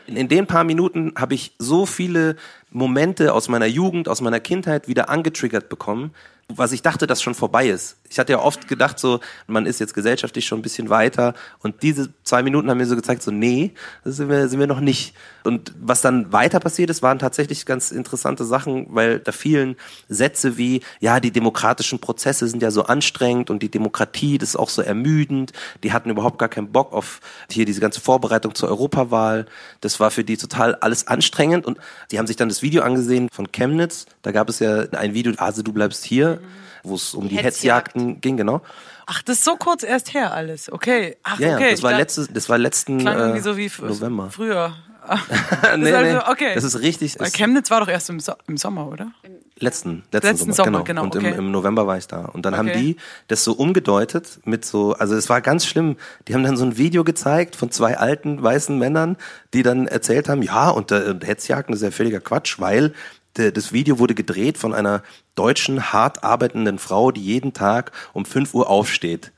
In, 0.07 0.17
in 0.17 0.29
den 0.29 0.47
paar 0.47 0.65
Minuten 0.65 1.13
habe 1.17 1.35
ich 1.35 1.53
so 1.59 1.87
viele 1.87 2.37
Momente 2.71 3.33
aus 3.33 3.49
meiner 3.49 3.67
Jugend, 3.67 4.09
aus 4.09 4.21
meiner 4.21 4.41
Kindheit 4.41 4.89
wieder 4.89 5.09
angetriggert 5.09 5.69
bekommen, 5.69 6.13
was 6.49 6.73
ich 6.73 6.81
dachte, 6.81 7.07
das 7.07 7.21
schon 7.21 7.35
vorbei 7.35 7.69
ist. 7.69 7.99
Ich 8.09 8.19
hatte 8.19 8.33
ja 8.33 8.39
oft 8.39 8.69
gedacht, 8.69 8.99
so, 8.99 9.21
man 9.47 9.67
ist 9.67 9.81
jetzt 9.81 9.93
gesellschaftlich 9.93 10.47
schon 10.47 10.61
ein 10.61 10.63
bisschen 10.63 10.89
weiter 10.89 11.35
und 11.59 11.83
diese 11.83 12.09
zwei 12.25 12.43
Minuten 12.43 12.71
haben 12.71 12.79
mir 12.79 12.87
so 12.87 12.97
gezeigt, 12.97 13.23
so, 13.23 13.31
nee, 13.31 13.73
das 14.03 14.17
sind 14.17 14.31
wir, 14.31 14.49
sind 14.49 14.59
wir 14.59 14.67
noch 14.67 14.81
nicht. 14.81 15.15
Und 15.45 15.75
was 15.79 16.01
dann 16.01 16.33
weiter 16.33 16.59
passiert 16.59 16.89
ist, 16.89 17.03
waren 17.03 17.19
tatsächlich 17.19 17.67
ganz 17.67 17.91
interessante 17.91 18.47
Sachen, 18.47 18.87
weil 18.91 19.19
da 19.19 19.33
fielen 19.33 19.77
Sätze 20.09 20.57
wie, 20.57 20.81
ja, 21.01 21.21
die 21.21 21.33
demokratischen 21.33 21.99
Prozesse 21.99 22.49
sind 22.49 22.63
ja 22.63 22.71
so 22.71 22.85
anstrengend 22.85 23.51
und 23.51 23.63
die 23.63 23.71
Demokratie, 23.71 24.39
das 24.39 24.51
ist 24.51 24.57
auch 24.57 24.71
so 24.71 24.81
ermüdend. 24.81 25.53
Die 25.83 25.93
hatten 25.93 26.09
überhaupt 26.09 26.39
gar 26.39 26.49
keinen 26.49 26.73
Bock 26.73 26.95
auf 26.95 27.21
hier 27.51 27.67
diese 27.67 27.83
ganze 27.83 28.01
Vorbereitung 28.01 28.55
zur 28.55 28.71
Europawahl. 28.71 29.45
Das 29.83 30.01
war 30.01 30.11
für 30.11 30.25
die 30.25 30.39
total 30.39 30.77
alles 30.77 31.07
anstrengend 31.07 31.67
und 31.67 31.79
die 32.11 32.19
haben 32.19 32.27
sich 32.27 32.37
dann 32.37 32.49
das 32.49 32.58
Video 32.63 32.83
angesehen 32.83 33.29
von 33.33 33.51
Chemnitz. 33.53 34.07
Da 34.23 34.33
gab 34.33 34.49
es 34.49 34.59
ja 34.59 34.81
ein 34.93 35.15
Video, 35.15 35.33
also 35.39 35.63
du 35.63 35.73
bleibst 35.73 36.05
hier, 36.05 36.41
wo 36.83 36.95
es 36.95 37.15
um 37.15 37.29
die 37.29 37.37
Hetzjagd. 37.37 37.95
Hetzjagden 37.95 38.21
ging, 38.21 38.37
genau. 38.37 38.63
Ach, 39.07 39.23
das 39.23 39.39
ist 39.39 39.45
so 39.45 39.57
kurz 39.57 39.83
erst 39.83 40.13
her 40.15 40.33
alles. 40.35 40.71
Okay. 40.71 41.17
Ach, 41.23 41.39
Ja, 41.39 41.55
okay. 41.57 41.71
das 41.71 41.83
war 41.83 41.95
letztes, 41.97 42.29
das 42.33 42.49
war 42.49 42.59
letzten 42.59 42.99
klang 42.99 43.37
äh, 43.37 43.41
so 43.41 43.57
wie 43.57 43.71
November. 43.81 44.31
früher. 44.31 44.75
nee, 45.77 45.93
also- 45.93 46.17
nee, 46.17 46.23
okay. 46.31 46.55
Das 46.55 46.65
ist 46.65 46.81
richtig. 46.81 47.17
Ist 47.17 47.37
Chemnitz 47.37 47.71
war 47.71 47.81
doch 47.81 47.89
erst 47.89 48.11
im, 48.11 48.21
so 48.21 48.33
im 48.47 48.57
Sommer, 48.57 48.89
oder? 48.89 49.13
letzten, 49.61 50.05
letzten, 50.13 50.29
Letzten 50.29 50.53
Sommer, 50.53 50.55
Sommer, 50.55 50.85
genau. 50.85 51.03
genau, 51.03 51.03
Und 51.05 51.17
okay. 51.17 51.33
im, 51.33 51.47
im 51.47 51.51
November 51.51 51.87
war 51.87 51.99
ich 51.99 52.07
da. 52.07 52.27
Und 52.27 52.45
dann 52.47 52.57
haben 52.57 52.69
Okay. 52.69 52.79
die 52.79 52.97
das 53.29 53.45
so 53.45 53.53
umgedeutet 53.53 54.41
mit 54.45 54.65
so, 54.65 54.93
also 54.93 55.15
es 55.15 55.29
war 55.29 55.41
ganz 55.41 55.67
schlimm. 55.67 55.97
Die 56.27 56.35
haben 56.35 56.43
dann 56.45 56.57
so 56.57 56.65
ein 56.65 56.77
Video 56.77 57.05
gezeigt 57.05 57.57
von 57.57 57.71
zwei 57.71 57.97
alten 57.97 58.43
weißen 58.43 58.79
Männern, 58.79 59.17
die 59.55 59.63
dann 59.63 59.87
erzählt 59.87 60.29
haben, 60.29 60.43
ja, 60.43 60.71
und, 60.71 60.93
äh, 60.93 61.15
Hetzjagden 61.23 61.75
ist 61.75 61.83
ja 61.83 61.91
völliger 61.91 62.21
Quatsch, 62.21 62.61
weil 62.61 62.93
der, 63.37 63.53
das 63.53 63.73
Video 63.73 63.99
wurde 63.99 64.15
gedreht 64.15 64.59
von 64.59 64.75
einer 64.75 65.03
deutschen, 65.35 65.93
hart 65.93 66.25
arbeitenden 66.25 66.79
Frau, 66.79 67.11
die 67.11 67.23
jeden 67.23 67.53
Tag 67.53 67.93
um 68.13 68.25
5 68.25 68.55
Uhr 68.55 68.69
aufsteht. 68.69 69.33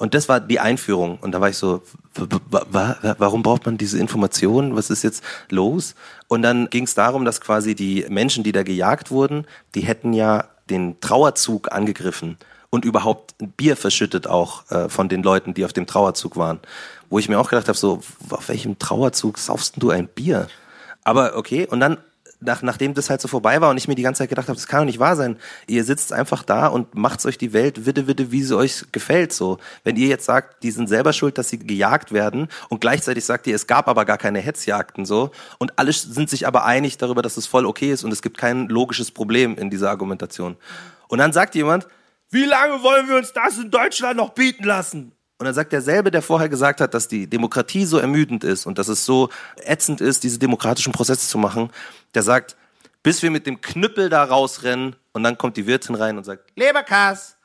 Und 0.00 0.14
das 0.14 0.30
war 0.30 0.40
die 0.40 0.60
Einführung. 0.60 1.18
Und 1.20 1.32
da 1.32 1.42
war 1.42 1.50
ich 1.50 1.58
so, 1.58 1.82
warum 2.14 3.42
braucht 3.42 3.66
man 3.66 3.76
diese 3.76 3.98
Informationen? 3.98 4.74
Was 4.74 4.88
ist 4.88 5.02
jetzt 5.02 5.22
los? 5.50 5.94
Und 6.26 6.40
dann 6.40 6.70
ging 6.70 6.84
es 6.84 6.94
darum, 6.94 7.26
dass 7.26 7.42
quasi 7.42 7.74
die 7.74 8.06
Menschen, 8.08 8.42
die 8.42 8.52
da 8.52 8.62
gejagt 8.62 9.10
wurden, 9.10 9.46
die 9.74 9.82
hätten 9.82 10.14
ja 10.14 10.46
den 10.70 10.98
Trauerzug 11.00 11.70
angegriffen 11.70 12.38
und 12.70 12.86
überhaupt 12.86 13.34
Bier 13.58 13.76
verschüttet 13.76 14.26
auch 14.26 14.70
äh, 14.70 14.88
von 14.88 15.10
den 15.10 15.22
Leuten, 15.22 15.52
die 15.52 15.66
auf 15.66 15.74
dem 15.74 15.86
Trauerzug 15.86 16.38
waren. 16.38 16.60
Wo 17.10 17.18
ich 17.18 17.28
mir 17.28 17.38
auch 17.38 17.50
gedacht 17.50 17.68
habe, 17.68 17.76
so, 17.76 18.00
auf 18.30 18.48
welchem 18.48 18.78
Trauerzug 18.78 19.36
saufst 19.36 19.74
du 19.76 19.90
ein 19.90 20.08
Bier? 20.08 20.48
Aber 21.04 21.36
okay, 21.36 21.66
und 21.66 21.80
dann 21.80 21.98
nach, 22.40 22.62
nachdem 22.62 22.94
das 22.94 23.10
halt 23.10 23.20
so 23.20 23.28
vorbei 23.28 23.60
war 23.60 23.70
und 23.70 23.76
ich 23.76 23.88
mir 23.88 23.94
die 23.94 24.02
ganze 24.02 24.20
Zeit 24.20 24.28
gedacht 24.28 24.48
habe, 24.48 24.56
das 24.56 24.66
kann 24.66 24.80
doch 24.80 24.86
nicht 24.86 24.98
wahr 24.98 25.16
sein. 25.16 25.36
Ihr 25.66 25.84
sitzt 25.84 26.12
einfach 26.12 26.42
da 26.42 26.66
und 26.66 26.94
macht 26.94 27.24
euch 27.26 27.38
die 27.38 27.52
Welt 27.52 27.86
witte, 27.86 28.06
witte, 28.06 28.32
wie 28.32 28.42
sie 28.42 28.56
euch 28.56 28.84
gefällt. 28.92 29.32
So, 29.32 29.58
wenn 29.84 29.96
ihr 29.96 30.08
jetzt 30.08 30.24
sagt, 30.24 30.62
die 30.62 30.70
sind 30.70 30.88
selber 30.88 31.12
schuld, 31.12 31.38
dass 31.38 31.48
sie 31.48 31.58
gejagt 31.58 32.12
werden 32.12 32.48
und 32.68 32.80
gleichzeitig 32.80 33.24
sagt 33.24 33.46
ihr, 33.46 33.54
es 33.54 33.66
gab 33.66 33.88
aber 33.88 34.04
gar 34.04 34.18
keine 34.18 34.40
Hetzjagden 34.40 35.04
so 35.04 35.30
und 35.58 35.78
alle 35.78 35.92
sind 35.92 36.30
sich 36.30 36.46
aber 36.46 36.64
einig 36.64 36.98
darüber, 36.98 37.22
dass 37.22 37.36
es 37.36 37.46
voll 37.46 37.66
okay 37.66 37.92
ist 37.92 38.04
und 38.04 38.12
es 38.12 38.22
gibt 38.22 38.38
kein 38.38 38.68
logisches 38.68 39.10
Problem 39.10 39.56
in 39.56 39.70
dieser 39.70 39.90
Argumentation. 39.90 40.56
Und 41.08 41.18
dann 41.18 41.32
sagt 41.32 41.54
jemand, 41.54 41.86
wie 42.30 42.44
lange 42.44 42.82
wollen 42.82 43.08
wir 43.08 43.16
uns 43.16 43.32
das 43.32 43.58
in 43.58 43.70
Deutschland 43.70 44.16
noch 44.16 44.30
bieten 44.30 44.64
lassen? 44.64 45.12
Und 45.40 45.46
dann 45.46 45.54
sagt 45.54 45.72
derselbe, 45.72 46.10
der 46.10 46.20
vorher 46.20 46.50
gesagt 46.50 46.82
hat, 46.82 46.92
dass 46.92 47.08
die 47.08 47.26
Demokratie 47.26 47.86
so 47.86 47.96
ermüdend 47.96 48.44
ist 48.44 48.66
und 48.66 48.76
dass 48.76 48.88
es 48.88 49.06
so 49.06 49.30
ätzend 49.64 50.02
ist, 50.02 50.22
diese 50.22 50.38
demokratischen 50.38 50.92
Prozesse 50.92 51.26
zu 51.26 51.38
machen, 51.38 51.70
der 52.14 52.22
sagt, 52.22 52.56
bis 53.02 53.22
wir 53.22 53.30
mit 53.30 53.46
dem 53.46 53.62
Knüppel 53.62 54.10
da 54.10 54.22
rausrennen 54.22 54.96
und 55.12 55.22
dann 55.22 55.38
kommt 55.38 55.56
die 55.56 55.66
Wirtin 55.66 55.94
rein 55.94 56.18
und 56.18 56.24
sagt, 56.24 56.52
Leberkas, 56.56 57.38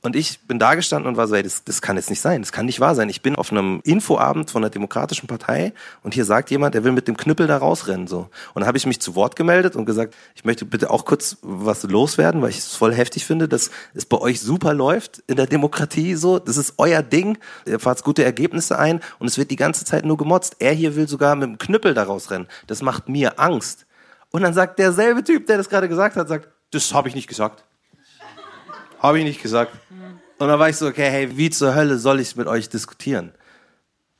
Und 0.00 0.16
ich 0.16 0.40
bin 0.40 0.58
da 0.58 0.74
gestanden 0.74 1.08
und 1.08 1.16
war 1.16 1.28
so, 1.28 1.34
ey, 1.34 1.42
das, 1.42 1.62
das 1.64 1.82
kann 1.82 1.96
jetzt 1.96 2.10
nicht 2.10 2.20
sein, 2.20 2.42
das 2.42 2.52
kann 2.52 2.66
nicht 2.66 2.80
wahr 2.80 2.94
sein. 2.94 3.08
Ich 3.08 3.22
bin 3.22 3.36
auf 3.36 3.52
einem 3.52 3.80
Infoabend 3.84 4.50
von 4.50 4.62
der 4.62 4.70
Demokratischen 4.70 5.26
Partei 5.26 5.72
und 6.02 6.14
hier 6.14 6.24
sagt 6.24 6.50
jemand, 6.50 6.74
er 6.74 6.84
will 6.84 6.92
mit 6.92 7.06
dem 7.06 7.16
Knüppel 7.16 7.46
da 7.46 7.58
rausrennen. 7.58 8.06
so. 8.06 8.30
Und 8.54 8.60
dann 8.60 8.66
habe 8.66 8.78
ich 8.78 8.86
mich 8.86 9.00
zu 9.00 9.14
Wort 9.14 9.36
gemeldet 9.36 9.76
und 9.76 9.84
gesagt, 9.84 10.14
ich 10.34 10.44
möchte 10.44 10.64
bitte 10.64 10.90
auch 10.90 11.04
kurz 11.04 11.36
was 11.42 11.82
loswerden, 11.82 12.40
weil 12.42 12.50
ich 12.50 12.58
es 12.58 12.74
voll 12.74 12.94
heftig 12.94 13.26
finde, 13.26 13.48
dass 13.48 13.70
es 13.94 14.06
bei 14.06 14.18
euch 14.18 14.40
super 14.40 14.74
läuft 14.74 15.22
in 15.26 15.36
der 15.36 15.46
Demokratie 15.46 16.14
so. 16.14 16.38
Das 16.38 16.56
ist 16.56 16.74
euer 16.78 17.02
Ding, 17.02 17.38
ihr 17.66 17.78
fahrt 17.78 18.02
gute 18.02 18.24
Ergebnisse 18.24 18.78
ein 18.78 19.00
und 19.18 19.26
es 19.28 19.38
wird 19.38 19.50
die 19.50 19.56
ganze 19.56 19.84
Zeit 19.84 20.04
nur 20.04 20.16
gemotzt. 20.16 20.56
Er 20.58 20.72
hier 20.72 20.96
will 20.96 21.08
sogar 21.08 21.36
mit 21.36 21.48
dem 21.48 21.58
Knüppel 21.58 21.94
da 21.94 22.04
rausrennen. 22.04 22.48
Das 22.66 22.82
macht 22.82 23.08
mir 23.08 23.38
Angst. 23.38 23.86
Und 24.30 24.42
dann 24.42 24.54
sagt 24.54 24.78
derselbe 24.78 25.22
Typ, 25.22 25.46
der 25.46 25.58
das 25.58 25.68
gerade 25.68 25.88
gesagt 25.88 26.16
hat, 26.16 26.26
sagt, 26.26 26.48
das 26.70 26.94
habe 26.94 27.08
ich 27.08 27.14
nicht 27.14 27.28
gesagt. 27.28 27.64
Habe 29.02 29.18
ich 29.18 29.24
nicht 29.24 29.42
gesagt. 29.42 29.72
Und 30.38 30.48
dann 30.48 30.58
war 30.60 30.68
ich 30.68 30.76
so, 30.76 30.86
okay, 30.86 31.10
hey, 31.10 31.36
wie 31.36 31.50
zur 31.50 31.74
Hölle 31.74 31.98
soll 31.98 32.20
ich 32.20 32.36
mit 32.36 32.46
euch 32.46 32.68
diskutieren? 32.68 33.32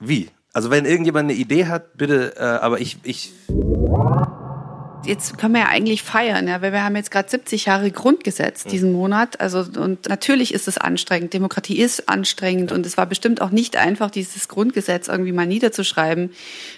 Wie? 0.01 0.31
Also 0.53 0.71
wenn 0.71 0.85
irgendjemand 0.85 1.31
eine 1.31 1.39
Idee 1.39 1.67
hat, 1.67 1.97
bitte, 1.97 2.37
äh, 2.37 2.43
aber 2.43 2.81
ich, 2.81 2.99
ich 3.05 3.33
jetzt 5.05 5.39
können 5.39 5.55
wir 5.55 5.63
ja 5.63 5.69
eigentlich 5.69 6.03
feiern, 6.03 6.47
ja, 6.49 6.63
weil 6.63 6.73
wir 6.73 6.85
haben 6.85 6.97
jetzt 6.97 7.11
gerade 7.11 7.29
70 7.29 7.67
Jahre 7.67 7.91
Grundgesetz 7.91 8.65
diesen 8.65 8.93
Monat. 8.93 9.41
Also 9.41 9.61
und 9.81 10.09
natürlich 10.09 10.55
ist 10.55 10.69
es 10.69 10.79
anstrengend. 10.79 11.35
Demokratie 11.35 11.79
ist 11.79 12.09
anstrengend 12.09 12.73
und 12.73 12.87
es 12.87 12.97
war 12.97 13.07
bestimmt 13.07 13.41
auch 13.41 13.51
nicht 13.51 13.77
einfach, 13.77 14.11
dieses 14.11 14.49
Grundgesetz 14.49 15.09
irgendwie 15.09 15.33
mal 15.33 15.47
niederzuschreiben. 15.47 16.31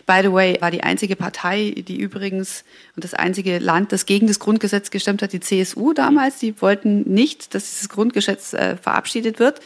By 0.07 0.21
the 0.23 0.33
way, 0.33 0.57
war 0.61 0.71
die 0.71 0.83
einzige 0.83 1.17
Partei, 1.17 1.75
die 1.77 1.97
übrigens 1.97 2.65
und 2.97 3.05
das 3.05 3.15
einzige 3.15 3.59
Land, 3.59 3.93
das 3.93 4.07
gegen 4.07 4.27
das 4.27 4.39
Grundgesetz 4.39 4.91
gestimmt 4.91 5.23
hat, 5.23 5.33
die 5.33 5.41
CSU 5.41 5.93
damals. 5.93 6.39
Die 6.39 6.61
wollten 6.61 7.03
nicht, 7.03 7.55
dass 7.55 7.71
dieses 7.71 7.89
Grundgesetz 7.89 8.53
äh, 8.53 8.77
verabschiedet 8.77 9.39
wird. 9.39 9.61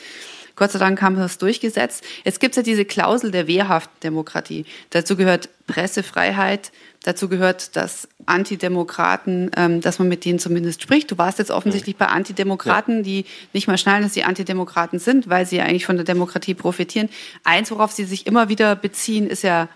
Gott 0.58 0.72
sei 0.72 0.80
Dank 0.80 1.00
haben 1.00 1.14
wir 1.14 1.22
das 1.22 1.38
durchgesetzt. 1.38 2.02
Jetzt 2.24 2.40
gibt 2.40 2.52
es 2.52 2.56
ja 2.56 2.62
diese 2.64 2.84
Klausel 2.84 3.30
der 3.30 3.46
wehrhaften 3.46 3.94
Demokratie. 4.02 4.64
Dazu 4.90 5.16
gehört 5.16 5.48
Pressefreiheit, 5.68 6.72
dazu 7.02 7.28
gehört, 7.28 7.76
dass 7.76 8.08
Antidemokraten, 8.26 9.50
ähm, 9.56 9.80
dass 9.80 9.98
man 9.98 10.08
mit 10.08 10.24
denen 10.24 10.38
zumindest 10.38 10.82
spricht. 10.82 11.10
Du 11.10 11.18
warst 11.18 11.38
jetzt 11.38 11.50
offensichtlich 11.50 11.96
bei 11.96 12.06
Antidemokraten, 12.06 12.98
ja. 12.98 13.02
die 13.02 13.24
nicht 13.52 13.68
mal 13.68 13.78
schnallen, 13.78 14.02
dass 14.02 14.14
sie 14.14 14.24
Antidemokraten 14.24 14.98
sind, 14.98 15.28
weil 15.28 15.46
sie 15.46 15.60
eigentlich 15.60 15.86
von 15.86 15.96
der 15.96 16.04
Demokratie 16.04 16.54
profitieren. 16.54 17.08
Eins, 17.44 17.70
worauf 17.70 17.92
sie 17.92 18.04
sich 18.04 18.26
immer 18.26 18.48
wieder 18.48 18.76
beziehen, 18.76 19.28
ist 19.28 19.42
ja 19.42 19.68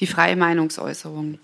die 0.00 0.06
freie 0.06 0.36
Meinungsäußerung. 0.36 1.38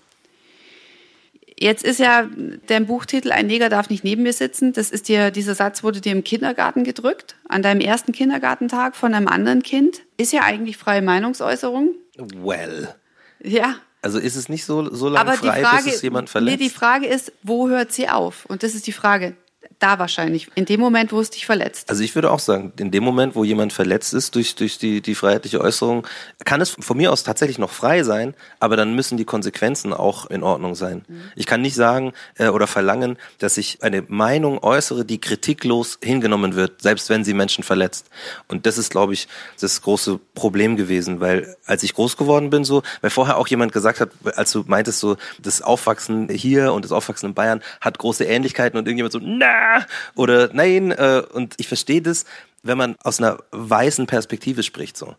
Jetzt 1.57 1.83
ist 1.83 1.99
ja 1.99 2.27
der 2.69 2.81
Buchtitel 2.81 3.31
Ein 3.31 3.47
Neger 3.47 3.69
darf 3.69 3.89
nicht 3.89 4.03
neben 4.03 4.23
mir 4.23 4.33
sitzen. 4.33 4.73
Das 4.73 4.91
ist 4.91 5.07
dir, 5.07 5.31
dieser 5.31 5.55
Satz 5.55 5.83
wurde 5.83 6.01
dir 6.01 6.11
im 6.11 6.23
Kindergarten 6.23 6.83
gedrückt, 6.83 7.35
an 7.47 7.61
deinem 7.61 7.79
ersten 7.79 8.11
Kindergartentag 8.11 8.95
von 8.95 9.13
einem 9.13 9.27
anderen 9.27 9.63
Kind. 9.63 10.01
Ist 10.17 10.33
ja 10.33 10.41
eigentlich 10.41 10.77
freie 10.77 11.01
Meinungsäußerung. 11.01 11.93
Well. 12.17 12.93
Ja. 13.41 13.75
Also 14.03 14.19
ist 14.19 14.35
es 14.35 14.49
nicht 14.49 14.65
so, 14.65 14.93
so 14.93 15.07
lange 15.07 15.31
frei, 15.33 15.63
Frage, 15.63 15.85
bis 15.85 15.95
es 15.95 16.01
jemand 16.01 16.29
verletzt? 16.29 16.59
Nee, 16.59 16.63
die 16.65 16.69
Frage 16.69 17.07
ist, 17.07 17.31
wo 17.41 17.69
hört 17.69 17.93
sie 17.93 18.09
auf? 18.09 18.45
Und 18.45 18.61
das 18.61 18.75
ist 18.75 18.85
die 18.85 18.91
Frage 18.91 19.35
da 19.83 19.99
wahrscheinlich, 19.99 20.49
in 20.55 20.65
dem 20.65 20.79
Moment, 20.79 21.11
wo 21.11 21.19
es 21.19 21.29
dich 21.29 21.45
verletzt. 21.45 21.89
Also 21.89 22.03
ich 22.03 22.15
würde 22.15 22.31
auch 22.31 22.39
sagen, 22.39 22.71
in 22.79 22.89
dem 22.89 23.03
Moment, 23.03 23.35
wo 23.35 23.43
jemand 23.43 23.73
verletzt 23.73 24.13
ist 24.13 24.33
durch, 24.35 24.55
durch 24.55 24.77
die, 24.77 25.01
die 25.01 25.13
freiheitliche 25.13 25.59
Äußerung, 25.59 26.07
kann 26.45 26.61
es 26.61 26.69
von 26.79 26.95
mir 26.95 27.11
aus 27.11 27.23
tatsächlich 27.23 27.59
noch 27.59 27.71
frei 27.71 28.03
sein, 28.03 28.33
aber 28.61 28.77
dann 28.77 28.95
müssen 28.95 29.17
die 29.17 29.25
Konsequenzen 29.25 29.91
auch 29.91 30.27
in 30.27 30.41
Ordnung 30.41 30.75
sein. 30.75 31.03
Mhm. 31.07 31.23
Ich 31.35 31.45
kann 31.45 31.61
nicht 31.61 31.75
sagen 31.75 32.13
äh, 32.37 32.47
oder 32.47 32.65
verlangen, 32.65 33.17
dass 33.39 33.57
ich 33.57 33.83
eine 33.83 34.03
Meinung 34.07 34.63
äußere, 34.63 35.03
die 35.03 35.19
kritiklos 35.19 35.99
hingenommen 36.01 36.55
wird, 36.55 36.81
selbst 36.81 37.09
wenn 37.09 37.25
sie 37.25 37.33
Menschen 37.33 37.63
verletzt. 37.63 38.09
Und 38.47 38.65
das 38.65 38.77
ist, 38.77 38.89
glaube 38.89 39.13
ich, 39.13 39.27
das 39.59 39.81
große 39.81 40.17
Problem 40.33 40.77
gewesen, 40.77 41.19
weil 41.19 41.57
als 41.65 41.83
ich 41.83 41.93
groß 41.93 42.15
geworden 42.15 42.49
bin, 42.49 42.63
so, 42.63 42.83
weil 43.01 43.09
vorher 43.09 43.37
auch 43.37 43.47
jemand 43.47 43.73
gesagt 43.73 43.99
hat, 43.99 44.11
als 44.35 44.51
du 44.53 44.63
meintest, 44.65 44.99
so, 44.99 45.17
das 45.41 45.61
Aufwachsen 45.61 46.29
hier 46.29 46.71
und 46.71 46.85
das 46.85 46.93
Aufwachsen 46.93 47.29
in 47.29 47.33
Bayern 47.33 47.61
hat 47.81 47.97
große 47.97 48.23
Ähnlichkeiten 48.23 48.77
und 48.77 48.87
irgendjemand 48.87 49.11
so, 49.11 49.19
na, 49.21 49.72
oder 50.15 50.49
nein. 50.53 50.91
Äh, 50.91 51.23
und 51.33 51.55
ich 51.57 51.67
verstehe 51.67 52.01
das, 52.01 52.25
wenn 52.63 52.77
man 52.77 52.95
aus 53.03 53.19
einer 53.19 53.37
weißen 53.51 54.07
Perspektive 54.07 54.63
spricht. 54.63 54.97
So. 54.97 55.15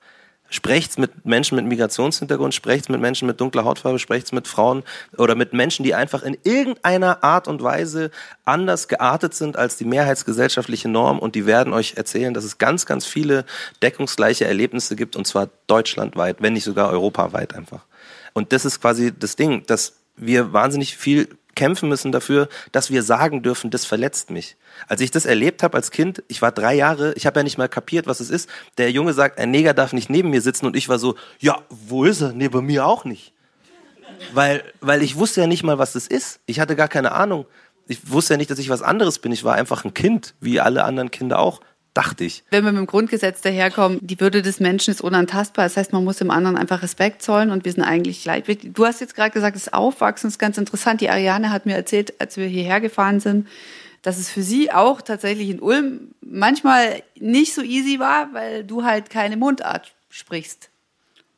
Sprecht's 0.50 0.98
mit 0.98 1.24
Menschen 1.24 1.56
mit 1.56 1.64
Migrationshintergrund, 1.64 2.54
sprecht's 2.54 2.88
mit 2.88 3.00
Menschen 3.00 3.26
mit 3.26 3.40
dunkler 3.40 3.64
Hautfarbe, 3.64 3.98
sprecht's 3.98 4.30
mit 4.30 4.46
Frauen 4.46 4.84
oder 5.16 5.34
mit 5.34 5.52
Menschen, 5.52 5.84
die 5.84 5.94
einfach 5.94 6.22
in 6.22 6.36
irgendeiner 6.44 7.24
Art 7.24 7.48
und 7.48 7.62
Weise 7.62 8.10
anders 8.44 8.86
geartet 8.86 9.34
sind 9.34 9.56
als 9.56 9.76
die 9.78 9.84
mehrheitsgesellschaftliche 9.84 10.88
Norm 10.88 11.18
und 11.18 11.34
die 11.34 11.46
werden 11.46 11.72
euch 11.72 11.94
erzählen, 11.96 12.34
dass 12.34 12.44
es 12.44 12.58
ganz, 12.58 12.86
ganz 12.86 13.06
viele 13.06 13.46
deckungsgleiche 13.82 14.44
Erlebnisse 14.44 14.96
gibt 14.96 15.16
und 15.16 15.26
zwar 15.26 15.48
deutschlandweit, 15.66 16.36
wenn 16.40 16.52
nicht 16.52 16.64
sogar 16.64 16.90
europaweit 16.90 17.54
einfach. 17.54 17.80
Und 18.34 18.52
das 18.52 18.64
ist 18.64 18.80
quasi 18.80 19.12
das 19.18 19.36
Ding, 19.36 19.64
dass 19.66 19.94
wir 20.16 20.52
wahnsinnig 20.52 20.96
viel 20.96 21.28
kämpfen 21.54 21.88
müssen 21.88 22.12
dafür, 22.12 22.48
dass 22.72 22.90
wir 22.90 23.02
sagen 23.02 23.42
dürfen, 23.42 23.70
das 23.70 23.84
verletzt 23.84 24.30
mich. 24.30 24.56
Als 24.88 25.00
ich 25.00 25.10
das 25.10 25.24
erlebt 25.24 25.62
habe 25.62 25.76
als 25.76 25.90
Kind, 25.90 26.22
ich 26.28 26.42
war 26.42 26.52
drei 26.52 26.74
Jahre, 26.74 27.14
ich 27.14 27.26
habe 27.26 27.40
ja 27.40 27.44
nicht 27.44 27.58
mal 27.58 27.68
kapiert, 27.68 28.06
was 28.06 28.20
es 28.20 28.30
ist. 28.30 28.48
Der 28.78 28.90
Junge 28.90 29.12
sagt, 29.12 29.38
ein 29.38 29.50
Neger 29.50 29.74
darf 29.74 29.92
nicht 29.92 30.10
neben 30.10 30.30
mir 30.30 30.40
sitzen 30.40 30.66
und 30.66 30.76
ich 30.76 30.88
war 30.88 30.98
so, 30.98 31.16
ja, 31.38 31.62
wo 31.68 32.04
ist 32.04 32.20
er? 32.20 32.32
Neben 32.32 32.66
mir 32.66 32.86
auch 32.86 33.04
nicht. 33.04 33.32
Weil, 34.32 34.62
weil 34.80 35.02
ich 35.02 35.16
wusste 35.16 35.40
ja 35.40 35.46
nicht 35.46 35.62
mal, 35.62 35.78
was 35.78 35.92
das 35.92 36.06
ist. 36.06 36.40
Ich 36.46 36.60
hatte 36.60 36.76
gar 36.76 36.88
keine 36.88 37.12
Ahnung. 37.12 37.46
Ich 37.86 38.10
wusste 38.10 38.34
ja 38.34 38.38
nicht, 38.38 38.50
dass 38.50 38.58
ich 38.58 38.70
was 38.70 38.82
anderes 38.82 39.18
bin. 39.18 39.32
Ich 39.32 39.44
war 39.44 39.54
einfach 39.54 39.84
ein 39.84 39.94
Kind, 39.94 40.34
wie 40.40 40.60
alle 40.60 40.84
anderen 40.84 41.10
Kinder 41.10 41.38
auch 41.38 41.60
dachte 41.94 42.24
ich. 42.24 42.42
Wenn 42.50 42.64
wir 42.64 42.72
mit 42.72 42.80
dem 42.80 42.86
Grundgesetz 42.86 43.40
daherkommen, 43.40 43.98
die 44.02 44.20
Würde 44.20 44.42
des 44.42 44.60
Menschen 44.60 44.90
ist 44.90 45.00
unantastbar. 45.00 45.64
Das 45.64 45.76
heißt, 45.76 45.92
man 45.92 46.04
muss 46.04 46.16
dem 46.16 46.30
anderen 46.30 46.56
einfach 46.56 46.82
Respekt 46.82 47.22
zollen 47.22 47.50
und 47.50 47.64
wir 47.64 47.72
sind 47.72 47.84
eigentlich 47.84 48.22
gleich. 48.22 48.42
Du 48.46 48.84
hast 48.84 49.00
jetzt 49.00 49.14
gerade 49.14 49.30
gesagt, 49.30 49.56
das 49.56 49.72
Aufwachsen 49.72 50.28
ist 50.28 50.38
ganz 50.38 50.58
interessant. 50.58 51.00
Die 51.00 51.08
Ariane 51.08 51.50
hat 51.50 51.66
mir 51.66 51.74
erzählt, 51.74 52.20
als 52.20 52.36
wir 52.36 52.46
hierher 52.46 52.80
gefahren 52.80 53.20
sind, 53.20 53.48
dass 54.02 54.18
es 54.18 54.28
für 54.28 54.42
sie 54.42 54.70
auch 54.70 55.00
tatsächlich 55.00 55.48
in 55.48 55.60
Ulm 55.60 56.08
manchmal 56.20 57.02
nicht 57.18 57.54
so 57.54 57.62
easy 57.62 57.98
war, 57.98 58.34
weil 58.34 58.64
du 58.64 58.84
halt 58.84 59.08
keine 59.08 59.36
Mundart 59.36 59.94
sprichst. 60.10 60.68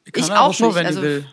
Ich, 0.05 0.16
ich 0.16 0.33
auch, 0.33 0.49
auch 0.49 0.61
nicht. 0.61 0.75
Wenn 0.75 0.87
also, 0.87 1.03
will. 1.03 1.27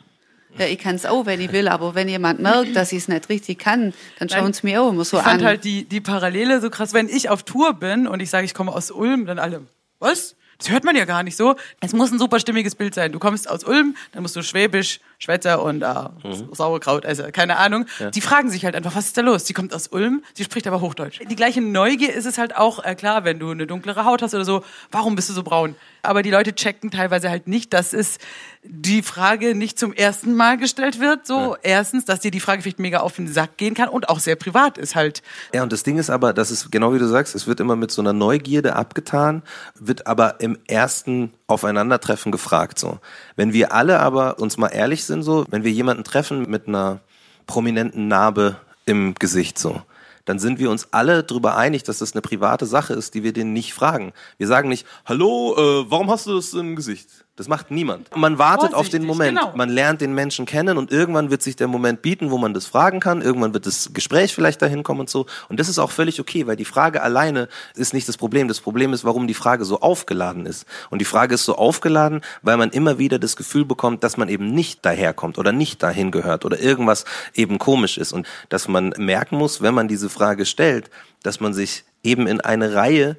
Ja, 0.58 0.66
ich 0.66 0.78
kann 0.78 0.96
es 0.96 1.06
auch, 1.06 1.26
wenn 1.26 1.42
ich 1.42 1.52
will, 1.52 1.68
aber 1.68 1.96
wenn 1.96 2.08
jemand 2.08 2.40
merkt, 2.40 2.76
dass 2.76 2.92
ich 2.92 3.00
es 3.00 3.08
nicht 3.08 3.30
richtig 3.30 3.60
kann, 3.60 3.94
dann 4.20 4.30
schauen 4.30 4.52
es 4.52 4.64
mir 4.64 4.82
auch 4.82 4.90
immer 4.90 5.04
so 5.04 5.18
an. 5.18 5.24
Ich 5.24 5.30
fand 5.30 5.42
an. 5.42 5.48
halt 5.48 5.64
die, 5.64 5.86
die 5.86 6.02
Parallele 6.02 6.62
so 6.62 6.70
krass. 6.70 6.94
Wenn 6.94 7.10
ich 7.10 7.30
auf 7.30 7.44
Tour 7.44 7.74
bin 7.74 8.08
und 8.08 8.20
ich 8.20 8.30
sage, 8.30 8.46
ich 8.46 8.54
komme 8.54 8.72
aus 8.72 8.92
Ulm, 8.92 9.26
dann 9.26 9.40
alle, 9.40 9.62
was? 10.00 10.36
Das 10.60 10.70
hört 10.70 10.84
man 10.84 10.96
ja 10.96 11.06
gar 11.06 11.24
nicht 11.24 11.36
so. 11.36 11.56
Es 11.82 11.94
muss 11.94 12.12
ein 12.12 12.20
super 12.20 12.40
stimmiges 12.40 12.76
Bild 12.76 12.94
sein. 12.94 13.12
Du 13.12 13.20
kommst 13.20 13.50
aus 13.50 13.66
Ulm, 13.66 13.98
dann 14.12 14.22
musst 14.22 14.36
du 14.36 14.44
Schwäbisch, 14.44 15.02
Schwätzer 15.20 15.62
und 15.62 15.82
äh, 15.82 15.88
mhm. 16.24 16.54
Sauerkraut, 16.54 17.06
also 17.06 17.24
keine 17.34 17.58
Ahnung. 17.58 17.86
Ja. 18.00 18.12
Die 18.12 18.22
fragen 18.22 18.50
sich 18.50 18.64
halt 18.64 18.76
einfach, 18.76 18.96
was 18.96 19.08
ist 19.08 19.18
da 19.18 19.22
los? 19.22 19.44
Die 19.44 19.54
kommt 19.54 19.74
aus 19.74 19.88
Ulm, 19.88 20.24
sie 20.34 20.44
spricht 20.44 20.68
aber 20.68 20.80
Hochdeutsch. 20.80 21.20
Die 21.30 21.36
gleiche 21.36 21.60
Neugier 21.62 22.14
ist 22.14 22.26
es 22.26 22.38
halt 22.38 22.56
auch, 22.56 22.84
äh, 22.84 22.96
klar, 22.96 23.26
wenn 23.26 23.40
du 23.40 23.52
eine 23.52 23.68
dunklere 23.68 24.06
Haut 24.06 24.22
hast 24.22 24.34
oder 24.36 24.46
so, 24.46 24.64
warum 24.92 25.16
bist 25.16 25.30
du 25.30 25.34
so 25.34 25.44
braun? 25.44 25.76
Aber 26.04 26.22
die 26.22 26.32
Leute 26.32 26.54
checken 26.54 26.92
teilweise 26.92 27.30
halt 27.30 27.48
nicht, 27.48 27.74
dass 27.74 27.94
es 27.94 28.18
die 28.62 29.02
Frage 29.02 29.56
nicht 29.56 29.80
zum 29.80 29.94
ersten 29.94 30.36
Mal 30.36 30.58
gestellt 30.58 31.00
wird. 31.00 31.26
So, 31.26 31.54
ja. 31.54 31.58
erstens, 31.64 32.04
dass 32.04 32.20
dir 32.20 32.30
die 32.30 32.42
Frage 32.42 32.62
vielleicht 32.62 32.80
mega 32.80 33.00
auf 33.00 33.16
den 33.16 33.32
Sack 33.32 33.56
gehen 33.56 33.74
kann 33.74 33.88
und 33.88 34.10
auch 34.10 34.20
sehr 34.20 34.36
privat 34.36 34.78
ist 34.78 34.96
halt. 34.96 35.24
Ja, 35.54 35.64
und 35.64 35.72
das 35.72 35.84
Ding 35.84 35.98
ist 35.98 36.10
aber, 36.10 36.34
das 36.34 36.52
ist 36.52 36.72
genau 36.74 36.94
wie 36.94 37.00
du 37.00 37.08
sagst, 37.08 37.36
es 37.36 37.48
wird 37.48 37.62
immer 37.62 37.78
mit 37.78 37.90
so 37.92 38.02
einer 38.02 38.12
Neugierde 38.12 38.76
abgetan, 38.76 39.44
wird 39.80 40.06
aber 40.06 40.42
im 40.42 40.58
ersten 40.68 41.34
Aufeinandertreffen 41.48 42.34
gefragt, 42.34 42.80
so. 42.80 43.00
Wenn 43.38 43.54
wir 43.54 43.72
alle 43.72 44.00
aber 44.00 44.40
uns 44.40 44.58
mal 44.58 44.70
ehrlich 44.70 45.06
sind, 45.06 45.24
so, 45.24 45.46
wenn 45.50 45.64
wir 45.64 45.72
jemanden 45.72 46.04
treffen 46.04 46.50
mit 46.50 46.68
einer 46.68 47.00
prominenten 47.48 48.10
Narbe 48.10 48.58
im 48.86 49.16
Gesicht, 49.16 49.58
so, 49.58 49.82
dann 50.26 50.40
sind 50.40 50.60
wir 50.60 50.70
uns 50.70 50.88
alle 50.92 51.24
darüber 51.24 51.58
einig, 51.58 51.84
dass 51.84 52.00
das 52.00 52.14
eine 52.14 52.22
private 52.22 52.66
Sache 52.66 52.94
ist, 52.94 53.14
die 53.14 53.24
wir 53.24 53.34
den 53.34 53.54
nicht 53.54 53.74
fragen. 53.74 54.14
Wir 54.38 54.48
sagen 54.48 54.70
nicht, 54.70 54.86
hallo, 55.06 55.56
äh, 55.58 55.92
warum 55.92 56.10
hast 56.10 56.28
du 56.28 56.36
das 56.36 56.54
im 56.54 56.76
Gesicht? 56.76 57.26
Das 57.36 57.48
macht 57.48 57.72
niemand. 57.72 58.16
Man 58.16 58.38
wartet 58.38 58.76
auf 58.76 58.90
den 58.90 59.06
Moment. 59.06 59.40
Genau. 59.40 59.54
Man 59.56 59.70
lernt 59.70 60.02
den 60.02 60.14
Menschen 60.14 60.46
kennen 60.46 60.78
und 60.78 60.92
irgendwann 60.92 61.32
wird 61.32 61.42
sich 61.42 61.56
der 61.56 61.68
Moment 61.68 62.04
bieten, 62.04 62.30
wo 62.30 62.38
man 62.38 62.54
das 62.54 62.68
fragen 62.68 63.00
kann. 63.00 63.24
Irgendwann 63.24 63.56
wird 63.56 63.66
das 63.66 63.90
Gespräch 63.92 64.36
vielleicht 64.36 64.62
dahin 64.62 64.84
kommen 64.84 65.00
und 65.00 65.10
so. 65.10 65.26
Und 65.50 65.60
das 65.60 65.68
ist 65.68 65.80
auch 65.80 65.90
völlig 65.90 66.20
okay, 66.20 66.46
weil 66.46 66.58
die 66.58 66.66
Frage 66.66 67.02
alleine 67.02 67.50
ist 67.74 67.96
nicht 67.96 68.08
das 68.08 68.18
Problem. 68.18 68.48
Das 68.48 68.62
Problem 68.62 68.94
ist, 68.94 69.04
warum 69.04 69.26
die 69.26 69.34
Frage 69.34 69.66
so 69.66 69.80
aufgeladen 69.80 70.46
ist. 70.46 70.68
Und 70.92 71.00
die 71.00 71.06
Frage 71.06 71.34
ist 71.34 71.46
so 71.46 71.56
aufgeladen, 71.56 72.22
weil 72.44 72.58
man 72.58 72.70
immer 72.70 73.00
wieder 73.00 73.18
das 73.18 73.36
Gefühl 73.36 73.66
bekommt, 73.66 74.04
dass 74.04 74.16
man 74.16 74.30
eben 74.30 74.54
nicht 74.54 74.86
daherkommt 74.86 75.40
oder 75.40 75.52
nicht 75.52 75.82
dahin 75.82 76.12
gehört 76.12 76.46
oder 76.46 76.60
irgendwas 76.60 77.04
eben 77.34 77.58
komisch 77.58 77.98
ist. 77.98 78.14
Und 78.14 78.28
dass 78.50 78.68
man 78.68 78.94
merken 79.00 79.38
muss, 79.38 79.60
wenn 79.60 79.74
man 79.74 79.88
diese 79.88 80.12
Frage 80.12 80.46
stellt, 80.46 80.92
dass 81.24 81.40
man 81.40 81.56
sich 81.56 81.84
eben 82.04 82.28
in 82.28 82.42
eine 82.42 82.76
Reihe 82.76 83.18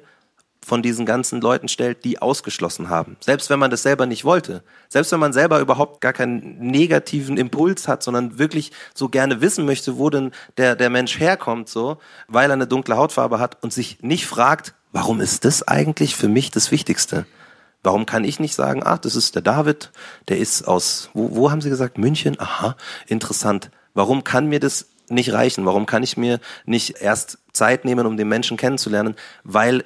von 0.65 0.81
diesen 0.81 1.05
ganzen 1.05 1.41
Leuten 1.41 1.67
stellt, 1.67 2.03
die 2.03 2.19
ausgeschlossen 2.19 2.89
haben. 2.89 3.17
Selbst 3.19 3.51
wenn 3.51 3.59
man 3.59 3.69
das 3.69 3.83
selber 3.83 4.07
nicht 4.07 4.25
wollte. 4.25 4.63
Selbst 4.89 5.11
wenn 5.11 5.19
man 5.19 5.31
selber 5.31 5.59
überhaupt 5.59 6.01
gar 6.01 6.11
keinen 6.11 6.57
negativen 6.57 7.37
Impuls 7.37 7.87
hat, 7.87 8.01
sondern 8.01 8.39
wirklich 8.39 8.71
so 8.95 9.07
gerne 9.07 9.41
wissen 9.41 9.65
möchte, 9.65 9.99
wo 9.99 10.09
denn 10.09 10.31
der, 10.57 10.75
der 10.75 10.89
Mensch 10.89 11.19
herkommt, 11.19 11.69
so, 11.69 11.97
weil 12.27 12.49
er 12.49 12.53
eine 12.53 12.65
dunkle 12.65 12.97
Hautfarbe 12.97 13.39
hat 13.39 13.61
und 13.63 13.73
sich 13.73 14.01
nicht 14.01 14.25
fragt, 14.25 14.73
warum 14.91 15.21
ist 15.21 15.45
das 15.45 15.67
eigentlich 15.67 16.15
für 16.15 16.27
mich 16.29 16.49
das 16.49 16.71
Wichtigste? 16.71 17.27
Warum 17.83 18.07
kann 18.07 18.23
ich 18.23 18.39
nicht 18.39 18.55
sagen, 18.55 18.81
ach, 18.83 18.97
das 18.97 19.15
ist 19.15 19.35
der 19.35 19.43
David, 19.43 19.91
der 20.29 20.39
ist 20.39 20.67
aus, 20.67 21.11
wo, 21.13 21.35
wo 21.35 21.51
haben 21.51 21.61
Sie 21.61 21.69
gesagt, 21.69 21.99
München? 21.99 22.39
Aha, 22.39 22.75
interessant. 23.05 23.69
Warum 23.93 24.23
kann 24.23 24.47
mir 24.47 24.59
das 24.59 24.87
nicht 25.09 25.31
reichen? 25.31 25.67
Warum 25.67 25.85
kann 25.85 26.01
ich 26.01 26.17
mir 26.17 26.39
nicht 26.65 27.01
erst 27.01 27.37
Zeit 27.53 27.85
nehmen, 27.85 28.07
um 28.07 28.17
den 28.17 28.27
Menschen 28.27 28.57
kennenzulernen? 28.57 29.15
Weil 29.43 29.85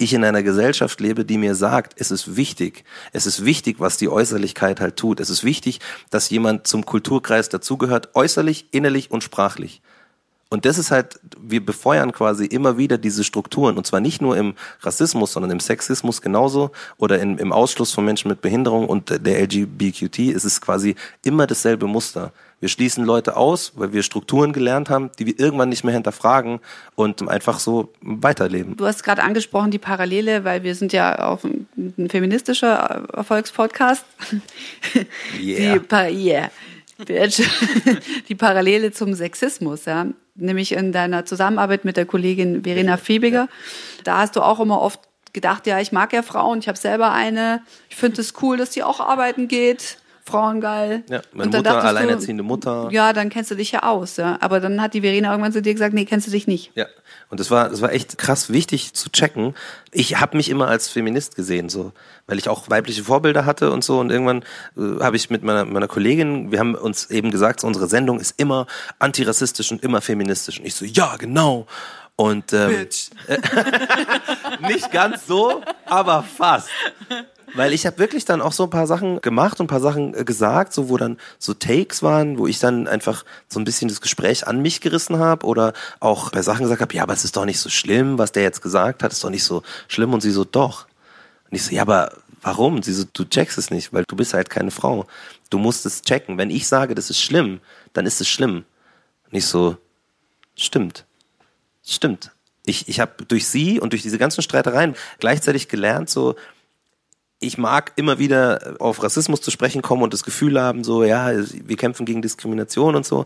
ich 0.00 0.14
in 0.14 0.24
einer 0.24 0.42
Gesellschaft 0.42 1.00
lebe, 1.00 1.24
die 1.24 1.38
mir 1.38 1.54
sagt, 1.54 1.94
es 2.00 2.10
ist 2.10 2.36
wichtig, 2.36 2.84
es 3.12 3.26
ist 3.26 3.44
wichtig, 3.44 3.80
was 3.80 3.96
die 3.96 4.08
Äußerlichkeit 4.08 4.80
halt 4.80 4.96
tut. 4.96 5.20
Es 5.20 5.30
ist 5.30 5.44
wichtig, 5.44 5.80
dass 6.10 6.30
jemand 6.30 6.66
zum 6.66 6.86
Kulturkreis 6.86 7.48
dazugehört, 7.48 8.10
äußerlich, 8.14 8.66
innerlich 8.70 9.10
und 9.10 9.22
sprachlich. 9.22 9.82
Und 10.52 10.64
das 10.64 10.78
ist 10.78 10.90
halt, 10.90 11.20
wir 11.40 11.64
befeuern 11.64 12.10
quasi 12.10 12.44
immer 12.44 12.76
wieder 12.76 12.98
diese 12.98 13.22
Strukturen. 13.22 13.76
Und 13.76 13.86
zwar 13.86 14.00
nicht 14.00 14.20
nur 14.20 14.36
im 14.36 14.54
Rassismus, 14.80 15.32
sondern 15.32 15.52
im 15.52 15.60
Sexismus 15.60 16.20
genauso 16.20 16.72
oder 16.98 17.20
in, 17.20 17.38
im 17.38 17.52
Ausschluss 17.52 17.92
von 17.92 18.04
Menschen 18.04 18.28
mit 18.28 18.40
Behinderung 18.40 18.88
und 18.88 19.24
der 19.24 19.40
LGBTQT. 19.42 20.18
Es 20.34 20.44
ist 20.44 20.60
quasi 20.60 20.96
immer 21.24 21.46
dasselbe 21.46 21.86
Muster. 21.86 22.32
Wir 22.58 22.68
schließen 22.68 23.04
Leute 23.04 23.36
aus, 23.36 23.72
weil 23.76 23.92
wir 23.92 24.02
Strukturen 24.02 24.52
gelernt 24.52 24.90
haben, 24.90 25.10
die 25.20 25.26
wir 25.26 25.38
irgendwann 25.38 25.68
nicht 25.68 25.84
mehr 25.84 25.94
hinterfragen 25.94 26.58
und 26.96 27.26
einfach 27.28 27.60
so 27.60 27.92
weiterleben. 28.00 28.76
Du 28.76 28.86
hast 28.86 29.04
gerade 29.04 29.22
angesprochen 29.22 29.70
die 29.70 29.78
Parallele, 29.78 30.42
weil 30.42 30.64
wir 30.64 30.74
sind 30.74 30.92
ja 30.92 31.28
auch 31.28 31.44
ein, 31.44 31.68
ein 31.96 32.10
feministischer 32.10 33.06
Erfolgspodcast. 33.14 34.04
Yeah. 35.40 35.74
Die, 35.74 35.78
pa 35.80 36.08
yeah. 36.08 36.50
die 38.28 38.34
Parallele 38.34 38.92
zum 38.92 39.14
Sexismus, 39.14 39.84
ja. 39.86 40.06
Nämlich 40.40 40.72
in 40.72 40.92
deiner 40.92 41.24
Zusammenarbeit 41.24 41.84
mit 41.84 41.96
der 41.96 42.06
Kollegin 42.06 42.64
Verena 42.64 42.96
Febiger. 42.96 43.48
Da 44.04 44.18
hast 44.18 44.36
du 44.36 44.42
auch 44.42 44.60
immer 44.60 44.80
oft 44.80 45.00
gedacht, 45.32 45.66
ja, 45.66 45.80
ich 45.80 45.92
mag 45.92 46.12
ja 46.12 46.22
Frauen, 46.22 46.58
ich 46.58 46.68
habe 46.68 46.78
selber 46.78 47.12
eine. 47.12 47.62
Ich 47.88 47.96
finde 47.96 48.20
es 48.20 48.34
cool, 48.42 48.56
dass 48.56 48.70
die 48.70 48.82
auch 48.82 49.00
arbeiten 49.00 49.48
geht. 49.48 49.98
Frauen 50.24 50.60
geil. 50.60 51.02
Ja, 51.08 51.22
meine 51.32 51.50
Mutter, 51.50 51.62
du, 51.62 51.82
alleinerziehende 51.82 52.42
Mutter. 52.42 52.88
Ja, 52.90 53.12
dann 53.12 53.30
kennst 53.30 53.50
du 53.50 53.54
dich 53.54 53.72
ja 53.72 53.82
aus, 53.82 54.16
ja. 54.16 54.38
Aber 54.40 54.60
dann 54.60 54.80
hat 54.80 54.94
die 54.94 55.00
Verena 55.00 55.30
irgendwann 55.30 55.52
zu 55.52 55.62
dir 55.62 55.72
gesagt, 55.72 55.94
nee, 55.94 56.04
kennst 56.04 56.26
du 56.26 56.30
dich 56.30 56.46
nicht. 56.46 56.72
Ja, 56.74 56.86
und 57.30 57.40
das 57.40 57.50
war, 57.50 57.68
das 57.68 57.80
war 57.80 57.92
echt 57.92 58.18
krass 58.18 58.50
wichtig 58.50 58.92
zu 58.94 59.10
checken. 59.10 59.54
Ich 59.92 60.20
habe 60.20 60.36
mich 60.36 60.50
immer 60.50 60.68
als 60.68 60.88
Feminist 60.88 61.36
gesehen, 61.36 61.68
so, 61.68 61.92
weil 62.26 62.38
ich 62.38 62.48
auch 62.48 62.68
weibliche 62.68 63.04
Vorbilder 63.04 63.46
hatte 63.46 63.70
und 63.70 63.84
so. 63.84 64.00
Und 64.00 64.10
irgendwann 64.10 64.44
äh, 64.76 65.02
habe 65.02 65.16
ich 65.16 65.30
mit 65.30 65.42
meiner, 65.42 65.64
meiner 65.64 65.88
Kollegin, 65.88 66.50
wir 66.50 66.58
haben 66.58 66.74
uns 66.74 67.10
eben 67.10 67.30
gesagt, 67.30 67.64
unsere 67.64 67.86
Sendung 67.86 68.20
ist 68.20 68.34
immer 68.38 68.66
antirassistisch 68.98 69.70
und 69.70 69.82
immer 69.82 70.00
feministisch. 70.00 70.58
Und 70.58 70.66
ich 70.66 70.74
so, 70.74 70.84
ja, 70.84 71.16
genau. 71.16 71.66
Und 72.16 72.52
ähm, 72.52 72.86
nicht 74.68 74.90
ganz 74.92 75.26
so, 75.26 75.62
aber 75.86 76.22
fast. 76.22 76.68
Weil 77.54 77.72
ich 77.72 77.86
habe 77.86 77.98
wirklich 77.98 78.24
dann 78.24 78.40
auch 78.40 78.52
so 78.52 78.64
ein 78.64 78.70
paar 78.70 78.86
Sachen 78.86 79.20
gemacht 79.20 79.60
und 79.60 79.66
ein 79.66 79.68
paar 79.68 79.80
Sachen 79.80 80.14
äh, 80.14 80.24
gesagt, 80.24 80.72
so 80.72 80.88
wo 80.88 80.96
dann 80.96 81.18
so 81.38 81.54
Takes 81.54 82.02
waren, 82.02 82.38
wo 82.38 82.46
ich 82.46 82.58
dann 82.58 82.86
einfach 82.86 83.24
so 83.48 83.58
ein 83.58 83.64
bisschen 83.64 83.88
das 83.88 84.00
Gespräch 84.00 84.46
an 84.46 84.62
mich 84.62 84.80
gerissen 84.80 85.18
habe 85.18 85.46
oder 85.46 85.72
auch 85.98 86.30
bei 86.30 86.42
Sachen 86.42 86.62
gesagt 86.62 86.80
habe, 86.80 86.94
ja, 86.94 87.02
aber 87.02 87.12
es 87.12 87.24
ist 87.24 87.36
doch 87.36 87.44
nicht 87.44 87.58
so 87.58 87.68
schlimm, 87.68 88.18
was 88.18 88.32
der 88.32 88.42
jetzt 88.42 88.62
gesagt 88.62 89.02
hat, 89.02 89.12
ist 89.12 89.24
doch 89.24 89.30
nicht 89.30 89.44
so 89.44 89.62
schlimm 89.88 90.14
und 90.14 90.20
sie 90.20 90.30
so 90.30 90.44
doch. 90.44 90.86
Und 91.50 91.56
ich 91.56 91.64
so, 91.64 91.74
ja, 91.74 91.82
aber 91.82 92.12
warum? 92.42 92.82
Sie 92.82 92.92
so, 92.92 93.04
du 93.12 93.24
checkst 93.24 93.58
es 93.58 93.70
nicht, 93.70 93.92
weil 93.92 94.04
du 94.06 94.16
bist 94.16 94.34
halt 94.34 94.50
keine 94.50 94.70
Frau. 94.70 95.06
Du 95.50 95.58
musst 95.58 95.84
es 95.86 96.02
checken. 96.02 96.38
Wenn 96.38 96.50
ich 96.50 96.68
sage, 96.68 96.94
das 96.94 97.10
ist 97.10 97.20
schlimm, 97.20 97.60
dann 97.92 98.06
ist 98.06 98.20
es 98.20 98.28
schlimm. 98.28 98.64
Und 99.30 99.36
ich 99.36 99.46
so, 99.46 99.76
stimmt. 100.56 101.04
Stimmt. 101.84 102.32
Ich, 102.66 102.88
ich 102.88 103.00
habe 103.00 103.24
durch 103.24 103.48
sie 103.48 103.80
und 103.80 103.92
durch 103.92 104.02
diese 104.02 104.18
ganzen 104.18 104.42
Streitereien 104.42 104.94
gleichzeitig 105.18 105.68
gelernt, 105.68 106.10
so, 106.10 106.36
ich 107.40 107.58
mag 107.58 107.92
immer 107.96 108.18
wieder 108.18 108.76
auf 108.78 109.02
Rassismus 109.02 109.40
zu 109.40 109.50
sprechen 109.50 109.82
kommen 109.82 110.02
und 110.02 110.12
das 110.12 110.22
Gefühl 110.22 110.60
haben, 110.60 110.84
so, 110.84 111.02
ja, 111.02 111.32
wir 111.32 111.76
kämpfen 111.76 112.04
gegen 112.06 112.22
Diskrimination 112.22 112.94
und 112.94 113.06
so, 113.06 113.24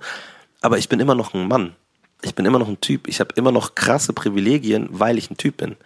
aber 0.60 0.78
ich 0.78 0.88
bin 0.88 1.00
immer 1.00 1.16
noch 1.16 1.34
ein 1.34 1.48
Mann. 1.48 1.74
Ich 2.22 2.34
bin 2.34 2.46
immer 2.46 2.58
noch 2.58 2.68
ein 2.68 2.80
Typ. 2.80 3.06
Ich 3.06 3.20
habe 3.20 3.34
immer 3.34 3.52
noch 3.52 3.74
krasse 3.74 4.14
Privilegien, 4.14 4.88
weil 4.90 5.18
ich 5.18 5.30
ein 5.30 5.36
Typ 5.36 5.58
bin. 5.58 5.76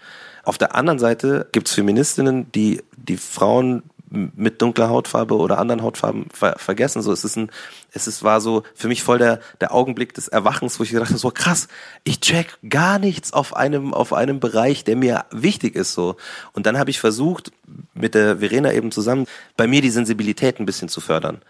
Auf 0.44 0.56
der 0.56 0.76
anderen 0.76 1.00
Seite 1.00 1.48
gibt's 1.50 1.74
Feministinnen, 1.74 2.52
die 2.52 2.82
die 2.96 3.16
Frauen 3.16 3.82
mit 4.10 4.62
dunkler 4.62 4.88
Hautfarbe 4.88 5.36
oder 5.36 5.58
anderen 5.58 5.82
Hautfarben 5.82 6.26
ver 6.32 6.56
vergessen. 6.58 7.02
So, 7.02 7.12
es 7.12 7.24
ist 7.24 7.36
ein, 7.36 7.50
es 7.92 8.06
ist, 8.06 8.22
war 8.22 8.40
so 8.40 8.62
für 8.74 8.88
mich 8.88 9.02
voll 9.02 9.18
der, 9.18 9.40
der 9.60 9.74
Augenblick 9.74 10.14
des 10.14 10.28
Erwachens, 10.28 10.78
wo 10.78 10.84
ich 10.84 10.90
gedacht 10.90 11.10
habe, 11.10 11.18
so 11.18 11.30
krass, 11.30 11.68
ich 12.04 12.20
check 12.20 12.58
gar 12.68 12.98
nichts 12.98 13.32
auf 13.32 13.54
einem, 13.54 13.92
auf 13.92 14.12
einem 14.12 14.40
Bereich, 14.40 14.84
der 14.84 14.96
mir 14.96 15.24
wichtig 15.30 15.74
ist, 15.74 15.92
so. 15.92 16.16
Und 16.52 16.66
dann 16.66 16.78
habe 16.78 16.90
ich 16.90 17.00
versucht, 17.00 17.52
mit 17.94 18.14
der 18.14 18.38
Verena 18.38 18.72
eben 18.72 18.90
zusammen, 18.90 19.26
bei 19.56 19.66
mir 19.66 19.82
die 19.82 19.90
Sensibilität 19.90 20.58
ein 20.58 20.66
bisschen 20.66 20.88
zu 20.88 21.00
fördern. 21.00 21.42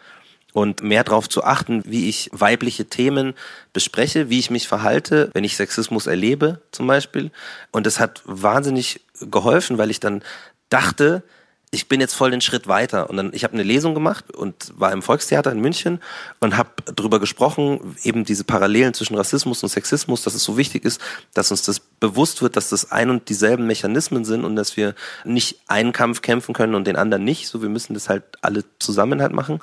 Und 0.55 0.83
mehr 0.83 1.05
darauf 1.05 1.29
zu 1.29 1.45
achten, 1.45 1.83
wie 1.87 2.09
ich 2.09 2.31
weibliche 2.33 2.87
Themen 2.87 3.35
bespreche, 3.73 4.31
wie 4.31 4.39
ich 4.39 4.51
mich 4.51 4.67
verhalte, 4.67 5.31
wenn 5.35 5.45
ich 5.45 5.57
Sexismus 5.57 6.07
erlebe, 6.07 6.63
zum 6.73 6.87
Beispiel. 6.87 7.31
Und 7.71 7.87
das 7.87 8.01
hat 8.01 8.23
wahnsinnig 8.25 9.03
geholfen, 9.21 9.79
weil 9.79 9.91
ich 9.91 10.01
dann 10.01 10.23
dachte, 10.71 11.23
ich 11.71 11.89
bin 11.89 12.01
jetzt 12.01 12.15
voll 12.15 12.31
den 12.31 12.41
Schritt 12.41 12.67
weiter. 12.67 13.11
Und 13.11 13.17
dann, 13.17 13.33
ich 13.35 13.45
habe 13.45 13.55
eine 13.55 13.63
Lesung 13.63 13.95
gemacht 13.95 14.35
und 14.35 14.73
war 14.77 14.93
im 14.93 15.03
Volkstheater 15.03 15.53
in 15.53 15.61
München 15.61 16.01
und 16.41 16.57
habe 16.57 16.71
darüber 16.95 17.21
gesprochen, 17.21 17.97
eben 18.03 18.25
diese 18.25 18.45
Parallelen 18.45 18.95
zwischen 18.95 19.17
Rassismus 19.17 19.63
und 19.63 19.69
Sexismus, 19.69 20.23
dass 20.23 20.35
es 20.35 20.45
so 20.45 20.57
wichtig 20.57 20.85
ist, 20.85 21.01
dass 21.35 21.51
uns 21.51 21.63
das 21.63 21.81
bewusst 21.81 22.41
wird, 22.41 22.57
dass 22.57 22.71
das 22.71 22.91
ein 22.91 23.11
und 23.11 23.29
dieselben 23.29 23.67
Mechanismen 23.67 24.25
sind 24.25 24.45
und 24.45 24.57
dass 24.57 24.77
wir 24.77 24.95
nicht 25.25 25.61
einen 25.69 25.93
Kampf 25.93 26.23
kämpfen 26.23 26.55
können 26.55 26.75
und 26.75 26.87
den 26.87 26.97
anderen 26.97 27.25
nicht. 27.25 27.49
So, 27.49 27.61
wir 27.61 27.69
müssen 27.69 27.93
das 27.93 28.09
halt 28.09 28.25
alle 28.41 28.65
zusammen 28.79 29.21
halt 29.21 29.33
machen. 29.33 29.61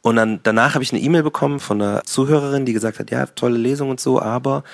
Und 0.00 0.16
dann 0.16 0.40
danach 0.42 0.74
habe 0.74 0.84
ich 0.84 0.92
eine 0.92 1.02
E-Mail 1.02 1.22
bekommen 1.22 1.60
von 1.60 1.80
einer 1.80 2.04
Zuhörerin, 2.04 2.64
die 2.64 2.72
gesagt 2.72 2.98
hat, 2.98 3.10
ja, 3.10 3.26
tolle 3.26 3.58
Lesung 3.58 3.90
und 3.90 4.00
so, 4.00 4.20
aber 4.20 4.64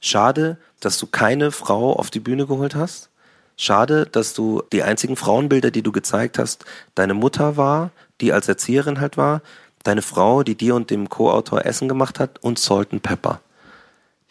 schade, 0.00 0.58
dass 0.80 0.98
du 0.98 1.06
keine 1.06 1.52
Frau 1.52 1.92
auf 1.92 2.10
die 2.10 2.20
Bühne 2.20 2.46
geholt 2.46 2.74
hast 2.74 3.09
Schade, 3.60 4.06
dass 4.10 4.32
du 4.32 4.62
die 4.72 4.82
einzigen 4.82 5.16
Frauenbilder, 5.16 5.70
die 5.70 5.82
du 5.82 5.92
gezeigt 5.92 6.38
hast, 6.38 6.64
deine 6.94 7.12
Mutter 7.12 7.58
war, 7.58 7.90
die 8.22 8.32
als 8.32 8.48
Erzieherin 8.48 9.00
halt 9.00 9.18
war, 9.18 9.42
deine 9.82 10.00
Frau, 10.00 10.42
die 10.42 10.54
dir 10.54 10.74
und 10.74 10.88
dem 10.88 11.10
Co-Autor 11.10 11.66
Essen 11.66 11.86
gemacht 11.86 12.18
hat 12.20 12.42
und 12.42 12.58
Salt 12.58 12.90
and 12.92 13.02
Pepper. 13.02 13.42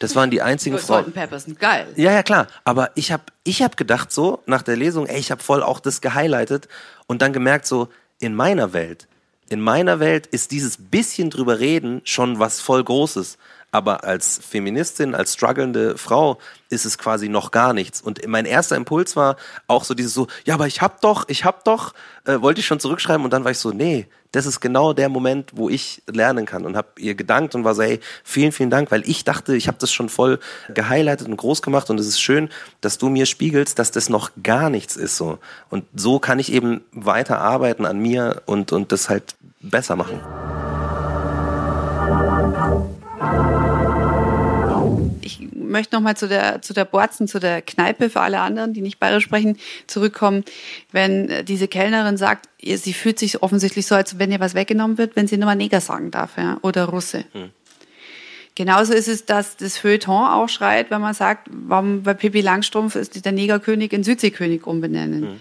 Das 0.00 0.16
waren 0.16 0.32
die 0.32 0.42
einzigen 0.42 0.78
Salt 0.78 0.86
Frauen. 0.86 1.04
and 1.04 1.14
Pepper 1.14 1.38
sind 1.38 1.60
geil. 1.60 1.86
Ja, 1.94 2.10
ja, 2.10 2.24
klar. 2.24 2.48
Aber 2.64 2.90
ich 2.96 3.12
habe 3.12 3.22
ich 3.44 3.62
hab 3.62 3.76
gedacht 3.76 4.10
so, 4.10 4.42
nach 4.46 4.62
der 4.62 4.74
Lesung, 4.74 5.06
ey, 5.06 5.20
ich 5.20 5.30
habe 5.30 5.40
voll 5.40 5.62
auch 5.62 5.78
das 5.78 6.00
gehighlightet 6.00 6.66
und 7.06 7.22
dann 7.22 7.32
gemerkt 7.32 7.66
so, 7.66 7.88
in 8.18 8.34
meiner 8.34 8.72
Welt, 8.72 9.06
in 9.48 9.60
meiner 9.60 10.00
Welt 10.00 10.26
ist 10.26 10.50
dieses 10.50 10.76
bisschen 10.76 11.30
drüber 11.30 11.60
reden 11.60 12.00
schon 12.02 12.40
was 12.40 12.60
voll 12.60 12.82
Großes. 12.82 13.38
Aber 13.72 14.04
als 14.04 14.40
Feministin, 14.42 15.14
als 15.14 15.34
strugglende 15.34 15.96
Frau 15.96 16.38
ist 16.70 16.84
es 16.84 16.98
quasi 16.98 17.28
noch 17.28 17.50
gar 17.50 17.72
nichts. 17.72 18.00
Und 18.00 18.26
mein 18.26 18.46
erster 18.46 18.76
Impuls 18.76 19.16
war 19.16 19.36
auch 19.66 19.84
so 19.84 19.94
dieses 19.94 20.14
so, 20.14 20.26
ja, 20.44 20.54
aber 20.54 20.66
ich 20.66 20.82
hab 20.82 21.00
doch, 21.00 21.28
ich 21.28 21.44
hab 21.44 21.64
doch, 21.64 21.94
äh, 22.24 22.40
wollte 22.40 22.60
ich 22.60 22.66
schon 22.66 22.80
zurückschreiben 22.80 23.24
und 23.24 23.32
dann 23.32 23.44
war 23.44 23.50
ich 23.50 23.58
so, 23.58 23.70
nee, 23.70 24.08
das 24.32 24.46
ist 24.46 24.60
genau 24.60 24.92
der 24.92 25.08
Moment, 25.08 25.50
wo 25.54 25.68
ich 25.68 26.02
lernen 26.06 26.46
kann 26.46 26.64
und 26.64 26.76
habe 26.76 26.88
ihr 26.98 27.14
gedankt 27.14 27.54
und 27.54 27.64
war 27.64 27.74
so, 27.74 27.82
hey, 27.82 28.00
vielen, 28.22 28.52
vielen 28.52 28.70
Dank, 28.70 28.90
weil 28.90 29.02
ich 29.08 29.24
dachte, 29.24 29.56
ich 29.56 29.66
habe 29.66 29.78
das 29.80 29.92
schon 29.92 30.08
voll 30.08 30.38
gehighlightet 30.72 31.26
und 31.26 31.36
groß 31.36 31.62
gemacht 31.62 31.90
und 31.90 31.98
es 31.98 32.06
ist 32.06 32.20
schön, 32.20 32.48
dass 32.80 32.98
du 32.98 33.08
mir 33.08 33.26
spiegelst, 33.26 33.78
dass 33.78 33.90
das 33.90 34.08
noch 34.08 34.30
gar 34.42 34.70
nichts 34.70 34.96
ist 34.96 35.16
so. 35.16 35.38
Und 35.68 35.84
so 35.94 36.20
kann 36.20 36.38
ich 36.38 36.52
eben 36.52 36.82
weiter 36.92 37.40
arbeiten 37.40 37.86
an 37.86 37.98
mir 37.98 38.42
und, 38.46 38.72
und 38.72 38.92
das 38.92 39.08
halt 39.08 39.34
besser 39.60 39.96
machen. 39.96 40.20
Möchte 45.70 45.96
nochmal 45.96 46.16
zu 46.16 46.28
der, 46.28 46.60
zu 46.60 46.74
der 46.74 46.84
Borzen, 46.84 47.28
zu 47.28 47.38
der 47.38 47.62
Kneipe 47.62 48.10
für 48.10 48.20
alle 48.20 48.40
anderen, 48.40 48.74
die 48.74 48.82
nicht 48.82 49.00
bayerisch 49.00 49.24
sprechen, 49.24 49.56
zurückkommen. 49.86 50.44
Wenn 50.92 51.28
äh, 51.30 51.44
diese 51.44 51.68
Kellnerin 51.68 52.16
sagt, 52.16 52.48
sie 52.62 52.92
fühlt 52.92 53.18
sich 53.18 53.42
offensichtlich 53.42 53.86
so, 53.86 53.94
als 53.94 54.18
wenn 54.18 54.30
ihr 54.30 54.40
was 54.40 54.54
weggenommen 54.54 54.98
wird, 54.98 55.16
wenn 55.16 55.26
sie 55.26 55.38
nur 55.38 55.46
mal 55.46 55.54
Neger 55.54 55.80
sagen 55.80 56.10
darf, 56.10 56.36
ja, 56.36 56.58
oder 56.62 56.84
Russe. 56.84 57.24
Genauso 58.54 58.92
ist 58.92 59.08
es, 59.08 59.24
dass 59.24 59.56
das 59.56 59.78
Feuilleton 59.78 60.26
auch 60.26 60.48
schreit, 60.48 60.90
wenn 60.90 61.00
man 61.00 61.14
sagt, 61.14 61.48
warum 61.50 62.02
bei 62.02 62.14
Pippi 62.14 62.40
Langstrumpf 62.42 62.94
ist 62.96 63.24
der 63.24 63.32
Negerkönig 63.32 63.92
in 63.92 64.04
Südseekönig 64.04 64.66
umbenennen. 64.66 65.40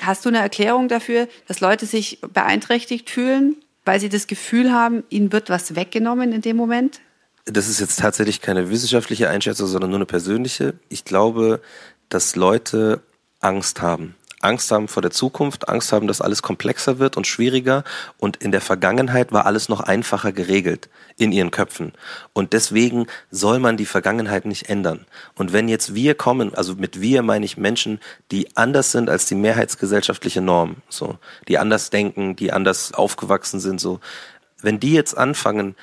Hast 0.00 0.24
du 0.24 0.28
eine 0.28 0.38
Erklärung 0.38 0.88
dafür, 0.88 1.28
dass 1.46 1.60
Leute 1.60 1.86
sich 1.86 2.20
beeinträchtigt 2.20 3.08
fühlen, 3.08 3.56
weil 3.84 4.00
sie 4.00 4.08
das 4.08 4.26
Gefühl 4.26 4.72
haben, 4.72 5.04
ihnen 5.10 5.32
wird 5.32 5.48
was 5.48 5.74
weggenommen 5.76 6.32
in 6.32 6.42
dem 6.42 6.56
Moment? 6.56 7.00
Das 7.46 7.68
ist 7.68 7.80
jetzt 7.80 7.98
tatsächlich 8.00 8.40
keine 8.40 8.70
wissenschaftliche 8.70 9.28
Einschätzung, 9.28 9.66
sondern 9.66 9.90
nur 9.90 9.98
eine 9.98 10.06
persönliche. 10.06 10.74
Ich 10.88 11.04
glaube, 11.04 11.60
dass 12.08 12.36
Leute 12.36 13.02
Angst 13.40 13.80
haben. 13.80 14.14
Angst 14.42 14.70
haben 14.70 14.88
vor 14.88 15.02
der 15.02 15.10
Zukunft, 15.10 15.68
Angst 15.68 15.92
haben, 15.92 16.06
dass 16.06 16.22
alles 16.22 16.40
komplexer 16.40 16.98
wird 16.98 17.18
und 17.18 17.26
schwieriger. 17.26 17.84
Und 18.16 18.38
in 18.38 18.52
der 18.52 18.62
Vergangenheit 18.62 19.32
war 19.32 19.44
alles 19.44 19.68
noch 19.68 19.80
einfacher 19.80 20.32
geregelt 20.32 20.88
in 21.18 21.30
ihren 21.30 21.50
Köpfen. 21.50 21.92
Und 22.32 22.54
deswegen 22.54 23.06
soll 23.30 23.58
man 23.58 23.76
die 23.76 23.84
Vergangenheit 23.84 24.46
nicht 24.46 24.70
ändern. 24.70 25.04
Und 25.34 25.52
wenn 25.52 25.68
jetzt 25.68 25.94
wir 25.94 26.14
kommen, 26.14 26.54
also 26.54 26.74
mit 26.74 27.02
wir 27.02 27.22
meine 27.22 27.44
ich 27.44 27.58
Menschen, 27.58 28.00
die 28.30 28.56
anders 28.56 28.92
sind 28.92 29.10
als 29.10 29.26
die 29.26 29.34
mehrheitsgesellschaftliche 29.34 30.40
Norm, 30.40 30.76
so, 30.88 31.18
die 31.46 31.58
anders 31.58 31.90
denken, 31.90 32.34
die 32.34 32.52
anders 32.52 32.94
aufgewachsen 32.94 33.60
sind, 33.60 33.78
so. 33.80 34.00
Wenn 34.62 34.80
die 34.80 34.92
jetzt 34.92 35.16
anfangen, 35.16 35.74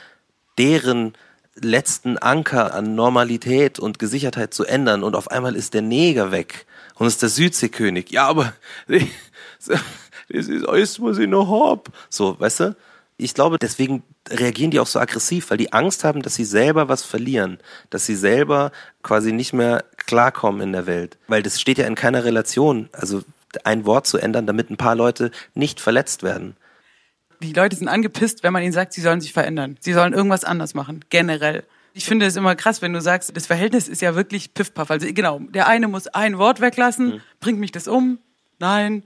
deren 0.58 1.14
letzten 1.62 2.18
Anker 2.18 2.74
an 2.74 2.96
Normalität 2.96 3.80
und 3.80 4.00
Gesichertheit 4.00 4.54
zu 4.54 4.66
ändern 4.66 5.04
und 5.04 5.16
auf 5.16 5.32
einmal 5.32 5.56
ist 5.56 5.74
der 5.74 5.82
Neger 5.82 6.32
weg 6.32 6.66
und 6.96 7.08
ist 7.08 7.22
der 7.22 7.30
Südseekönig. 7.30 8.12
Ja, 8.12 8.28
aber 8.28 8.54
das 8.88 10.48
ist 10.48 10.68
alles, 10.68 11.02
was 11.02 11.18
ich 11.18 11.28
noch 11.28 11.50
hab. 11.50 11.90
So, 12.10 12.40
weißt 12.40 12.60
du? 12.62 12.76
Ich 13.20 13.34
glaube, 13.34 13.58
deswegen 13.58 14.04
reagieren 14.30 14.70
die 14.70 14.80
auch 14.80 14.88
so 14.88 15.00
aggressiv, 15.00 15.50
weil 15.50 15.58
die 15.58 15.74
Angst 15.74 16.04
haben, 16.04 16.22
dass 16.22 16.36
sie 16.36 16.46
selber 16.46 16.88
was 16.88 17.04
verlieren, 17.04 17.58
dass 17.90 18.06
sie 18.06 18.16
selber 18.16 18.72
quasi 19.02 19.32
nicht 19.32 19.54
mehr 19.54 19.86
klarkommen 20.06 20.62
in 20.62 20.72
der 20.72 20.86
Welt. 20.86 21.18
Weil 21.28 21.42
das 21.42 21.60
steht 21.60 21.80
ja 21.80 21.88
in 21.88 21.96
keiner 21.96 22.26
Relation. 22.26 22.90
Also 22.92 23.24
ein 23.64 23.86
Wort 23.86 24.06
zu 24.06 24.20
ändern, 24.20 24.46
damit 24.46 24.70
ein 24.70 24.78
paar 24.78 24.96
Leute 24.96 25.32
nicht 25.56 25.80
verletzt 25.80 26.22
werden 26.22 26.56
die 27.42 27.54
Leute 27.54 27.76
sind 27.76 27.88
angepisst, 27.88 28.44
wenn 28.44 28.54
man 28.54 28.64
ihnen 28.64 28.74
sagt, 28.74 28.94
sie 28.94 29.02
sollen 29.02 29.22
sich 29.22 29.34
verändern. 29.34 29.78
Sie 29.80 29.94
sollen 29.94 30.14
irgendwas 30.14 30.44
anders 30.44 30.74
machen, 30.74 31.06
generell. 31.10 31.64
Ich 31.94 32.06
finde 32.06 32.28
es 32.28 32.36
immer 32.36 32.56
krass, 32.56 32.82
wenn 32.82 32.94
du 32.94 33.02
sagst, 33.02 33.36
das 33.36 33.48
Verhältnis 33.48 33.88
ist 33.88 34.02
ja 34.02 34.16
wirklich 34.16 34.54
piffpaff. 34.54 34.92
Also 34.92 35.08
genau, 35.12 35.40
der 35.40 35.68
eine 35.68 35.88
muss 35.88 36.08
ein 36.08 36.38
Wort 36.38 36.62
weglassen, 36.62 37.08
mhm. 37.08 37.22
bringt 37.40 37.60
mich 37.60 37.72
das 37.72 37.88
um? 37.88 38.20
Nein. 38.60 39.04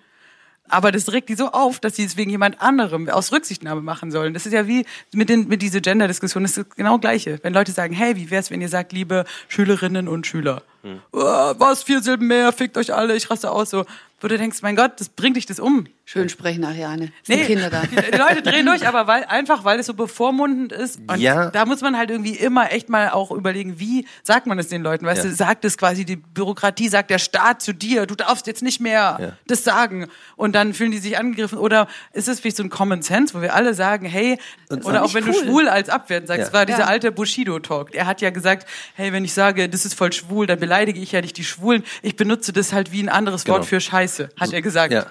Aber 0.72 0.92
das 0.94 1.12
regt 1.12 1.28
die 1.28 1.36
so 1.36 1.52
auf, 1.52 1.82
dass 1.82 1.98
sie 1.98 2.06
es 2.06 2.16
wegen 2.16 2.32
jemand 2.32 2.62
anderem 2.62 3.10
aus 3.10 3.34
Rücksichtnahme 3.34 3.82
machen 3.82 4.10
sollen. 4.10 4.34
Das 4.34 4.46
ist 4.46 4.54
ja 4.54 4.68
wie 4.68 4.86
mit, 5.12 5.28
den, 5.28 5.50
mit 5.50 5.62
dieser 5.62 5.82
Gender-Diskussion, 5.82 6.44
das 6.44 6.58
ist 6.58 6.78
genau 6.78 6.98
gleiche. 6.98 7.40
Wenn 7.44 7.54
Leute 7.54 7.74
sagen, 7.74 7.94
hey, 7.94 8.16
wie 8.16 8.30
wär's, 8.30 8.52
wenn 8.52 8.62
ihr 8.62 8.70
sagt, 8.70 8.94
liebe 8.94 9.26
Schülerinnen 9.50 10.08
und 10.08 10.26
Schüler, 10.26 10.64
hm. 10.84 11.02
oh, 11.12 11.20
was, 11.20 11.84
vier 11.84 12.02
Silben 12.02 12.28
mehr, 12.28 12.54
fickt 12.54 12.78
euch 12.78 12.94
alle, 12.94 13.18
ich 13.18 13.30
raste 13.30 13.52
aus, 13.52 13.70
so 13.70 13.86
wo 14.22 14.28
du 14.28 14.38
denkst, 14.38 14.62
mein 14.62 14.76
Gott, 14.76 15.00
das 15.00 15.10
bringt 15.10 15.36
dich 15.36 15.48
das 15.48 15.60
um. 15.60 15.88
Schön 16.06 16.30
sprechen, 16.30 16.64
Ariane. 16.64 17.12
Sind 17.24 17.40
nee, 17.40 17.46
Kinder 17.46 17.70
da. 17.70 17.82
Die 18.12 18.18
Leute 18.18 18.42
drehen 18.42 18.66
durch, 18.66 18.88
aber 18.88 19.08
weil, 19.08 19.24
einfach, 19.24 19.64
weil 19.64 19.80
es 19.80 19.88
so 19.88 19.94
bevormundend 19.94 20.72
ist. 20.72 21.00
Und 21.08 21.20
ja. 21.20 21.50
da 21.50 21.66
muss 21.66 21.82
man 21.82 21.98
halt 21.98 22.12
irgendwie 22.12 22.36
immer 22.36 22.72
echt 22.72 22.90
mal 22.90 23.10
auch 23.10 23.32
überlegen, 23.32 23.80
wie 23.80 24.06
sagt 24.22 24.46
man 24.46 24.60
es 24.60 24.68
den 24.68 24.84
Leuten? 24.84 25.06
Weißt 25.06 25.24
ja. 25.24 25.30
du, 25.30 25.36
sagt 25.36 25.66
es 25.66 25.78
quasi 25.78 26.06
die 26.06 26.18
Bürokratie, 26.18 26.90
sagt 26.90 27.10
der 27.10 27.18
Staat 27.18 27.62
zu 27.62 27.74
dir, 27.74 28.06
du 28.06 28.16
darfst 28.16 28.46
jetzt 28.46 28.62
nicht 28.62 28.80
mehr 28.80 29.18
ja. 29.20 29.32
das 29.48 29.64
sagen. 29.64 30.08
Und 30.36 30.54
dann 30.54 30.74
fühlen 30.74 30.92
die 30.92 31.00
sich 31.00 31.18
angegriffen. 31.18 31.58
Oder 31.58 31.88
ist 32.14 32.28
es 32.28 32.44
wie 32.44 32.52
so 32.52 32.62
ein 32.62 32.70
Common 32.70 33.02
Sense, 33.02 33.34
wo 33.34 33.42
wir 33.42 33.56
alle 33.56 33.74
sagen, 33.74 34.06
hey, 34.06 34.38
und 34.70 34.86
oder 34.86 35.04
auch 35.04 35.14
wenn 35.14 35.24
cool. 35.24 35.32
du 35.32 35.40
schwul 35.40 35.70
als 35.70 35.90
abwertend 35.90 36.28
sagst, 36.28 36.48
ja. 36.48 36.54
war 36.54 36.66
dieser 36.66 36.88
alte 36.88 37.12
Bushido-Talk. 37.12 37.96
Er 37.96 38.06
hat 38.06 38.22
ja 38.22 38.30
gesagt, 38.30 38.68
hey, 38.96 39.14
wenn 39.14 39.24
ich 39.24 39.34
sage, 39.34 39.70
das 39.70 39.86
ist 39.86 39.94
voll 39.94 40.12
schwul, 40.12 40.46
dann 40.46 40.60
beleidige 40.60 41.00
ich 41.00 41.14
ja 41.14 41.22
nicht 41.22 41.38
die 41.38 41.46
Schwulen. 41.46 41.84
Ich 42.02 42.18
benutze 42.18 42.52
das 42.52 42.74
halt 42.74 42.92
wie 42.92 43.02
ein 43.02 43.10
anderes 43.10 43.46
genau. 43.46 43.58
Wort 43.58 43.66
für 43.66 43.80
Scheiße. 43.80 44.11
Scheiße, 44.18 44.30
hat 44.40 44.54
er 44.54 44.62
gesagt. 44.62 44.94
Ja. 44.94 45.06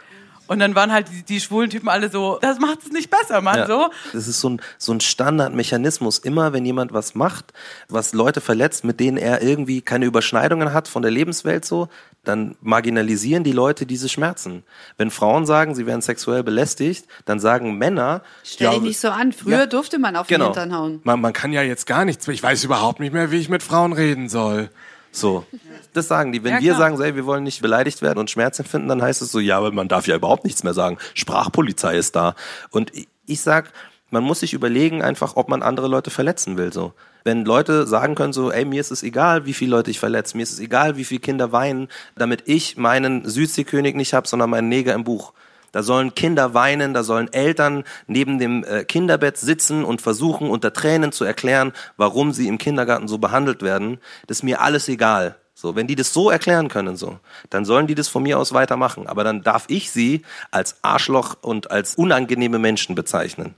Und 0.50 0.58
dann 0.58 0.74
waren 0.74 0.90
halt 0.90 1.06
die, 1.12 1.22
die, 1.22 1.40
schwulen 1.40 1.70
Typen 1.70 1.88
alle 1.88 2.10
so, 2.10 2.40
das 2.42 2.58
macht 2.58 2.80
es 2.84 2.90
nicht 2.90 3.08
besser, 3.08 3.40
Mann, 3.40 3.58
ja. 3.58 3.66
so. 3.68 3.88
Das 4.12 4.26
ist 4.26 4.40
so 4.40 4.50
ein, 4.50 4.60
so 4.78 4.92
ein 4.92 5.00
Standardmechanismus. 5.00 6.18
Immer 6.18 6.52
wenn 6.52 6.64
jemand 6.64 6.92
was 6.92 7.14
macht, 7.14 7.52
was 7.88 8.14
Leute 8.14 8.40
verletzt, 8.40 8.82
mit 8.82 8.98
denen 8.98 9.16
er 9.16 9.42
irgendwie 9.42 9.80
keine 9.80 10.06
Überschneidungen 10.06 10.72
hat 10.72 10.88
von 10.88 11.02
der 11.02 11.12
Lebenswelt 11.12 11.64
so, 11.64 11.88
dann 12.24 12.56
marginalisieren 12.62 13.44
die 13.44 13.52
Leute 13.52 13.86
diese 13.86 14.08
Schmerzen. 14.08 14.64
Wenn 14.96 15.12
Frauen 15.12 15.46
sagen, 15.46 15.76
sie 15.76 15.86
werden 15.86 16.02
sexuell 16.02 16.42
belästigt, 16.42 17.06
dann 17.26 17.38
sagen 17.38 17.78
Männer. 17.78 18.22
Stell 18.42 18.66
ja, 18.66 18.72
dich 18.72 18.82
nicht 18.82 18.98
so 18.98 19.10
an. 19.10 19.32
Früher 19.32 19.58
ja, 19.60 19.66
durfte 19.66 20.00
man 20.00 20.16
auf 20.16 20.26
genau. 20.26 20.46
den 20.46 20.54
Hintern 20.54 20.76
hauen. 20.76 21.00
Man, 21.04 21.20
man 21.20 21.32
kann 21.32 21.52
ja 21.52 21.62
jetzt 21.62 21.86
gar 21.86 22.04
nichts. 22.04 22.26
Ich 22.26 22.42
weiß 22.42 22.64
überhaupt 22.64 22.98
nicht 22.98 23.12
mehr, 23.12 23.30
wie 23.30 23.38
ich 23.38 23.50
mit 23.50 23.62
Frauen 23.62 23.92
reden 23.92 24.28
soll. 24.28 24.68
So. 25.12 25.44
Das 25.92 26.08
sagen 26.08 26.32
die. 26.32 26.44
Wenn 26.44 26.54
ja, 26.54 26.60
wir 26.60 26.74
sagen, 26.76 27.00
ey, 27.00 27.16
wir 27.16 27.26
wollen 27.26 27.42
nicht 27.44 27.62
beleidigt 27.62 28.02
werden 28.02 28.18
und 28.18 28.30
Schmerz 28.30 28.58
empfinden, 28.58 28.88
dann 28.88 29.02
heißt 29.02 29.22
es 29.22 29.32
so, 29.32 29.40
ja, 29.40 29.58
aber 29.58 29.72
man 29.72 29.88
darf 29.88 30.06
ja 30.06 30.16
überhaupt 30.16 30.44
nichts 30.44 30.62
mehr 30.62 30.74
sagen. 30.74 30.98
Sprachpolizei 31.14 31.96
ist 31.96 32.14
da. 32.16 32.34
Und 32.70 32.92
ich 33.26 33.40
sag, 33.40 33.72
man 34.10 34.24
muss 34.24 34.40
sich 34.40 34.52
überlegen 34.52 35.02
einfach, 35.02 35.36
ob 35.36 35.48
man 35.48 35.62
andere 35.62 35.88
Leute 35.88 36.10
verletzen 36.10 36.56
will, 36.56 36.72
so. 36.72 36.92
Wenn 37.22 37.44
Leute 37.44 37.86
sagen 37.86 38.14
können 38.14 38.32
so, 38.32 38.50
ey, 38.50 38.64
mir 38.64 38.80
ist 38.80 38.90
es 38.90 39.02
egal, 39.02 39.44
wie 39.44 39.52
viele 39.52 39.72
Leute 39.72 39.90
ich 39.90 40.00
verletze, 40.00 40.36
mir 40.36 40.42
ist 40.42 40.52
es 40.52 40.58
egal, 40.58 40.96
wie 40.96 41.04
viele 41.04 41.20
Kinder 41.20 41.52
weinen, 41.52 41.88
damit 42.16 42.44
ich 42.46 42.78
meinen 42.78 43.28
Südseekönig 43.28 43.94
nicht 43.94 44.14
hab, 44.14 44.26
sondern 44.26 44.48
meinen 44.48 44.70
Neger 44.70 44.94
im 44.94 45.04
Buch. 45.04 45.34
Da 45.72 45.82
sollen 45.82 46.14
Kinder 46.14 46.54
weinen, 46.54 46.94
da 46.94 47.02
sollen 47.02 47.32
Eltern 47.32 47.84
neben 48.06 48.38
dem 48.38 48.64
äh, 48.64 48.84
Kinderbett 48.84 49.36
sitzen 49.36 49.84
und 49.84 50.02
versuchen 50.02 50.50
unter 50.50 50.72
Tränen 50.72 51.12
zu 51.12 51.24
erklären, 51.24 51.72
warum 51.96 52.32
sie 52.32 52.48
im 52.48 52.58
Kindergarten 52.58 53.08
so 53.08 53.18
behandelt 53.18 53.62
werden. 53.62 53.98
Das 54.26 54.38
ist 54.38 54.42
mir 54.42 54.60
alles 54.60 54.88
egal. 54.88 55.36
So, 55.54 55.76
wenn 55.76 55.86
die 55.86 55.96
das 55.96 56.12
so 56.12 56.30
erklären 56.30 56.68
können, 56.68 56.96
so, 56.96 57.18
dann 57.50 57.64
sollen 57.66 57.86
die 57.86 57.94
das 57.94 58.08
von 58.08 58.22
mir 58.22 58.38
aus 58.38 58.54
weitermachen. 58.54 59.06
Aber 59.06 59.24
dann 59.24 59.42
darf 59.42 59.64
ich 59.68 59.90
sie 59.90 60.22
als 60.50 60.76
Arschloch 60.82 61.36
und 61.42 61.70
als 61.70 61.96
unangenehme 61.96 62.58
Menschen 62.58 62.94
bezeichnen. 62.94 63.54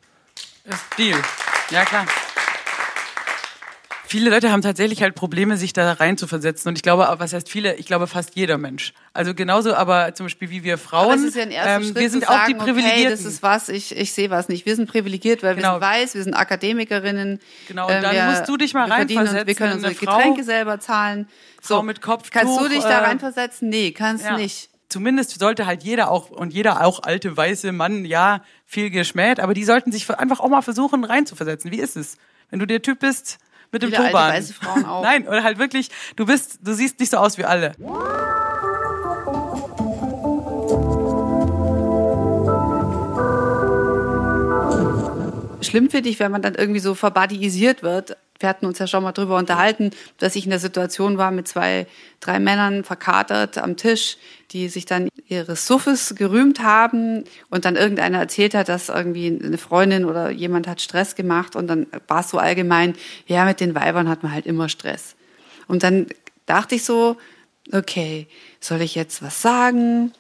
Ist 0.64 0.84
Deal. 0.98 1.18
Ja, 1.70 1.84
klar 1.84 2.06
viele 4.12 4.28
Leute 4.28 4.52
haben 4.52 4.60
tatsächlich 4.60 5.02
halt 5.02 5.14
Probleme, 5.14 5.56
sich 5.56 5.72
da 5.72 5.94
rein 5.94 6.18
zu 6.18 6.26
versetzen. 6.26 6.68
Und 6.68 6.76
ich 6.76 6.82
glaube, 6.82 7.08
was 7.16 7.32
heißt 7.32 7.48
viele? 7.48 7.76
Ich 7.76 7.86
glaube 7.86 8.06
fast 8.06 8.36
jeder 8.36 8.58
Mensch. 8.58 8.92
Also 9.14 9.32
genauso, 9.34 9.74
aber 9.74 10.14
zum 10.14 10.26
Beispiel 10.26 10.50
wie 10.50 10.62
wir 10.64 10.76
Frauen. 10.76 11.18
Es 11.18 11.34
ist 11.34 11.36
ja 11.36 11.44
ein 11.44 11.50
ähm, 11.50 11.82
Schritt 11.82 11.94
wir 11.96 12.10
sind 12.10 12.28
auch 12.28 12.32
sagen, 12.32 12.52
die 12.52 12.54
Privilegierten. 12.56 13.00
Okay, 13.04 13.10
das 13.10 13.24
ist 13.24 13.42
was, 13.42 13.70
ich, 13.70 13.96
ich 13.96 14.12
sehe 14.12 14.28
was 14.28 14.50
nicht. 14.50 14.66
Wir 14.66 14.76
sind 14.76 14.90
privilegiert, 14.90 15.42
weil 15.42 15.54
genau. 15.54 15.68
wir 15.68 15.72
sind 15.72 15.80
weiß, 15.80 16.14
wir 16.14 16.22
sind 16.24 16.34
Akademikerinnen. 16.34 17.40
Genau, 17.68 17.86
und 17.86 18.02
dann 18.02 18.14
wir, 18.14 18.24
musst 18.26 18.46
du 18.46 18.58
dich 18.58 18.74
mal 18.74 18.86
reinversetzen. 18.90 19.46
Wir 19.46 19.54
können 19.54 19.72
unsere 19.72 19.94
Getränke 19.94 20.44
selber 20.44 20.78
zahlen. 20.78 21.26
So, 21.62 21.76
Frau 21.76 21.82
mit 21.82 22.02
Kopftuch. 22.02 22.32
Kannst 22.32 22.60
du 22.60 22.68
dich 22.68 22.82
da 22.82 23.00
äh, 23.00 23.04
reinversetzen? 23.06 23.70
Nee, 23.70 23.92
kannst 23.92 24.26
ja. 24.26 24.36
nicht 24.36 24.68
zumindest 24.90 25.38
sollte 25.38 25.64
halt 25.64 25.84
jeder 25.84 26.10
auch 26.10 26.28
und 26.28 26.52
jeder 26.52 26.84
auch 26.84 27.02
alte 27.02 27.34
weiße 27.34 27.72
Mann 27.72 28.04
ja 28.04 28.42
viel 28.66 28.90
geschmäht, 28.90 29.40
aber 29.40 29.54
die 29.54 29.64
sollten 29.64 29.90
sich 29.90 30.10
einfach 30.10 30.40
auch 30.40 30.50
mal 30.50 30.60
versuchen 30.60 31.04
reinzuversetzen. 31.04 31.72
Wie 31.72 31.80
ist 31.80 31.96
es, 31.96 32.18
wenn 32.50 32.58
du 32.58 32.66
der 32.66 32.82
Typ 32.82 32.98
bist, 32.98 33.38
mit 33.72 33.82
dem 33.82 33.90
Viele 33.90 34.02
Turban. 34.02 34.30
Alte, 34.30 34.38
weiße 34.38 34.54
Frauen 34.54 34.84
auch. 34.86 35.02
Nein, 35.02 35.26
oder 35.26 35.42
halt 35.42 35.58
wirklich, 35.58 35.90
du 36.16 36.26
bist, 36.26 36.58
du 36.62 36.74
siehst 36.74 37.00
nicht 37.00 37.10
so 37.10 37.16
aus 37.16 37.38
wie 37.38 37.44
alle. 37.44 37.72
Schlimm 45.62 45.90
finde 45.90 46.10
ich, 46.10 46.18
wenn 46.20 46.30
man 46.30 46.42
dann 46.42 46.54
irgendwie 46.54 46.80
so 46.80 46.94
verbadiisiert 46.94 47.82
wird, 47.82 48.16
wir 48.42 48.48
hatten 48.48 48.66
uns 48.66 48.78
ja 48.78 48.86
schon 48.86 49.02
mal 49.02 49.12
drüber 49.12 49.36
unterhalten, 49.36 49.90
dass 50.18 50.36
ich 50.36 50.44
in 50.44 50.50
der 50.50 50.58
Situation 50.58 51.16
war 51.18 51.30
mit 51.30 51.48
zwei, 51.48 51.86
drei 52.20 52.38
Männern 52.38 52.84
verkatert 52.84 53.58
am 53.58 53.76
Tisch, 53.76 54.18
die 54.50 54.68
sich 54.68 54.84
dann 54.84 55.08
ihres 55.28 55.66
Suffes 55.66 56.14
gerühmt 56.16 56.62
haben 56.62 57.24
und 57.48 57.64
dann 57.64 57.76
irgendeiner 57.76 58.18
erzählt 58.18 58.54
hat, 58.54 58.68
dass 58.68 58.88
irgendwie 58.88 59.40
eine 59.42 59.58
Freundin 59.58 60.04
oder 60.04 60.30
jemand 60.30 60.66
hat 60.66 60.80
Stress 60.80 61.14
gemacht 61.14 61.56
und 61.56 61.68
dann 61.68 61.86
war 62.08 62.20
es 62.20 62.30
so 62.30 62.38
allgemein, 62.38 62.94
ja, 63.26 63.44
mit 63.44 63.60
den 63.60 63.74
Weibern 63.74 64.08
hat 64.08 64.22
man 64.22 64.32
halt 64.32 64.46
immer 64.46 64.68
Stress. 64.68 65.16
Und 65.68 65.82
dann 65.82 66.06
dachte 66.46 66.74
ich 66.74 66.84
so, 66.84 67.16
okay, 67.72 68.26
soll 68.60 68.82
ich 68.82 68.94
jetzt 68.94 69.22
was 69.22 69.40
sagen? 69.40 70.12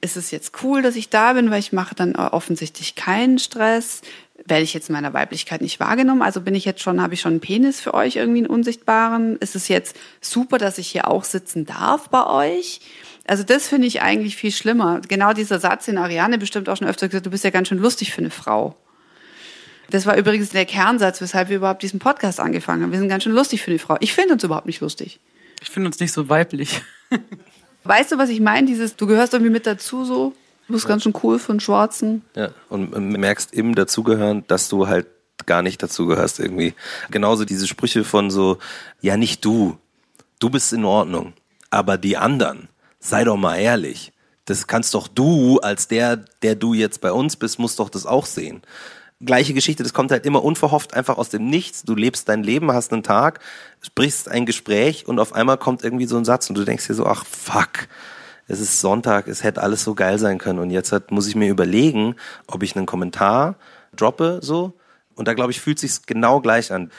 Ist 0.00 0.16
es 0.16 0.30
jetzt 0.30 0.62
cool, 0.62 0.82
dass 0.82 0.96
ich 0.96 1.10
da 1.10 1.32
bin, 1.32 1.50
weil 1.50 1.58
ich 1.58 1.72
mache 1.72 1.94
dann 1.94 2.16
offensichtlich 2.16 2.94
keinen 2.94 3.38
Stress? 3.38 4.02
Werde 4.46 4.62
ich 4.62 4.74
jetzt 4.74 4.88
in 4.88 4.94
meiner 4.94 5.12
Weiblichkeit 5.12 5.60
nicht 5.60 5.80
wahrgenommen? 5.80 6.22
Also 6.22 6.40
bin 6.40 6.54
ich 6.54 6.64
jetzt 6.64 6.82
schon, 6.82 7.00
habe 7.02 7.14
ich 7.14 7.20
schon 7.20 7.32
einen 7.32 7.40
Penis 7.40 7.80
für 7.80 7.94
euch 7.94 8.16
irgendwie 8.16 8.38
einen 8.38 8.46
unsichtbaren? 8.46 9.36
Ist 9.38 9.56
es 9.56 9.68
jetzt 9.68 9.96
super, 10.20 10.58
dass 10.58 10.78
ich 10.78 10.88
hier 10.88 11.08
auch 11.08 11.24
sitzen 11.24 11.66
darf 11.66 12.08
bei 12.08 12.26
euch? 12.26 12.80
Also 13.26 13.44
das 13.44 13.68
finde 13.68 13.86
ich 13.86 14.02
eigentlich 14.02 14.36
viel 14.36 14.50
schlimmer. 14.50 15.00
Genau 15.06 15.32
dieser 15.32 15.60
Satz, 15.60 15.84
den 15.84 15.98
Ariane 15.98 16.38
bestimmt 16.38 16.68
auch 16.68 16.76
schon 16.76 16.88
öfter 16.88 17.08
gesagt, 17.08 17.26
du 17.26 17.30
bist 17.30 17.44
ja 17.44 17.50
ganz 17.50 17.68
schön 17.68 17.78
lustig 17.78 18.12
für 18.12 18.18
eine 18.18 18.30
Frau. 18.30 18.76
Das 19.90 20.06
war 20.06 20.16
übrigens 20.16 20.50
der 20.50 20.66
Kernsatz, 20.66 21.20
weshalb 21.20 21.48
wir 21.48 21.56
überhaupt 21.56 21.82
diesen 21.82 21.98
Podcast 21.98 22.40
angefangen 22.40 22.82
haben. 22.82 22.92
Wir 22.92 22.98
sind 22.98 23.08
ganz 23.08 23.24
schön 23.24 23.32
lustig 23.32 23.62
für 23.62 23.70
eine 23.70 23.78
Frau. 23.78 23.96
Ich 24.00 24.12
finde 24.12 24.34
uns 24.34 24.44
überhaupt 24.44 24.66
nicht 24.66 24.80
lustig. 24.80 25.20
Ich 25.62 25.68
finde 25.68 25.88
uns 25.88 26.00
nicht 26.00 26.12
so 26.12 26.28
weiblich. 26.28 26.80
weißt 27.84 28.12
du, 28.12 28.18
was 28.18 28.30
ich 28.30 28.40
meine? 28.40 28.66
Dieses, 28.66 28.96
du 28.96 29.06
gehörst 29.06 29.32
irgendwie 29.34 29.52
mit 29.52 29.66
dazu 29.66 30.04
so. 30.04 30.34
Du 30.70 30.74
bist 30.74 30.86
ganz 30.86 31.02
schön 31.02 31.14
cool 31.24 31.40
für 31.40 31.50
einen 31.50 31.58
Schwarzen. 31.58 32.22
Ja, 32.36 32.50
und 32.68 32.96
merkst 32.96 33.52
im 33.52 33.74
Dazugehören, 33.74 34.44
dass 34.46 34.68
du 34.68 34.86
halt 34.86 35.08
gar 35.44 35.62
nicht 35.62 35.82
dazugehörst 35.82 36.38
irgendwie. 36.38 36.74
Genauso 37.10 37.44
diese 37.44 37.66
Sprüche 37.66 38.04
von 38.04 38.30
so, 38.30 38.58
ja 39.00 39.16
nicht 39.16 39.44
du, 39.44 39.78
du 40.38 40.48
bist 40.48 40.72
in 40.72 40.84
Ordnung, 40.84 41.32
aber 41.70 41.98
die 41.98 42.16
anderen, 42.16 42.68
sei 43.00 43.24
doch 43.24 43.36
mal 43.36 43.56
ehrlich. 43.56 44.12
Das 44.44 44.68
kannst 44.68 44.94
doch 44.94 45.08
du, 45.08 45.58
als 45.58 45.88
der, 45.88 46.18
der 46.42 46.54
du 46.54 46.72
jetzt 46.72 47.00
bei 47.00 47.10
uns 47.10 47.34
bist, 47.34 47.58
musst 47.58 47.80
doch 47.80 47.90
das 47.90 48.06
auch 48.06 48.26
sehen. 48.26 48.62
Gleiche 49.20 49.54
Geschichte, 49.54 49.82
das 49.82 49.92
kommt 49.92 50.12
halt 50.12 50.24
immer 50.24 50.44
unverhofft 50.44 50.94
einfach 50.94 51.18
aus 51.18 51.30
dem 51.30 51.46
Nichts. 51.46 51.82
Du 51.82 51.96
lebst 51.96 52.28
dein 52.28 52.44
Leben, 52.44 52.70
hast 52.70 52.92
einen 52.92 53.02
Tag, 53.02 53.40
sprichst 53.82 54.28
ein 54.28 54.46
Gespräch 54.46 55.08
und 55.08 55.18
auf 55.18 55.32
einmal 55.32 55.58
kommt 55.58 55.82
irgendwie 55.82 56.06
so 56.06 56.16
ein 56.16 56.24
Satz 56.24 56.48
und 56.48 56.54
du 56.54 56.64
denkst 56.64 56.86
dir 56.86 56.94
so, 56.94 57.06
ach 57.06 57.26
fuck, 57.26 57.88
es 58.50 58.60
ist 58.60 58.80
Sonntag, 58.80 59.28
es 59.28 59.44
hätte 59.44 59.62
alles 59.62 59.84
so 59.84 59.94
geil 59.94 60.18
sein 60.18 60.38
können 60.38 60.58
und 60.58 60.70
jetzt 60.70 60.90
hat, 60.90 61.12
muss 61.12 61.28
ich 61.28 61.36
mir 61.36 61.48
überlegen, 61.48 62.16
ob 62.48 62.64
ich 62.64 62.76
einen 62.76 62.86
Kommentar 62.86 63.54
droppe, 63.94 64.40
so. 64.42 64.72
Und 65.14 65.28
da 65.28 65.34
glaube 65.34 65.52
ich, 65.52 65.60
fühlt 65.60 65.78
sich 65.78 66.06
genau 66.06 66.40
gleich 66.40 66.72
an. 66.72 66.90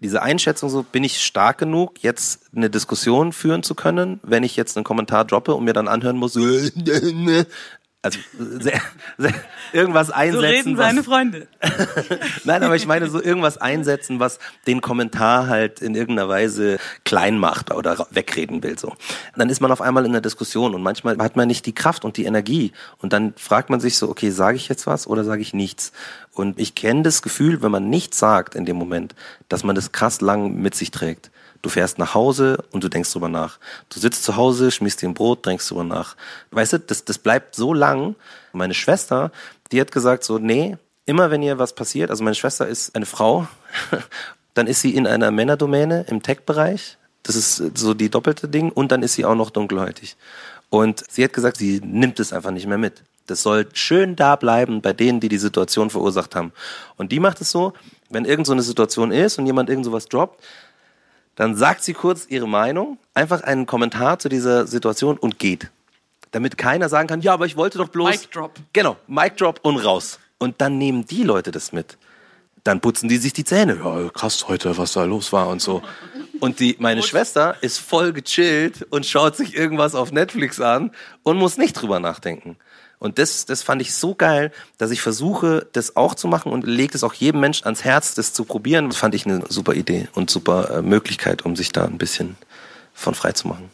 Diese 0.00 0.22
Einschätzung 0.22 0.70
so, 0.70 0.82
bin 0.82 1.04
ich 1.04 1.22
stark 1.22 1.58
genug, 1.58 2.02
jetzt 2.02 2.50
eine 2.56 2.68
Diskussion 2.68 3.32
führen 3.32 3.62
zu 3.62 3.76
können, 3.76 4.18
wenn 4.24 4.42
ich 4.42 4.56
jetzt 4.56 4.76
einen 4.76 4.82
Kommentar 4.82 5.24
droppe 5.24 5.54
und 5.54 5.64
mir 5.64 5.72
dann 5.72 5.86
anhören 5.86 6.16
muss, 6.16 6.34
also 8.04 8.18
sehr, 8.36 8.80
sehr, 9.16 9.32
irgendwas 9.72 10.10
einsetzen. 10.10 10.42
So 10.42 10.46
reden 10.48 10.76
was- 10.76 10.86
seine 10.86 11.04
Freunde. 11.04 11.46
Nein, 12.44 12.64
aber 12.64 12.74
ich 12.74 12.86
meine 12.86 13.08
so 13.08 13.22
irgendwas 13.22 13.58
einsetzen, 13.58 14.18
was 14.18 14.40
den 14.66 14.80
Kommentar 14.80 15.46
halt 15.46 15.80
in 15.80 15.94
irgendeiner 15.94 16.28
Weise 16.28 16.78
klein 17.04 17.38
macht 17.38 17.70
oder 17.72 18.08
wegreden 18.10 18.64
will. 18.64 18.76
So, 18.76 18.96
dann 19.36 19.48
ist 19.50 19.60
man 19.60 19.70
auf 19.70 19.80
einmal 19.80 20.04
in 20.04 20.10
der 20.12 20.20
Diskussion 20.20 20.74
und 20.74 20.82
manchmal 20.82 21.16
hat 21.18 21.36
man 21.36 21.46
nicht 21.46 21.64
die 21.64 21.74
Kraft 21.74 22.04
und 22.04 22.16
die 22.16 22.24
Energie 22.24 22.72
und 22.98 23.12
dann 23.12 23.34
fragt 23.36 23.70
man 23.70 23.78
sich 23.78 23.96
so, 23.96 24.08
okay, 24.10 24.30
sage 24.30 24.56
ich 24.56 24.68
jetzt 24.68 24.88
was 24.88 25.06
oder 25.06 25.22
sage 25.22 25.40
ich 25.42 25.54
nichts? 25.54 25.92
Und 26.32 26.58
ich 26.58 26.74
kenne 26.74 27.02
das 27.02 27.22
Gefühl, 27.22 27.62
wenn 27.62 27.70
man 27.70 27.88
nichts 27.88 28.18
sagt 28.18 28.56
in 28.56 28.64
dem 28.64 28.76
Moment, 28.76 29.14
dass 29.48 29.62
man 29.62 29.76
das 29.76 29.92
krass 29.92 30.20
lang 30.20 30.56
mit 30.56 30.74
sich 30.74 30.90
trägt. 30.90 31.30
Du 31.62 31.70
fährst 31.70 31.98
nach 31.98 32.14
Hause 32.14 32.58
und 32.72 32.82
du 32.82 32.88
denkst 32.88 33.12
drüber 33.12 33.28
nach. 33.28 33.58
Du 33.88 34.00
sitzt 34.00 34.24
zu 34.24 34.36
Hause, 34.36 34.72
schmierst 34.72 35.00
dir 35.00 35.08
ein 35.08 35.14
Brot, 35.14 35.46
denkst 35.46 35.68
drüber 35.68 35.84
nach. 35.84 36.16
Weißt 36.50 36.72
du, 36.72 36.80
das, 36.80 37.04
das 37.04 37.18
bleibt 37.18 37.54
so 37.54 37.72
lang. 37.72 38.16
Meine 38.52 38.74
Schwester, 38.74 39.30
die 39.70 39.80
hat 39.80 39.92
gesagt 39.92 40.24
so, 40.24 40.38
nee, 40.38 40.76
immer 41.06 41.30
wenn 41.30 41.42
ihr 41.42 41.58
was 41.58 41.72
passiert, 41.74 42.10
also 42.10 42.24
meine 42.24 42.34
Schwester 42.34 42.66
ist 42.66 42.96
eine 42.96 43.06
Frau, 43.06 43.46
dann 44.54 44.66
ist 44.66 44.80
sie 44.80 44.94
in 44.94 45.06
einer 45.06 45.30
Männerdomäne 45.30 46.04
im 46.08 46.22
Tech-Bereich. 46.22 46.98
Das 47.22 47.36
ist 47.36 47.78
so 47.78 47.94
die 47.94 48.10
doppelte 48.10 48.48
Ding. 48.48 48.70
Und 48.70 48.90
dann 48.90 49.04
ist 49.04 49.14
sie 49.14 49.24
auch 49.24 49.36
noch 49.36 49.50
dunkelhäutig. 49.50 50.16
Und 50.68 51.04
sie 51.08 51.22
hat 51.22 51.32
gesagt, 51.32 51.58
sie 51.58 51.80
nimmt 51.84 52.18
es 52.18 52.32
einfach 52.32 52.50
nicht 52.50 52.66
mehr 52.66 52.78
mit. 52.78 53.04
Das 53.26 53.42
soll 53.42 53.68
schön 53.72 54.16
da 54.16 54.34
bleiben 54.34 54.82
bei 54.82 54.92
denen, 54.92 55.20
die 55.20 55.28
die 55.28 55.38
Situation 55.38 55.90
verursacht 55.90 56.34
haben. 56.34 56.52
Und 56.96 57.12
die 57.12 57.20
macht 57.20 57.40
es 57.40 57.52
so, 57.52 57.72
wenn 58.10 58.24
irgend 58.24 58.46
so 58.46 58.52
eine 58.52 58.62
Situation 58.62 59.12
ist 59.12 59.38
und 59.38 59.46
jemand 59.46 59.70
irgend 59.70 59.84
sowas 59.84 60.08
droppt, 60.08 60.42
dann 61.36 61.56
sagt 61.56 61.82
sie 61.82 61.94
kurz 61.94 62.26
ihre 62.28 62.48
Meinung, 62.48 62.98
einfach 63.14 63.42
einen 63.42 63.66
Kommentar 63.66 64.18
zu 64.18 64.28
dieser 64.28 64.66
Situation 64.66 65.16
und 65.16 65.38
geht. 65.38 65.70
Damit 66.30 66.56
keiner 66.56 66.88
sagen 66.88 67.08
kann, 67.08 67.20
ja, 67.20 67.34
aber 67.34 67.46
ich 67.46 67.56
wollte 67.56 67.78
doch 67.78 67.88
bloß. 67.88 68.10
Mic 68.10 68.30
drop. 68.30 68.52
Genau, 68.72 68.96
Mic 69.06 69.36
drop 69.36 69.60
und 69.62 69.76
raus. 69.76 70.18
Und 70.38 70.60
dann 70.60 70.78
nehmen 70.78 71.06
die 71.06 71.22
Leute 71.22 71.50
das 71.50 71.72
mit. 71.72 71.98
Dann 72.64 72.80
putzen 72.80 73.08
die 73.08 73.16
sich 73.16 73.32
die 73.32 73.44
Zähne. 73.44 73.80
Ja, 73.82 74.08
krass 74.10 74.46
heute, 74.48 74.76
was 74.78 74.92
da 74.92 75.04
los 75.04 75.32
war 75.32 75.48
und 75.48 75.60
so. 75.60 75.82
Und 76.40 76.60
die, 76.60 76.76
meine 76.78 77.02
Schwester 77.02 77.56
ist 77.60 77.78
voll 77.78 78.12
gechillt 78.12 78.86
und 78.90 79.06
schaut 79.06 79.36
sich 79.36 79.54
irgendwas 79.54 79.94
auf 79.94 80.10
Netflix 80.10 80.60
an 80.60 80.92
und 81.22 81.36
muss 81.36 81.58
nicht 81.58 81.74
drüber 81.74 82.00
nachdenken. 82.00 82.56
Und 83.02 83.18
das, 83.18 83.46
das 83.46 83.64
fand 83.64 83.82
ich 83.82 83.94
so 83.94 84.14
geil, 84.14 84.52
dass 84.78 84.92
ich 84.92 85.02
versuche, 85.02 85.66
das 85.72 85.96
auch 85.96 86.14
zu 86.14 86.28
machen 86.28 86.52
und 86.52 86.64
lege 86.64 86.94
es 86.94 87.02
auch 87.02 87.14
jedem 87.14 87.40
Menschen 87.40 87.64
ans 87.64 87.82
Herz, 87.82 88.14
das 88.14 88.32
zu 88.32 88.44
probieren. 88.44 88.88
Das 88.88 88.96
fand 88.96 89.16
ich 89.16 89.26
eine 89.26 89.42
super 89.48 89.74
Idee 89.74 90.06
und 90.14 90.30
super 90.30 90.70
äh, 90.70 90.82
Möglichkeit, 90.82 91.44
um 91.44 91.56
sich 91.56 91.72
da 91.72 91.84
ein 91.84 91.98
bisschen 91.98 92.36
von 92.94 93.16
frei 93.16 93.32
zu 93.32 93.48
machen. 93.48 93.70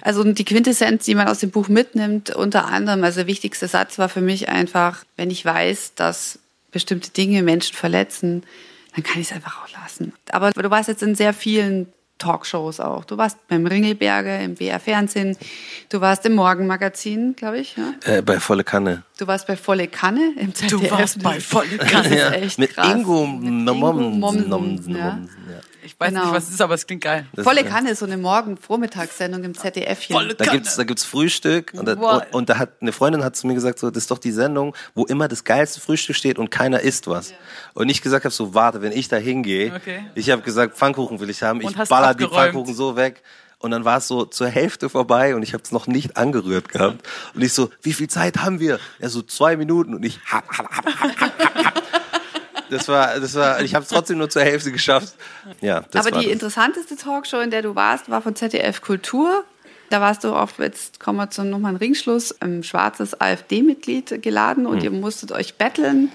Also 0.00 0.24
die 0.24 0.44
Quintessenz, 0.44 1.04
die 1.04 1.14
man 1.14 1.28
aus 1.28 1.38
dem 1.38 1.50
Buch 1.50 1.68
mitnimmt, 1.68 2.34
unter 2.34 2.64
anderem, 2.64 3.04
also 3.04 3.20
der 3.20 3.28
wichtigste 3.28 3.68
Satz 3.68 4.00
war 4.00 4.08
für 4.08 4.20
mich 4.20 4.48
einfach, 4.48 5.04
wenn 5.16 5.30
ich 5.30 5.44
weiß, 5.44 5.92
dass 5.94 6.40
bestimmte 6.72 7.10
Dinge 7.10 7.44
Menschen 7.44 7.76
verletzen, 7.76 8.42
dann 8.96 9.04
kann 9.04 9.20
ich 9.20 9.28
es 9.28 9.32
einfach 9.32 9.62
auch 9.62 9.72
lassen. 9.80 10.12
Aber 10.32 10.50
du 10.50 10.70
warst 10.70 10.88
jetzt 10.88 11.04
in 11.04 11.14
sehr 11.14 11.32
vielen 11.32 11.86
Talkshows 12.18 12.78
auch. 12.80 13.04
Du 13.04 13.16
warst 13.18 13.36
beim 13.48 13.66
Ringelberger, 13.66 14.40
im 14.40 14.54
BR 14.54 14.78
Fernsehen, 14.78 15.36
du 15.88 16.00
warst 16.00 16.24
im 16.26 16.34
Morgenmagazin, 16.34 17.34
glaube 17.36 17.58
ich. 17.58 17.76
Ja? 17.76 17.94
Äh, 18.04 18.22
bei 18.22 18.38
volle 18.38 18.62
Kanne. 18.64 19.02
Du 19.18 19.26
warst 19.26 19.46
bei 19.46 19.56
Volle 19.56 19.88
Kanne 19.88 20.32
im 20.38 20.54
ZDF. 20.54 20.90
warst 20.90 21.22
bei 21.22 21.40
Volle 21.40 21.76
Das 21.78 22.06
ist 22.06 22.14
Ja, 22.14 22.30
echt 22.30 22.58
mit 22.58 22.70
krass. 22.74 22.92
Ingo 22.94 23.26
Mit 23.26 23.48
Ingo 23.50 23.74
Mommsen. 23.74 24.20
Mommsen, 24.20 24.48
Mommsen, 24.48 24.96
ja. 24.96 25.18
Ja. 25.82 25.86
Ich 25.86 25.98
weiß 25.98 26.08
Genau. 26.10 26.24
nicht, 26.26 26.34
was 26.34 26.44
es 26.44 26.50
ist, 26.50 26.60
aber 26.60 26.74
es 26.74 26.86
klingt 26.86 27.02
geil. 27.02 27.26
Das- 27.34 27.44
Volle 27.44 27.64
Kanne 27.64 27.90
ist 27.90 27.98
so 27.98 28.06
eine 28.06 28.16
Morgen-Vormittagssendung 28.16 29.42
im 29.44 29.54
ZDF-chen. 29.56 30.14
Volle 30.14 30.34
Da 30.34 30.44
Kanne. 30.44 30.58
gibt's, 30.58 30.76
da 30.76 30.84
gibt's 30.84 31.04
Frühstück 31.04 31.72
und 31.74 31.86
da, 31.86 31.98
Wow. 31.98 32.22
und, 32.30 32.34
und 32.34 32.48
da 32.48 32.58
hat 32.58 32.70
eine 32.80 32.92
Freundin 32.92 33.24
hat 33.24 33.36
zu 33.36 33.46
mir 33.46 33.54
gesagt, 33.54 33.78
so, 33.78 33.90
das 33.90 34.04
ist 34.04 34.10
doch 34.10 34.18
die 34.18 34.30
Sendung, 34.32 34.74
wo 34.94 35.04
immer 35.06 35.28
das 35.28 35.44
geilste 35.44 35.80
Frühstück 35.80 36.16
steht 36.16 36.38
und 36.38 36.50
keiner 36.50 36.80
isst 36.80 37.06
was. 37.08 37.34
Und 37.74 37.88
ich 37.88 38.00
gesagt 38.02 38.24
habe, 38.24 38.32
so, 38.34 38.54
warte, 38.54 38.80
wenn 38.82 38.92
ich 38.92 39.08
da 39.08 39.16
hingehe, 39.16 39.74
Okay. 39.74 40.04
ich 40.14 40.30
habe 40.30 40.42
gesagt, 40.42 40.76
Pfannkuchen 40.76 41.18
will 41.20 41.30
ich 41.30 41.42
haben, 41.42 41.60
Und 41.62 41.70
ich 41.78 41.88
baller 41.88 42.14
die. 42.14 42.26
Pfannkuchen 42.26 42.74
so 42.74 42.96
weg. 42.96 43.22
Und 43.58 43.70
dann 43.70 43.84
war 43.84 43.98
es 43.98 44.08
so 44.08 44.24
zur 44.24 44.48
Hälfte 44.48 44.88
vorbei 44.88 45.36
und 45.36 45.42
ich 45.44 45.52
habe 45.54 45.62
es 45.62 45.70
noch 45.70 45.86
nicht 45.86 46.16
angerührt 46.16 46.68
gehabt. 46.68 47.06
Und 47.32 47.42
ich 47.42 47.52
so, 47.52 47.70
wie 47.82 47.92
viel 47.92 48.08
Zeit 48.08 48.38
haben 48.38 48.58
wir? 48.58 48.80
Er 48.98 49.08
so, 49.08 49.22
zwei 49.22 49.56
Minuten. 49.56 49.94
Und 49.94 50.04
ich, 50.04 50.18
hab, 50.26 50.48
hab, 50.48 50.68
hab, 50.68 50.84
hab, 50.84 51.20
hab, 51.20 51.64
hab. 51.64 51.71
Das 52.72 52.88
war, 52.88 53.20
das 53.20 53.34
war, 53.34 53.60
ich 53.62 53.74
habe 53.74 53.84
es 53.84 53.88
trotzdem 53.90 54.18
nur 54.18 54.30
zur 54.30 54.42
Hälfte 54.42 54.72
geschafft. 54.72 55.14
Ja, 55.60 55.82
das 55.90 56.06
Aber 56.06 56.14
war 56.14 56.20
die 56.22 56.26
das. 56.26 56.32
interessanteste 56.34 56.96
Talkshow, 56.96 57.38
in 57.40 57.50
der 57.50 57.62
du 57.62 57.74
warst, 57.74 58.10
war 58.10 58.22
von 58.22 58.34
ZDF 58.34 58.80
Kultur. 58.80 59.44
Da 59.90 60.00
warst 60.00 60.24
du 60.24 60.34
auf, 60.34 60.58
jetzt 60.58 60.98
kommen 61.00 61.18
wir 61.18 61.28
zum 61.30 61.50
nochmal 61.50 61.68
einen 61.70 61.76
Ringschluss, 61.78 62.40
ein 62.40 62.62
schwarzes 62.62 63.20
AfD-Mitglied 63.20 64.22
geladen 64.22 64.64
Hm. 64.64 64.70
und 64.72 64.82
ihr 64.82 64.90
musstet 64.90 65.32
euch 65.32 65.56
betteln, 65.56 66.10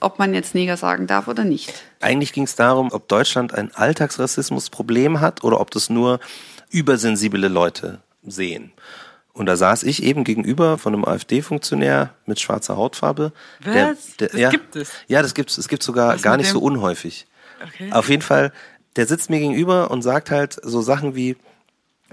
ob 0.00 0.18
man 0.18 0.32
jetzt 0.32 0.54
Neger 0.54 0.76
sagen 0.78 1.06
darf 1.06 1.28
oder 1.28 1.44
nicht. 1.44 1.72
Eigentlich 2.00 2.32
ging 2.32 2.44
es 2.44 2.54
darum, 2.56 2.90
ob 2.92 3.06
Deutschland 3.08 3.52
ein 3.54 3.70
Alltagsrassismusproblem 3.74 5.20
hat 5.20 5.44
oder 5.44 5.60
ob 5.60 5.70
das 5.70 5.90
nur 5.90 6.20
übersensible 6.70 7.48
Leute 7.48 8.00
sehen. 8.26 8.72
Und 9.38 9.46
da 9.46 9.56
saß 9.56 9.84
ich 9.84 10.02
eben 10.02 10.24
gegenüber 10.24 10.78
von 10.78 10.94
einem 10.94 11.04
AfD-Funktionär 11.04 12.12
mit 12.26 12.40
schwarzer 12.40 12.76
Hautfarbe. 12.76 13.32
Was? 13.64 14.16
Das 14.16 14.32
ja, 14.32 14.50
gibt 14.50 14.74
es? 14.74 14.90
Ja, 15.06 15.22
das 15.22 15.32
gibt's. 15.32 15.56
Es 15.58 15.68
gibt 15.68 15.84
sogar 15.84 16.14
Was 16.14 16.22
gar 16.22 16.36
nicht 16.36 16.48
dem? 16.48 16.54
so 16.54 16.58
unhäufig. 16.58 17.24
Okay. 17.64 17.92
Auf 17.92 18.10
jeden 18.10 18.22
Fall, 18.22 18.52
der 18.96 19.06
sitzt 19.06 19.30
mir 19.30 19.38
gegenüber 19.38 19.92
und 19.92 20.02
sagt 20.02 20.32
halt 20.32 20.58
so 20.64 20.82
Sachen 20.82 21.14
wie, 21.14 21.36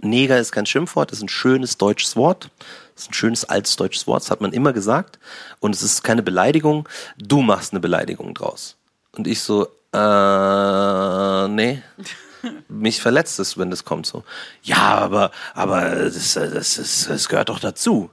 Neger 0.02 0.38
ist 0.38 0.52
kein 0.52 0.68
Schimpfwort, 0.68 1.12
ist 1.12 1.24
ein 1.24 1.30
schönes 1.30 1.80
deutsches 1.80 2.16
Wort. 2.16 2.52
Das 2.94 3.06
ist 3.06 3.10
ein 3.10 3.14
schönes 3.16 3.44
altes 3.44 3.76
deutsches 3.76 4.06
Wort, 4.06 4.22
das 4.22 4.30
hat 4.30 4.42
man 4.42 4.54
immer 4.54 4.72
gesagt. 4.72 5.18
Und 5.60 5.74
es 5.74 5.82
ist 5.82 6.04
keine 6.04 6.22
Beleidigung, 6.22 6.88
du 7.18 7.42
machst 7.42 7.74
eine 7.74 7.80
Beleidigung 7.80 8.36
draus. 8.36 8.76
Und 9.14 9.26
ich 9.26 9.42
so, 9.42 9.66
äh, 9.94 11.48
nee. 11.48 11.82
Mich 12.68 13.02
verletzt 13.02 13.40
es, 13.40 13.58
wenn 13.58 13.70
das 13.70 13.86
kommt 13.86 14.06
so. 14.06 14.24
Ja, 14.64 14.98
aber, 14.98 15.32
aber 15.54 15.90
das, 15.96 16.34
das, 16.34 16.76
das, 16.76 17.06
das 17.08 17.30
gehört 17.30 17.50
doch 17.50 17.60
dazu. 17.60 18.10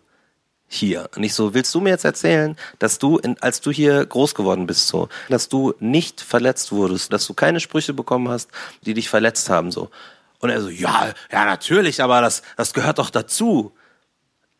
Hier. 0.66 1.10
Und 1.16 1.22
ich 1.22 1.34
so, 1.34 1.52
willst 1.52 1.74
du 1.74 1.80
mir 1.80 1.90
jetzt 1.90 2.06
erzählen, 2.06 2.56
dass 2.78 2.98
du, 2.98 3.18
in, 3.18 3.38
als 3.42 3.60
du 3.60 3.70
hier 3.70 4.06
groß 4.06 4.34
geworden 4.34 4.66
bist, 4.66 4.88
so, 4.88 5.10
dass 5.28 5.50
du 5.50 5.74
nicht 5.80 6.22
verletzt 6.22 6.72
wurdest, 6.72 7.12
dass 7.12 7.26
du 7.26 7.34
keine 7.34 7.60
Sprüche 7.60 7.92
bekommen 7.92 8.28
hast, 8.28 8.50
die 8.86 8.94
dich 8.94 9.10
verletzt 9.10 9.50
haben, 9.50 9.70
so. 9.70 9.90
Und 10.38 10.48
er 10.48 10.62
so, 10.62 10.70
ja, 10.70 11.12
ja, 11.30 11.44
natürlich, 11.44 12.02
aber 12.02 12.22
das, 12.22 12.42
das 12.56 12.72
gehört 12.72 12.98
doch 12.98 13.10
dazu. 13.10 13.72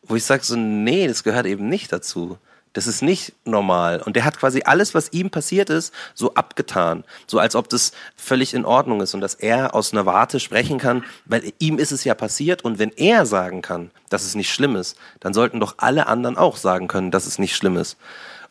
Wo 0.03 0.15
ich 0.15 0.23
sage 0.23 0.43
so, 0.43 0.55
nee, 0.55 1.07
das 1.07 1.23
gehört 1.23 1.45
eben 1.45 1.67
nicht 1.67 1.91
dazu. 1.91 2.37
Das 2.73 2.87
ist 2.87 3.03
nicht 3.03 3.33
normal. 3.45 4.01
Und 4.01 4.15
der 4.15 4.25
hat 4.25 4.39
quasi 4.39 4.63
alles, 4.65 4.95
was 4.95 5.13
ihm 5.13 5.29
passiert 5.29 5.69
ist, 5.69 5.93
so 6.15 6.33
abgetan. 6.33 7.03
So 7.27 7.37
als 7.37 7.55
ob 7.55 7.69
das 7.69 7.91
völlig 8.15 8.55
in 8.55 8.65
Ordnung 8.65 8.99
ist 9.01 9.13
und 9.13 9.21
dass 9.21 9.35
er 9.35 9.75
aus 9.75 9.93
einer 9.93 10.07
Warte 10.07 10.39
sprechen 10.39 10.79
kann, 10.79 11.03
weil 11.25 11.53
ihm 11.59 11.77
ist 11.77 11.91
es 11.91 12.03
ja 12.03 12.15
passiert. 12.15 12.65
Und 12.65 12.79
wenn 12.79 12.91
er 12.91 13.27
sagen 13.27 13.61
kann, 13.61 13.91
dass 14.09 14.23
es 14.23 14.33
nicht 14.33 14.51
schlimm 14.51 14.75
ist, 14.75 14.97
dann 15.19 15.35
sollten 15.35 15.59
doch 15.59 15.75
alle 15.77 16.07
anderen 16.07 16.35
auch 16.35 16.57
sagen 16.57 16.87
können, 16.87 17.11
dass 17.11 17.27
es 17.27 17.37
nicht 17.37 17.55
schlimm 17.55 17.77
ist. 17.77 17.97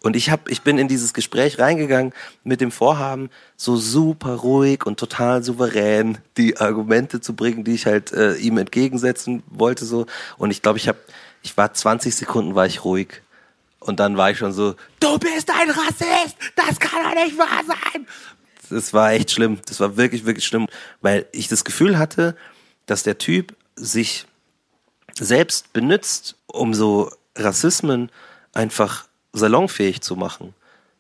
Und 0.03 0.17
ich 0.17 0.31
hab, 0.31 0.49
ich 0.51 0.63
bin 0.63 0.79
in 0.79 0.89
dieses 0.89 1.15
Gespräch 1.15 1.59
reingegangen 1.59 2.13
mit 2.43 2.61
dem 2.61 2.73
Vorhaben, 2.73 3.31
so 3.57 3.77
super 3.77 4.35
ruhig 4.35 4.85
und 4.85 4.99
total 4.99 5.45
souverän 5.45 6.19
die 6.37 6.57
Argumente 6.57 7.21
zu 7.21 7.35
bringen, 7.35 7.63
die 7.63 7.75
ich 7.75 7.87
halt 7.87 8.13
äh, 8.13 8.35
ihm 8.35 8.59
entgegensetzen 8.59 9.45
wollte 9.49 9.85
so. 9.85 10.07
Und 10.39 10.51
ich 10.51 10.61
glaube, 10.61 10.79
ich 10.79 10.89
habe, 10.89 10.99
ich 11.43 11.57
war 11.57 11.73
20 11.73 12.15
Sekunden 12.15 12.57
war 12.57 12.67
ich 12.67 12.85
ruhig. 12.85 13.23
Und 13.83 14.01
dann 14.01 14.17
war 14.17 14.31
ich 14.31 14.39
schon 14.39 14.53
so, 14.53 14.75
du 15.01 15.19
bist 15.19 15.51
ein 15.51 15.71
Rassist, 15.71 16.37
das 16.55 16.79
kann 16.79 17.03
doch 17.03 17.25
nicht 17.25 17.37
wahr 17.37 17.63
sein. 17.67 18.07
Das 18.71 18.93
war 18.95 19.13
echt 19.13 19.31
schlimm. 19.31 19.61
Das 19.67 19.81
war 19.81 19.97
wirklich, 19.97 20.25
wirklich 20.25 20.47
schlimm, 20.47 20.69
weil 21.01 21.27
ich 21.33 21.49
das 21.49 21.65
Gefühl 21.65 21.99
hatte, 21.99 22.37
dass 22.87 23.03
der 23.03 23.19
Typ 23.19 23.55
sich 23.77 24.27
selbst 25.15 25.73
benutzt, 25.73 26.37
um 26.47 26.75
so 26.75 27.11
Rassismen 27.37 28.11
einfach 28.55 29.07
salonfähig 29.33 30.01
zu 30.01 30.17
machen. 30.17 30.55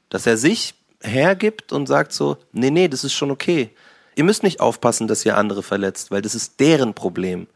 Dass 0.08 0.26
er 0.26 0.36
sich 0.36 0.74
hergibt 1.02 1.72
und 1.72 1.86
sagt 1.86 2.12
so, 2.12 2.36
nee, 2.52 2.70
nee, 2.70 2.88
das 2.88 3.04
ist 3.04 3.14
schon 3.14 3.30
okay. 3.30 3.70
Ihr 4.14 4.24
müsst 4.24 4.42
nicht 4.42 4.60
aufpassen, 4.60 5.08
dass 5.08 5.24
ihr 5.24 5.38
andere 5.38 5.62
verletzt, 5.62 6.10
weil 6.10 6.22
das 6.22 6.34
ist 6.34 6.60
deren 6.60 6.94
Problem. 6.94 7.46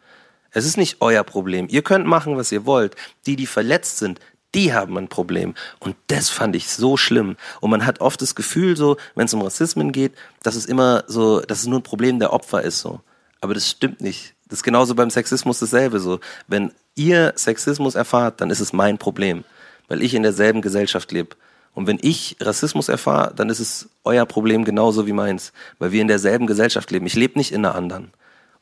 Es 0.50 0.64
ist 0.64 0.78
nicht 0.78 0.96
euer 1.00 1.22
Problem. 1.22 1.66
Ihr 1.68 1.82
könnt 1.82 2.06
machen, 2.06 2.36
was 2.36 2.50
ihr 2.50 2.64
wollt. 2.64 2.96
Die, 3.26 3.36
die 3.36 3.46
verletzt 3.46 3.98
sind, 3.98 4.20
die 4.56 4.74
haben 4.74 4.96
ein 4.98 5.08
Problem. 5.08 5.54
Und 5.78 5.94
das 6.08 6.30
fand 6.30 6.56
ich 6.56 6.68
so 6.68 6.96
schlimm. 6.96 7.36
Und 7.60 7.70
man 7.70 7.86
hat 7.86 8.00
oft 8.00 8.20
das 8.22 8.34
Gefühl 8.34 8.76
so, 8.76 8.96
wenn 9.14 9.26
es 9.26 9.34
um 9.34 9.42
Rassismen 9.42 9.92
geht, 9.92 10.12
dass 10.42 10.56
es 10.56 10.66
immer 10.66 11.04
so, 11.06 11.40
dass 11.40 11.60
es 11.60 11.66
nur 11.66 11.78
ein 11.78 11.84
Problem 11.84 12.18
der 12.18 12.32
Opfer 12.32 12.62
ist 12.62 12.80
so. 12.80 13.00
Aber 13.40 13.54
das 13.54 13.70
stimmt 13.70 14.00
nicht. 14.00 14.34
Das 14.48 14.60
ist 14.60 14.62
genauso 14.62 14.94
beim 14.94 15.10
Sexismus 15.10 15.58
dasselbe 15.58 16.00
so. 16.00 16.20
Wenn 16.48 16.72
ihr 16.94 17.34
Sexismus 17.36 17.94
erfahrt, 17.94 18.40
dann 18.40 18.50
ist 18.50 18.60
es 18.60 18.72
mein 18.72 18.96
Problem, 18.96 19.44
weil 19.88 20.02
ich 20.02 20.14
in 20.14 20.22
derselben 20.22 20.62
Gesellschaft 20.62 21.12
lebe. 21.12 21.36
Und 21.74 21.86
wenn 21.86 21.98
ich 22.00 22.36
Rassismus 22.40 22.88
erfahre, 22.88 23.34
dann 23.34 23.50
ist 23.50 23.60
es 23.60 23.90
euer 24.04 24.24
Problem 24.24 24.64
genauso 24.64 25.06
wie 25.06 25.12
meins, 25.12 25.52
weil 25.78 25.92
wir 25.92 26.00
in 26.00 26.08
derselben 26.08 26.46
Gesellschaft 26.46 26.90
leben. 26.90 27.04
Ich 27.04 27.14
lebe 27.14 27.38
nicht 27.38 27.52
in 27.52 27.66
einer 27.66 27.74
anderen. 27.74 28.12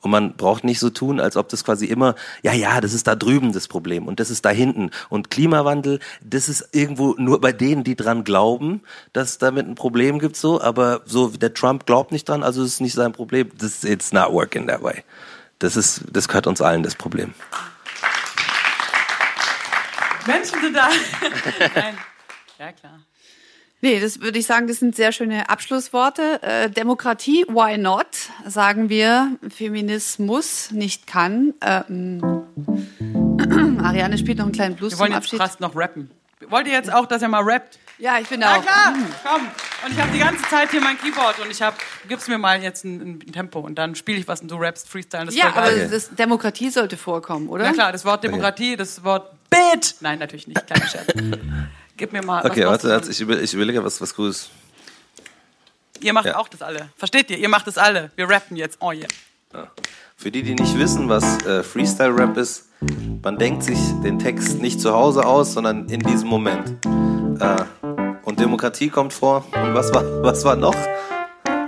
Und 0.05 0.11
man 0.11 0.37
braucht 0.37 0.65
nicht 0.65 0.81
so 0.81 0.91
tun, 0.91 1.19
als 1.19 1.35
ob 1.35 1.49
das 1.49 1.65
quasi 1.65 1.87
immer, 1.87 2.15
ja, 2.43 2.53
ja, 2.53 2.83
das 2.83 2.93
ist 2.93 3.07
da 3.07 3.15
drüben 3.15 3.55
das 3.55 3.69
Problem 3.69 4.07
und 4.07 4.21
das 4.21 4.29
ist 4.29 4.45
da 4.45 4.51
hinten. 4.51 4.91
Und 5.09 5.31
Klimawandel, 5.31 5.99
das 6.23 6.51
ist 6.51 6.69
irgendwo 6.73 7.15
nur 7.17 7.41
bei 7.41 7.53
denen, 7.53 7.85
die 7.85 7.97
dran 7.97 8.23
glauben, 8.23 8.83
dass 9.15 9.31
es 9.31 9.39
damit 9.39 9.67
ein 9.67 9.77
Problem 9.77 10.19
gibt, 10.19 10.37
so. 10.37 10.61
Aber 10.61 11.01
so, 11.07 11.29
der 11.29 11.55
Trump 11.55 11.87
glaubt 11.87 12.13
nicht 12.13 12.29
dran, 12.29 12.43
also 12.43 12.63
ist 12.63 12.75
es 12.75 12.81
nicht 12.81 12.93
sein 12.93 13.13
Problem. 13.13 13.51
Das, 13.57 13.83
it's 13.83 14.13
not 14.13 14.31
working 14.31 14.67
that 14.67 14.83
way. 14.83 15.05
Das 15.59 15.75
ist, 15.75 16.03
das 16.13 16.29
gehört 16.29 16.47
uns 16.47 16.61
allen, 16.61 16.83
das 16.83 16.97
Problem. 16.97 17.33
Menschen 20.27 20.61
sind 20.61 20.77
da. 20.77 20.91
Nein. 21.75 21.97
Ja, 22.59 22.73
klar. 22.73 23.01
Nee, 23.85 24.01
das 24.01 24.23
würde 24.23 24.39
ich 24.39 24.47
sagen, 24.47 24.67
das 24.67 24.79
sind 24.79 24.97
sehr 24.97 25.13
schöne 25.13 25.51
Abschlussworte. 25.51 26.43
Äh, 26.43 26.71
Demokratie, 26.71 27.45
why 27.49 27.77
not? 27.77 28.07
Sagen 28.47 28.89
wir, 28.89 29.37
Feminismus 29.55 30.71
nicht 30.71 31.07
kann. 31.07 31.53
Ähm, 31.61 32.23
Ariane 33.85 34.17
spielt 34.17 34.39
noch 34.39 34.47
einen 34.47 34.55
kleinen 34.55 34.75
Blues 34.77 34.93
Wir 34.93 35.01
wollen 35.01 35.11
zum 35.11 35.17
jetzt 35.17 35.25
Abschied. 35.27 35.39
fast 35.39 35.61
noch 35.61 35.77
rappen. 35.77 36.11
Wollt 36.49 36.67
ihr 36.67 36.73
jetzt 36.73 36.91
auch, 36.91 37.05
dass 37.05 37.21
er 37.21 37.29
mal 37.29 37.43
rappt? 37.43 37.79
Ja, 37.99 38.19
ich 38.19 38.27
finde 38.27 38.47
Na 38.47 38.57
auch. 38.57 38.63
klar, 38.63 38.95
komm. 39.23 39.43
Und 39.85 39.93
ich 39.93 40.01
habe 40.01 40.13
die 40.13 40.19
ganze 40.19 40.45
Zeit 40.49 40.71
hier 40.71 40.81
mein 40.81 40.99
Keyboard 40.99 41.41
und 41.41 41.51
ich 41.51 41.61
habe, 41.61 41.77
gib's 42.09 42.27
mir 42.27 42.39
mal 42.39 42.63
jetzt 42.63 42.87
ein, 42.87 43.19
ein 43.23 43.33
Tempo 43.33 43.61
und 43.61 43.75
dann 43.75 43.95
spiele 43.97 44.17
ich 44.19 44.27
was 44.27 44.41
und 44.41 44.51
du 44.51 44.57
rappst 44.57 44.89
Freestyle. 44.89 45.27
Das 45.27 45.35
Ja, 45.37 45.49
aber 45.49 45.67
geil. 45.67 45.91
das 45.93 46.15
Demokratie 46.15 46.71
sollte 46.71 46.97
vorkommen, 46.97 47.51
oder? 47.51 47.65
Na 47.65 47.73
klar, 47.73 47.93
das 47.93 48.07
Wort 48.07 48.25
Demokratie, 48.25 48.77
das 48.77 49.05
Wort 49.05 49.31
Bit. 49.51 49.97
Nein, 50.01 50.21
natürlich 50.21 50.49
nicht. 50.49 50.67
Kleiner 50.67 50.87
Scherz. 50.87 51.07
Gib 51.97 52.13
mir 52.13 52.23
mal. 52.23 52.45
Okay, 52.45 52.67
warte, 52.67 52.89
warte, 52.89 53.11
ich, 53.11 53.21
über, 53.21 53.41
ich 53.41 53.55
überlege 53.55 53.85
was, 53.85 54.01
was 54.01 54.15
Cooles. 54.15 54.51
Ihr 56.01 56.13
macht 56.13 56.27
Ja. 56.27 56.37
auch 56.39 56.49
das 56.49 56.61
alle. 56.63 56.89
Versteht 56.97 57.31
ihr? 57.31 57.39
Ihr 57.39 57.49
macht 57.49 57.67
das 57.67 57.79
alle. 57.79 58.11
Wir 58.17 58.29
rappen 58.29 58.57
jetzt. 58.57 58.79
Oh 58.81 58.91
yeah. 58.93 59.07
Für 60.17 60.31
die, 60.31 60.43
die 60.43 60.55
nicht 60.55 60.77
wissen, 60.79 61.09
was 61.09 61.25
äh, 61.47 61.63
Freestyle-Rap 61.63 62.37
ist, 62.37 62.69
man 63.23 63.39
denkt 63.39 63.63
sich 63.63 63.79
den 64.03 64.19
Text 64.19 64.61
nicht 64.61 64.81
zu 64.81 64.93
Hause 64.93 65.25
aus, 65.25 65.55
sondern 65.55 65.89
in 65.89 66.01
diesem 66.01 66.29
Moment. 66.29 66.85
Äh, 67.41 67.65
und 68.25 68.41
Demokratie 68.41 68.89
kommt 68.91 69.13
vor. 69.13 69.45
Und 69.53 69.75
was 69.75 69.93
war, 69.95 70.03
was 70.23 70.45
war 70.45 70.57
noch? 70.57 70.75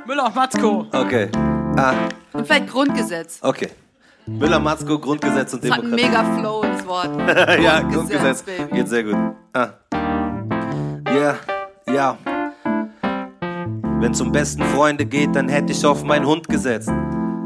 Müller 0.07 0.27
und 0.27 0.35
Matzko. 0.35 0.87
Okay. 0.93 1.31
Ah, 1.77 1.95
Und 2.33 2.47
vielleicht 2.47 2.69
Grundgesetz. 2.69 3.39
okay. 3.43 3.71
Müller, 4.29 4.59
Matzko, 4.59 4.99
Grundgesetz 4.99 5.53
und 5.55 5.63
Das 5.63 5.71
hat 5.71 5.81
einen 5.85 5.97
Demokratie. 5.97 6.25
mega 6.27 6.41
Flow 6.41 6.63
ins 6.63 6.85
Wort. 6.87 7.17
ja, 7.63 7.81
Grundgesetz, 7.83 7.93
Grundgesetz. 7.93 8.43
Baby. 8.43 8.75
Geht 8.75 8.89
sehr 8.89 9.05
gut. 9.05 9.17
Ah. 9.53 9.69
Ja, 11.17 11.39
ja. 11.91 12.19
Wenn 14.01 14.13
zum 14.13 14.33
besten 14.33 14.63
Freunde 14.65 15.07
geht, 15.07 15.35
dann 15.35 15.49
hätte 15.49 15.73
ich 15.73 15.87
auf 15.87 16.05
meinen 16.05 16.27
Hund 16.27 16.47
gesetzt. 16.47 16.91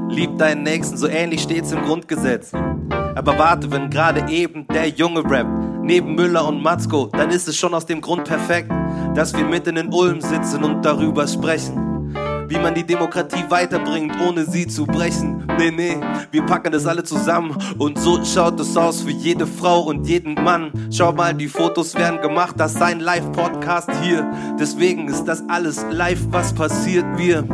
Lieb 0.09 0.37
deinen 0.39 0.65
Nächsten, 0.65 0.97
so 0.97 1.07
ähnlich 1.07 1.43
steht's 1.43 1.71
im 1.71 1.83
Grundgesetz. 1.83 2.53
Aber 3.15 3.39
warte, 3.39 3.71
wenn 3.71 3.89
gerade 3.89 4.29
eben 4.29 4.67
der 4.67 4.89
Junge 4.89 5.23
rappt, 5.25 5.85
neben 5.85 6.17
Müller 6.17 6.49
und 6.49 6.61
Matzko, 6.61 7.11
dann 7.13 7.31
ist 7.31 7.47
es 7.47 7.57
schon 7.57 7.73
aus 7.73 7.87
dem 7.87 8.01
Grund 8.01 8.25
perfekt, 8.25 8.73
dass 9.15 9.37
wir 9.37 9.45
mitten 9.45 9.77
in 9.77 9.93
Ulm 9.93 10.21
sitzen 10.21 10.65
und 10.65 10.85
darüber 10.85 11.29
sprechen. 11.29 11.90
Wie 12.51 12.59
man 12.59 12.75
die 12.75 12.83
Demokratie 12.85 13.45
weiterbringt, 13.49 14.13
ohne 14.21 14.45
sie 14.45 14.67
zu 14.67 14.85
brechen. 14.85 15.47
Nee, 15.57 15.71
nee, 15.71 15.97
wir 16.33 16.45
packen 16.45 16.73
das 16.73 16.85
alle 16.85 17.05
zusammen. 17.05 17.57
Und 17.79 17.97
so 17.97 18.25
schaut 18.25 18.59
es 18.59 18.77
aus 18.77 19.03
für 19.03 19.13
jede 19.13 19.47
Frau 19.47 19.83
und 19.83 20.09
jeden 20.09 20.35
Mann. 20.35 20.73
Schau 20.91 21.13
mal, 21.13 21.33
die 21.33 21.47
Fotos 21.47 21.95
werden 21.95 22.21
gemacht, 22.21 22.57
das 22.59 22.75
ist 22.75 22.83
ein 22.83 22.99
Live-Podcast 22.99 23.91
hier. 24.03 24.29
Deswegen 24.59 25.07
ist 25.07 25.27
das 25.27 25.45
alles 25.49 25.87
live, 25.93 26.27
was 26.31 26.53
passiert. 26.53 27.07
Wir 27.17 27.45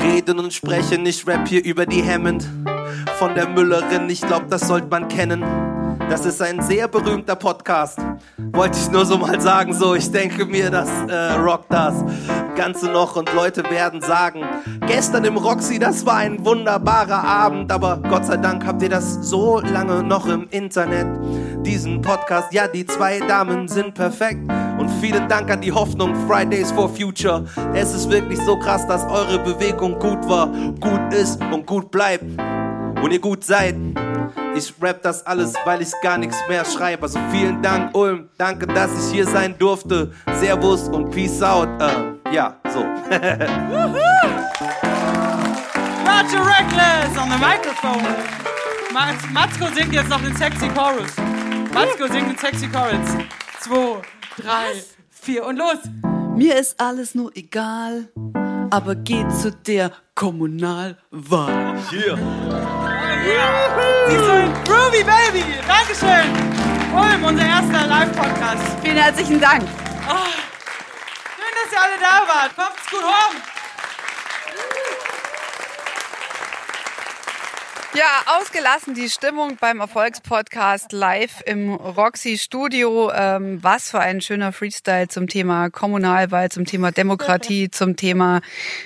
reden 0.00 0.40
und 0.40 0.52
sprechen, 0.52 1.06
ich 1.06 1.24
rap 1.24 1.46
hier 1.46 1.64
über 1.64 1.86
die 1.86 2.02
Hammond. 2.02 2.44
Von 3.20 3.36
der 3.36 3.48
Müllerin, 3.48 4.10
ich 4.10 4.20
glaub, 4.20 4.48
das 4.50 4.66
sollte 4.66 4.88
man 4.88 5.06
kennen. 5.06 5.44
Das 6.08 6.24
ist 6.24 6.40
ein 6.40 6.62
sehr 6.62 6.88
berühmter 6.88 7.36
Podcast. 7.36 7.98
Wollte 8.52 8.78
ich 8.78 8.90
nur 8.90 9.04
so 9.04 9.18
mal 9.18 9.38
sagen, 9.40 9.74
so, 9.74 9.94
ich 9.94 10.10
denke 10.10 10.46
mir, 10.46 10.70
das 10.70 10.88
äh, 11.06 11.32
rockt 11.34 11.70
das 11.70 12.02
Ganze 12.56 12.86
noch 12.86 13.16
und 13.16 13.32
Leute 13.34 13.62
werden 13.70 14.00
sagen, 14.00 14.42
gestern 14.86 15.24
im 15.26 15.36
Roxy, 15.36 15.78
das 15.78 16.06
war 16.06 16.16
ein 16.16 16.44
wunderbarer 16.44 17.22
Abend, 17.22 17.70
aber 17.70 18.00
Gott 18.08 18.24
sei 18.24 18.38
Dank 18.38 18.66
habt 18.66 18.82
ihr 18.82 18.88
das 18.88 19.14
so 19.20 19.60
lange 19.60 20.02
noch 20.02 20.26
im 20.26 20.48
Internet. 20.48 21.06
Diesen 21.64 22.00
Podcast, 22.00 22.54
ja, 22.54 22.68
die 22.68 22.86
zwei 22.86 23.20
Damen 23.20 23.68
sind 23.68 23.94
perfekt. 23.94 24.40
Und 24.78 24.88
vielen 25.02 25.28
Dank 25.28 25.50
an 25.50 25.60
die 25.60 25.72
Hoffnung 25.72 26.14
Fridays 26.26 26.72
for 26.72 26.88
Future. 26.88 27.44
Es 27.74 27.94
ist 27.94 28.10
wirklich 28.10 28.40
so 28.40 28.58
krass, 28.58 28.86
dass 28.86 29.04
eure 29.04 29.40
Bewegung 29.40 29.98
gut 29.98 30.26
war, 30.26 30.46
gut 30.80 31.12
ist 31.12 31.40
und 31.52 31.66
gut 31.66 31.90
bleibt. 31.90 32.24
Und 33.02 33.12
ihr 33.12 33.20
gut 33.20 33.44
seid. 33.44 33.76
Ich 34.58 34.74
rap 34.82 35.00
das 35.02 35.24
alles, 35.24 35.54
weil 35.64 35.80
ich 35.82 35.92
gar 36.02 36.18
nichts 36.18 36.36
mehr 36.48 36.64
schreibe. 36.64 37.04
Also 37.04 37.20
vielen 37.30 37.62
Dank, 37.62 37.96
Ulm. 37.96 38.28
Danke, 38.38 38.66
dass 38.66 38.90
ich 38.92 39.12
hier 39.14 39.24
sein 39.24 39.56
durfte. 39.56 40.10
Servus 40.40 40.88
und 40.88 41.12
Peace 41.12 41.40
out. 41.44 41.68
Äh, 41.80 42.14
ja, 42.34 42.56
so. 42.68 42.80
Roger 42.80 43.14
Reckless 46.44 47.16
on 47.16 47.30
the 47.30 47.38
microphone. 47.38 48.02
Mats 48.92 49.24
Matzko 49.32 49.66
singt 49.76 49.92
jetzt 49.92 50.08
noch 50.08 50.20
den 50.20 50.34
sexy 50.34 50.68
Chorus. 50.70 51.12
Matzko 51.72 52.08
singt 52.08 52.28
den 52.28 52.38
sexy 52.38 52.66
Chorus. 52.66 53.16
Zwei, 53.60 54.02
drei, 54.42 54.82
vier 55.08 55.46
und 55.46 55.56
los. 55.56 55.78
Mir 56.34 56.58
ist 56.58 56.80
alles 56.80 57.14
nur 57.14 57.30
egal, 57.36 58.08
aber 58.70 58.96
geht 58.96 59.32
zu 59.32 59.52
der 59.52 59.92
Kommunalwahl. 60.16 61.78
Siehst 64.08 64.22
du, 64.22 64.72
Groovy 64.72 65.04
Baby. 65.04 65.44
Dankeschön. 65.66 66.32
Ulm, 66.94 67.24
unser 67.24 67.44
erster 67.44 67.86
Live-Podcast. 67.86 68.62
Vielen 68.82 68.96
herzlichen 68.96 69.40
Dank. 69.40 69.62
Schön, 69.62 71.54
dass 71.62 71.72
ihr 71.72 71.82
alle 71.82 71.98
da 72.00 72.26
wart. 72.26 72.56
Kommt's 72.56 72.90
gut 72.90 73.02
rum. 73.02 73.57
Ja, 77.98 78.38
ausgelassen 78.38 78.94
die 78.94 79.10
Stimmung 79.10 79.56
beim 79.56 79.80
Erfolgspodcast 79.80 80.92
live 80.92 81.42
im 81.46 81.74
Roxy 81.74 82.38
Studio. 82.38 83.10
Ähm, 83.12 83.58
was 83.60 83.90
für 83.90 83.98
ein 83.98 84.20
schöner 84.20 84.52
Freestyle 84.52 85.08
zum 85.08 85.26
Thema 85.26 85.68
Kommunalwahl, 85.68 86.48
zum 86.48 86.64
Thema 86.64 86.92
Demokratie, 86.92 87.70
zum 87.72 87.96
Thema 87.96 88.40